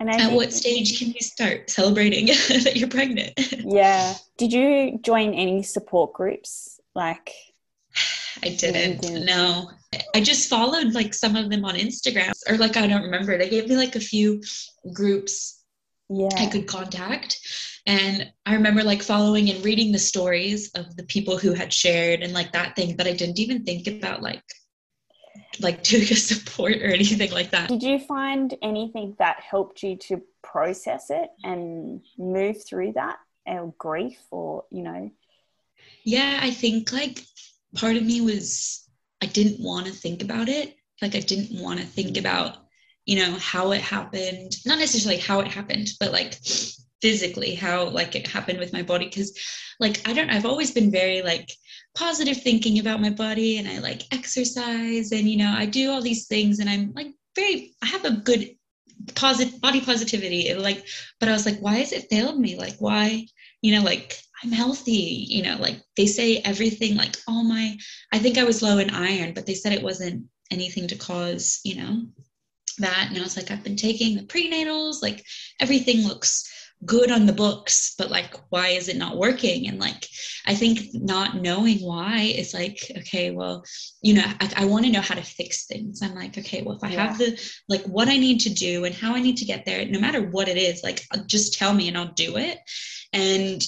and 0.00 0.10
I 0.10 0.20
at 0.20 0.32
what 0.32 0.52
stage 0.52 0.98
can 0.98 1.08
you 1.08 1.20
start 1.20 1.70
celebrating 1.70 2.26
that 2.64 2.76
you're 2.76 2.88
pregnant? 2.88 3.32
yeah. 3.64 4.14
Did 4.38 4.52
you 4.52 4.98
join 5.02 5.34
any 5.34 5.62
support 5.62 6.12
groups? 6.12 6.80
Like, 6.94 7.32
I 8.42 8.48
didn't. 8.50 9.00
didn't. 9.00 9.24
No. 9.24 9.70
I 10.14 10.20
just 10.20 10.48
followed 10.48 10.92
like 10.92 11.14
some 11.14 11.36
of 11.36 11.50
them 11.50 11.64
on 11.64 11.74
Instagram 11.74 12.32
or 12.48 12.56
like 12.56 12.76
I 12.76 12.86
don't 12.86 13.02
remember. 13.02 13.38
They 13.38 13.48
gave 13.48 13.68
me 13.68 13.76
like 13.76 13.96
a 13.96 14.00
few 14.00 14.42
groups 14.92 15.62
yeah. 16.08 16.28
I 16.36 16.46
could 16.46 16.66
contact. 16.66 17.38
And 17.86 18.32
I 18.46 18.54
remember 18.54 18.82
like 18.82 19.02
following 19.02 19.50
and 19.50 19.64
reading 19.64 19.92
the 19.92 19.98
stories 19.98 20.70
of 20.72 20.96
the 20.96 21.04
people 21.04 21.36
who 21.36 21.52
had 21.52 21.72
shared 21.72 22.22
and 22.22 22.32
like 22.32 22.52
that 22.52 22.76
thing, 22.76 22.96
but 22.96 23.06
I 23.06 23.12
didn't 23.12 23.38
even 23.38 23.64
think 23.64 23.86
about 23.86 24.22
like 24.22 24.42
like 25.60 25.82
doing 25.82 26.04
a 26.04 26.16
support 26.16 26.76
or 26.76 26.86
anything 26.86 27.30
like 27.30 27.50
that. 27.50 27.68
Did 27.68 27.82
you 27.82 27.98
find 27.98 28.54
anything 28.62 29.14
that 29.18 29.40
helped 29.40 29.82
you 29.82 29.96
to 30.08 30.22
process 30.42 31.10
it 31.10 31.30
and 31.42 32.02
move 32.18 32.64
through 32.66 32.92
that 32.92 33.18
or 33.46 33.74
grief 33.78 34.18
or, 34.30 34.64
you 34.70 34.82
know? 34.82 35.10
Yeah, 36.04 36.38
I 36.42 36.50
think 36.50 36.92
like 36.92 37.24
part 37.74 37.96
of 37.96 38.04
me 38.04 38.20
was 38.20 38.88
I 39.22 39.26
didn't 39.26 39.62
want 39.62 39.86
to 39.86 39.92
think 39.92 40.22
about 40.22 40.48
it. 40.48 40.76
Like 41.02 41.14
I 41.14 41.20
didn't 41.20 41.60
want 41.60 41.80
to 41.80 41.86
think 41.86 42.16
about, 42.16 42.56
you 43.04 43.16
know, 43.16 43.36
how 43.38 43.72
it 43.72 43.80
happened. 43.80 44.52
Not 44.64 44.78
necessarily 44.78 45.20
how 45.20 45.40
it 45.40 45.48
happened, 45.48 45.88
but 46.00 46.12
like 46.12 46.38
physically 47.04 47.54
how 47.54 47.84
like 47.84 48.16
it 48.16 48.26
happened 48.26 48.58
with 48.58 48.72
my 48.72 48.80
body 48.80 49.04
because 49.04 49.38
like 49.78 50.00
i 50.08 50.12
don't 50.14 50.30
i've 50.30 50.46
always 50.46 50.70
been 50.70 50.90
very 50.90 51.20
like 51.20 51.52
positive 51.94 52.40
thinking 52.42 52.78
about 52.78 52.98
my 52.98 53.10
body 53.10 53.58
and 53.58 53.68
i 53.68 53.78
like 53.78 54.00
exercise 54.10 55.12
and 55.12 55.28
you 55.28 55.36
know 55.36 55.52
i 55.54 55.66
do 55.66 55.90
all 55.90 56.00
these 56.00 56.26
things 56.28 56.60
and 56.60 56.70
i'm 56.70 56.94
like 56.94 57.08
very 57.36 57.74
i 57.82 57.86
have 57.86 58.06
a 58.06 58.22
good 58.28 58.48
positive 59.14 59.60
body 59.60 59.82
positivity 59.82 60.48
it, 60.48 60.58
like 60.58 60.86
but 61.20 61.28
i 61.28 61.32
was 61.32 61.44
like 61.44 61.58
why 61.58 61.74
has 61.74 61.92
it 61.92 62.08
failed 62.08 62.40
me? 62.40 62.56
Like 62.56 62.76
why 62.78 63.26
you 63.60 63.74
know 63.74 63.82
like 63.82 64.16
i'm 64.42 64.50
healthy? 64.50 65.26
You 65.28 65.42
know 65.42 65.58
like 65.60 65.82
they 65.98 66.06
say 66.06 66.38
everything 66.38 66.96
like 66.96 67.16
all 67.28 67.44
my 67.44 67.76
i 68.12 68.18
think 68.18 68.38
i 68.38 68.44
was 68.44 68.62
low 68.62 68.78
in 68.78 68.88
iron 68.88 69.34
but 69.34 69.44
they 69.44 69.54
said 69.54 69.74
it 69.74 69.82
wasn't 69.82 70.24
anything 70.50 70.88
to 70.88 70.96
cause 70.96 71.60
you 71.64 71.76
know 71.76 72.06
that. 72.78 73.08
And 73.10 73.18
i 73.18 73.22
was 73.22 73.36
like 73.36 73.50
i've 73.50 73.62
been 73.62 73.76
taking 73.76 74.16
the 74.16 74.22
prenatals 74.22 75.02
like 75.02 75.22
everything 75.60 76.06
looks 76.06 76.50
good 76.84 77.10
on 77.10 77.26
the 77.26 77.32
books 77.32 77.94
but 77.96 78.10
like 78.10 78.34
why 78.50 78.68
is 78.68 78.88
it 78.88 78.96
not 78.96 79.16
working? 79.16 79.68
And 79.68 79.78
like 79.78 80.06
i 80.46 80.54
think 80.54 80.80
not 80.92 81.36
knowing 81.36 81.78
why 81.78 82.20
is 82.20 82.52
like 82.54 82.78
okay 82.98 83.30
well 83.30 83.64
you 84.02 84.14
know 84.14 84.24
i, 84.40 84.52
I 84.56 84.64
want 84.66 84.84
to 84.84 84.92
know 84.92 85.00
how 85.00 85.14
to 85.14 85.22
fix 85.22 85.66
things. 85.66 86.02
I'm 86.02 86.14
like 86.14 86.36
okay 86.38 86.62
well 86.62 86.76
if 86.76 86.84
i 86.84 86.90
yeah. 86.90 87.06
have 87.06 87.18
the 87.18 87.40
like 87.68 87.82
what 87.84 88.08
i 88.08 88.16
need 88.16 88.40
to 88.40 88.50
do 88.50 88.84
and 88.84 88.94
how 88.94 89.14
i 89.14 89.20
need 89.20 89.38
to 89.38 89.44
get 89.44 89.64
there 89.64 89.84
no 89.86 90.00
matter 90.00 90.22
what 90.22 90.48
it 90.48 90.56
is 90.56 90.82
like 90.82 91.02
uh, 91.12 91.18
just 91.26 91.58
tell 91.58 91.72
me 91.74 91.88
and 91.88 91.96
i'll 91.96 92.12
do 92.12 92.36
it. 92.36 92.58
And 93.12 93.62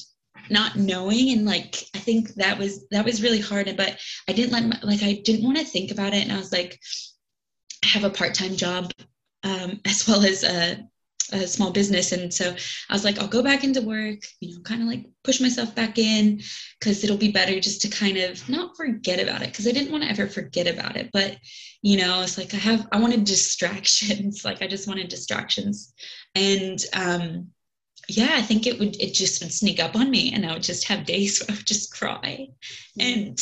not 0.49 0.77
knowing 0.77 1.31
and 1.31 1.45
like 1.45 1.85
i 1.95 1.99
think 1.99 2.35
that 2.35 2.59
was 2.59 2.87
that 2.91 3.05
was 3.05 3.23
really 3.23 3.41
hard 3.41 3.73
but 3.77 3.99
i 4.29 4.33
didn't 4.33 4.53
let 4.53 4.85
like 4.85 5.03
i 5.03 5.21
didn't 5.25 5.45
want 5.45 5.59
to 5.59 5.65
think 5.65 5.91
about 5.91 6.15
it. 6.15 6.23
And 6.23 6.33
i 6.33 6.37
was 6.37 6.53
like 6.53 6.79
i 7.85 7.89
have 7.89 8.05
a 8.05 8.11
part-time 8.11 8.57
job 8.57 8.93
um, 9.43 9.81
as 9.85 10.07
well 10.07 10.25
as 10.25 10.45
a 10.45 10.87
a 11.33 11.47
small 11.47 11.71
business 11.71 12.12
and 12.12 12.33
so 12.33 12.55
i 12.89 12.93
was 12.93 13.05
like 13.05 13.19
i'll 13.19 13.27
go 13.27 13.43
back 13.43 13.65
into 13.65 13.81
work 13.81 14.21
you 14.41 14.55
know 14.55 14.62
kind 14.62 14.83
of 14.83 14.89
like 14.89 15.05
push 15.25 15.41
myself 15.41 15.75
back 15.75 15.99
in 15.99 16.41
because 16.79 17.03
it'll 17.03 17.17
be 17.17 17.33
better 17.33 17.59
just 17.59 17.81
to 17.81 17.89
kind 17.89 18.17
of 18.17 18.49
not 18.49 18.77
forget 18.77 19.21
about 19.21 19.43
it 19.43 19.49
because 19.49 19.67
i 19.67 19.73
didn't 19.73 19.91
want 19.91 20.05
to 20.05 20.11
ever 20.11 20.27
forget 20.27 20.67
about 20.67 20.97
it 20.97 21.11
but 21.12 21.37
you 21.83 21.97
know 21.97 22.23
it's 22.23 22.39
like 22.39 22.55
i 22.55 22.59
have 22.59 22.87
i 22.93 22.99
wanted 22.99 23.25
distractions 23.25 24.45
like 24.45 24.62
i 24.62 24.67
just 24.67 24.87
wanted 24.87 25.09
distractions 25.09 25.95
and 26.35 26.85
um 26.93 27.49
yeah, 28.09 28.35
I 28.35 28.43
think 28.43 28.67
it 28.67 28.79
would, 28.79 29.01
it 29.01 29.15
just 29.15 29.43
would 29.43 29.53
sneak 29.53 29.81
up 29.81 29.97
on 29.97 30.11
me 30.11 30.33
and 30.33 30.47
I 30.47 30.53
would 30.53 30.62
just 30.62 30.87
have 30.89 31.07
days 31.07 31.41
where 31.49 31.55
I 31.55 31.59
would 31.59 31.67
just 31.67 31.93
cry. 31.93 32.49
And 32.99 33.39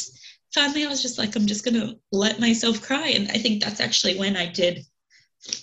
finally 0.55 0.85
I 0.85 0.89
was 0.89 1.03
just 1.03 1.19
like, 1.19 1.37
I'm 1.37 1.47
just 1.47 1.65
going 1.65 1.75
to 1.75 1.99
let 2.13 2.41
myself 2.41 2.81
cry. 2.83 3.09
And 3.09 3.31
I 3.31 3.39
think 3.39 3.63
that's 3.63 3.81
actually 3.81 4.19
when 4.19 4.37
I 4.37 4.51
did 4.51 4.85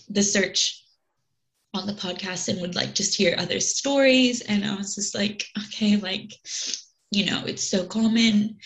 the 0.10 0.22
search 0.22 0.81
on 1.74 1.88
the 1.88 1.94
podcast 1.94 2.50
and 2.50 2.62
would 2.62 2.76
like 2.76 2.94
just 2.94 3.16
hear 3.16 3.36
other 3.38 3.60
stories. 3.60 4.42
And 4.42 4.66
I 4.66 4.76
was 4.76 4.96
just 4.96 5.16
like, 5.16 5.46
okay, 5.66 5.96
like, 5.98 6.34
you 7.12 7.26
know, 7.26 7.44
it's 7.46 7.64
so 7.64 7.86
common. 7.86 8.58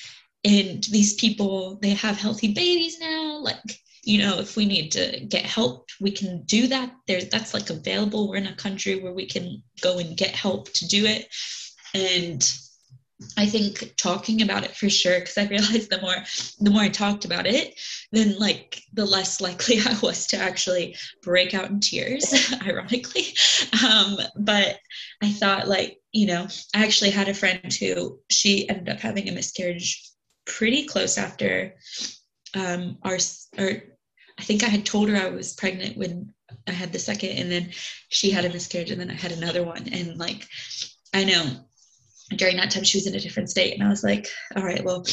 And 0.44 0.84
these 0.86 1.16
people, 1.16 1.80
they 1.82 1.92
have 1.92 2.18
healthy 2.18 2.54
babies 2.54 3.00
now. 3.00 3.40
Like, 3.40 3.80
you 4.04 4.20
know, 4.20 4.40
if 4.40 4.56
we 4.56 4.66
need 4.66 4.92
to 4.92 5.20
get 5.28 5.46
help, 5.46 5.90
we 6.00 6.12
can 6.12 6.44
do 6.44 6.68
that. 6.68 6.94
There's 7.08 7.30
that's 7.30 7.54
like 7.54 7.70
available. 7.70 8.30
We're 8.30 8.38
in 8.38 8.48
a 8.48 8.56
country 8.56 9.02
where 9.02 9.14
we 9.14 9.26
can 9.26 9.64
go 9.82 9.98
and 9.98 10.16
get 10.16 10.36
help 10.36 10.72
to 10.74 10.88
do 10.88 11.06
it. 11.06 11.28
And 11.94 12.48
I 13.38 13.46
think 13.46 13.94
talking 13.98 14.42
about 14.42 14.64
it 14.64 14.76
for 14.76 14.90
sure, 14.90 15.20
because 15.20 15.38
I 15.38 15.46
realized 15.48 15.90
the 15.90 16.02
more 16.02 16.16
the 16.60 16.70
more 16.70 16.82
I 16.82 16.90
talked 16.90 17.26
about 17.26 17.48
it, 17.48 17.80
then 18.12 18.38
like 18.40 18.82
the 18.94 19.06
less 19.06 19.42
likely 19.42 19.80
I 19.86 19.98
was 20.02 20.28
to 20.28 20.38
actually 20.38 20.96
break 21.24 21.54
out 21.54 21.70
in 21.70 21.80
tears, 21.80 22.54
ironically. 22.66 23.34
Um, 23.86 24.18
but 24.38 24.80
I 25.22 25.32
thought 25.32 25.68
like, 25.68 26.00
you 26.12 26.28
know, 26.28 26.48
I 26.74 26.84
actually 26.84 27.12
had 27.12 27.30
a 27.30 27.34
friend 27.34 27.74
who 27.74 28.20
she 28.30 28.68
ended 28.70 28.90
up 28.90 29.00
having 29.00 29.30
a 29.30 29.34
miscarriage 29.34 30.02
pretty 30.46 30.86
close 30.86 31.18
after 31.18 31.76
um, 32.54 32.98
our 33.04 33.18
or 33.58 33.84
I 34.38 34.44
think 34.44 34.64
I 34.64 34.68
had 34.68 34.86
told 34.86 35.10
her 35.10 35.18
I 35.18 35.30
was 35.30 35.54
pregnant 35.54 35.98
when 35.98 36.34
I 36.68 36.72
had 36.72 36.92
the 36.92 37.00
second, 37.00 37.32
and 37.32 37.52
then 37.52 37.72
she 38.10 38.32
had 38.32 38.46
a 38.46 38.50
miscarriage, 38.50 38.92
and 38.92 39.00
then 39.00 39.10
I 39.10 39.14
had 39.14 39.32
another 39.32 39.64
one, 39.64 39.88
and 39.92 40.18
like 40.18 40.48
I 41.14 41.24
know 41.24 41.66
during 42.36 42.58
that 42.58 42.72
time 42.72 42.84
she 42.84 42.98
was 42.98 43.08
in 43.08 43.16
a 43.16 43.20
different 43.20 43.50
state. 43.50 43.74
And 43.74 43.84
i 43.84 43.90
was 43.90 44.04
like 44.04 44.28
all 44.56 44.64
right 44.64 44.84
well 44.84 45.06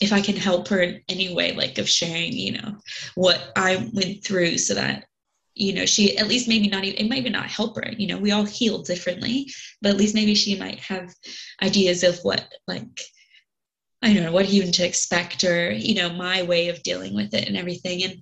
if 0.00 0.12
i 0.12 0.20
can 0.20 0.36
help 0.36 0.68
her 0.68 0.80
in 0.80 1.00
any 1.08 1.34
way 1.34 1.52
like 1.52 1.78
of 1.78 1.88
sharing 1.88 2.32
you 2.32 2.52
know 2.52 2.76
what 3.14 3.52
i 3.56 3.88
went 3.92 4.24
through 4.24 4.58
so 4.58 4.74
that 4.74 5.06
you 5.54 5.72
know 5.72 5.86
she 5.86 6.16
at 6.16 6.28
least 6.28 6.48
maybe 6.48 6.68
not 6.68 6.84
even 6.84 6.98
it 6.98 7.08
might 7.08 7.18
even 7.18 7.32
not 7.32 7.46
help 7.46 7.76
her. 7.76 7.90
You 7.96 8.06
know 8.06 8.18
we 8.18 8.30
all 8.30 8.44
heal 8.44 8.82
differently 8.82 9.50
but 9.82 9.90
at 9.90 9.96
least 9.96 10.14
maybe 10.14 10.34
she 10.34 10.58
might 10.58 10.78
have 10.80 11.12
ideas 11.62 12.04
of 12.04 12.18
what 12.20 12.50
like 12.66 13.00
i 14.02 14.12
don't 14.12 14.22
know 14.22 14.32
what 14.32 14.46
even 14.46 14.70
to 14.72 14.86
expect 14.86 15.44
or 15.44 15.72
you 15.72 15.94
know 15.94 16.10
my 16.10 16.42
way 16.44 16.68
of 16.68 16.82
dealing 16.82 17.14
with 17.14 17.34
it 17.34 17.48
and 17.48 17.56
everything. 17.56 18.04
And 18.04 18.14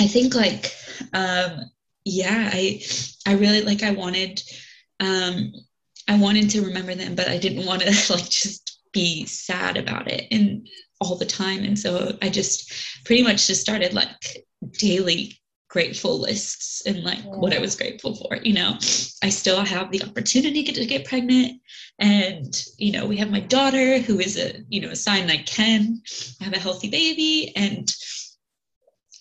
i 0.00 0.06
think 0.06 0.34
like 0.34 0.72
um 1.12 1.70
yeah 2.04 2.50
i 2.52 2.80
i 3.26 3.34
really 3.34 3.62
like 3.62 3.82
i 3.82 3.90
wanted 3.90 4.40
um 5.00 5.52
I 6.08 6.16
wanted 6.16 6.50
to 6.50 6.64
remember 6.64 6.94
them, 6.94 7.14
but 7.14 7.28
I 7.28 7.38
didn't 7.38 7.66
want 7.66 7.82
to 7.82 7.88
like 8.12 8.28
just 8.28 8.80
be 8.92 9.24
sad 9.24 9.76
about 9.76 10.08
it 10.08 10.26
and 10.30 10.68
all 11.00 11.16
the 11.16 11.26
time. 11.26 11.64
And 11.64 11.78
so 11.78 12.16
I 12.22 12.28
just 12.28 12.72
pretty 13.04 13.22
much 13.22 13.46
just 13.46 13.60
started 13.60 13.94
like 13.94 14.44
daily 14.72 15.40
grateful 15.68 16.20
lists 16.20 16.82
and 16.84 17.02
like 17.02 17.18
yeah. 17.24 17.30
what 17.30 17.54
I 17.54 17.58
was 17.58 17.74
grateful 17.74 18.14
for. 18.14 18.36
You 18.36 18.52
know, 18.52 18.74
I 19.22 19.30
still 19.30 19.64
have 19.64 19.90
the 19.90 20.02
opportunity 20.02 20.62
to 20.64 20.86
get 20.86 21.06
pregnant, 21.06 21.60
and 21.98 22.62
you 22.76 22.92
know, 22.92 23.06
we 23.06 23.16
have 23.16 23.30
my 23.30 23.40
daughter 23.40 23.98
who 23.98 24.20
is 24.20 24.36
a 24.36 24.62
you 24.68 24.80
know 24.82 24.90
a 24.90 24.96
sign 24.96 25.30
I 25.30 25.38
can 25.38 26.02
have 26.40 26.52
a 26.52 26.58
healthy 26.58 26.90
baby 26.90 27.52
and 27.56 27.90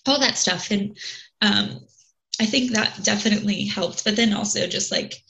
all 0.05 0.19
that 0.19 0.37
stuff. 0.37 0.71
And 0.71 0.97
um, 1.41 1.79
I 2.39 2.45
think 2.45 2.71
that 2.71 2.99
definitely 3.03 3.65
helped. 3.65 4.03
But 4.03 4.17
then 4.17 4.33
also 4.33 4.67
just 4.67 4.91
like 4.91 5.23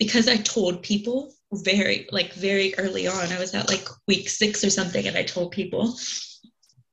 because 0.00 0.26
I 0.26 0.38
told 0.38 0.82
people 0.82 1.32
very 1.52 2.08
like 2.10 2.32
very 2.32 2.74
early 2.78 3.06
on, 3.06 3.32
I 3.32 3.38
was 3.38 3.54
at 3.54 3.68
like 3.68 3.86
week 4.08 4.28
six 4.28 4.64
or 4.64 4.70
something, 4.70 5.06
and 5.06 5.16
I 5.16 5.22
told 5.22 5.52
people 5.52 5.94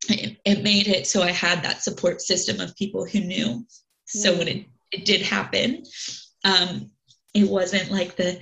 it, 0.10 0.38
it 0.46 0.62
made 0.62 0.88
it 0.88 1.08
so 1.08 1.24
I 1.24 1.32
had 1.32 1.64
that 1.64 1.82
support 1.82 2.22
system 2.22 2.60
of 2.60 2.76
people 2.76 3.06
who 3.06 3.22
knew. 3.22 3.66
So 4.06 4.38
when 4.38 4.48
it, 4.48 4.66
it 4.92 5.06
did 5.06 5.22
happen, 5.22 5.84
um, 6.44 6.92
it 7.34 7.50
wasn't 7.50 7.92
like 7.92 8.16
the 8.18 8.40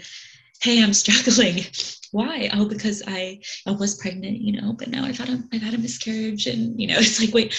hey 0.61 0.83
i'm 0.83 0.93
struggling. 0.93 1.63
Why? 2.11 2.49
Oh 2.53 2.67
because 2.67 3.03
i 3.07 3.41
i 3.67 3.71
was 3.71 3.97
pregnant 3.97 4.37
you 4.37 4.59
know 4.59 4.73
but 4.73 4.87
now 4.87 5.03
i've 5.03 5.17
had 5.17 5.29
a 5.29 5.43
i've 5.53 5.61
had 5.61 5.73
a 5.73 5.77
miscarriage 5.77 6.47
and 6.47 6.79
you 6.79 6.87
know 6.87 6.95
it's 6.99 7.19
like 7.19 7.33
wait 7.33 7.53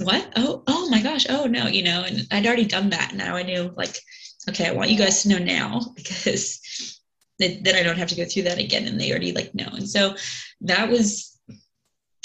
what? 0.00 0.32
Oh 0.34 0.64
oh 0.66 0.88
my 0.90 1.02
gosh. 1.02 1.26
Oh 1.28 1.46
no 1.46 1.66
you 1.68 1.84
know 1.84 2.02
and 2.04 2.26
i'd 2.32 2.46
already 2.46 2.64
done 2.64 2.90
that. 2.90 3.14
Now 3.14 3.36
i 3.36 3.44
knew 3.44 3.72
like 3.76 3.96
okay, 4.48 4.66
I 4.66 4.72
want 4.72 4.90
you 4.90 4.98
guys 4.98 5.22
to 5.22 5.28
know 5.28 5.38
now 5.38 5.80
because 5.96 6.98
then 7.38 7.76
I 7.76 7.82
don't 7.82 7.98
have 7.98 8.08
to 8.08 8.16
go 8.16 8.24
through 8.24 8.42
that 8.44 8.58
again. 8.58 8.86
And 8.86 9.00
they 9.00 9.10
already 9.10 9.32
like 9.32 9.54
know. 9.54 9.68
And 9.72 9.88
so 9.88 10.16
that 10.62 10.88
was, 10.88 11.38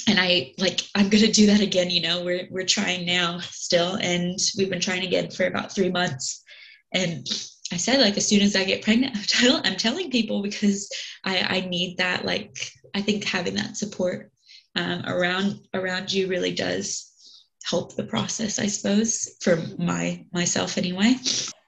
and 0.08 0.20
I 0.20 0.54
like, 0.58 0.82
I'm 0.96 1.10
going 1.10 1.24
to 1.24 1.32
do 1.32 1.48
that 1.48 1.62
again. 1.62 1.90
You 1.90 2.02
know, 2.02 2.24
we're, 2.24 2.48
we're 2.50 2.66
trying 2.66 3.06
now 3.06 3.40
still. 3.40 3.96
And 3.96 4.38
we've 4.58 4.70
been 4.70 4.82
trying 4.82 5.04
again 5.04 5.30
for 5.30 5.46
about 5.46 5.74
three 5.74 5.92
months. 5.92 6.44
And 6.94 7.28
I 7.72 7.78
said, 7.78 8.02
like, 8.02 8.18
as 8.18 8.28
soon 8.28 8.42
as 8.42 8.56
I 8.56 8.64
get 8.64 8.84
pregnant, 8.84 9.16
I'm, 9.16 9.24
tell, 9.24 9.62
I'm 9.64 9.78
telling 9.78 10.12
people 10.12 10.42
because 10.42 10.90
I, 11.24 11.40
I 11.40 11.60
need 11.62 11.98
that. 11.98 12.26
Like, 12.26 12.72
I 12.96 13.02
think 13.02 13.24
having 13.24 13.56
that 13.56 13.78
support 13.78 14.32
um, 14.76 15.04
around, 15.06 15.60
around 15.74 16.12
you 16.12 16.28
really 16.28 16.54
does 16.54 17.12
help 17.64 17.96
the 17.96 18.04
process, 18.04 18.60
I 18.60 18.68
suppose, 18.68 19.38
for 19.42 19.58
my, 19.78 20.26
myself 20.34 20.78
anyway. 20.78 21.16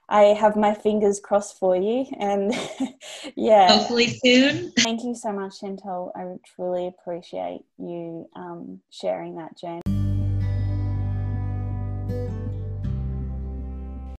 I 0.08 0.22
have 0.34 0.56
my 0.56 0.74
fingers 0.74 1.20
crossed 1.20 1.58
for 1.58 1.76
you. 1.76 2.06
And 2.18 2.54
yeah. 3.36 3.78
Hopefully 3.78 4.18
soon. 4.24 4.72
Thank 4.78 5.04
you 5.04 5.14
so 5.14 5.32
much, 5.32 5.60
Shantel. 5.60 6.12
I 6.14 6.36
truly 6.54 6.86
appreciate 6.86 7.62
you 7.78 8.28
um, 8.36 8.80
sharing 8.90 9.36
that 9.36 9.58
journey. 9.58 9.95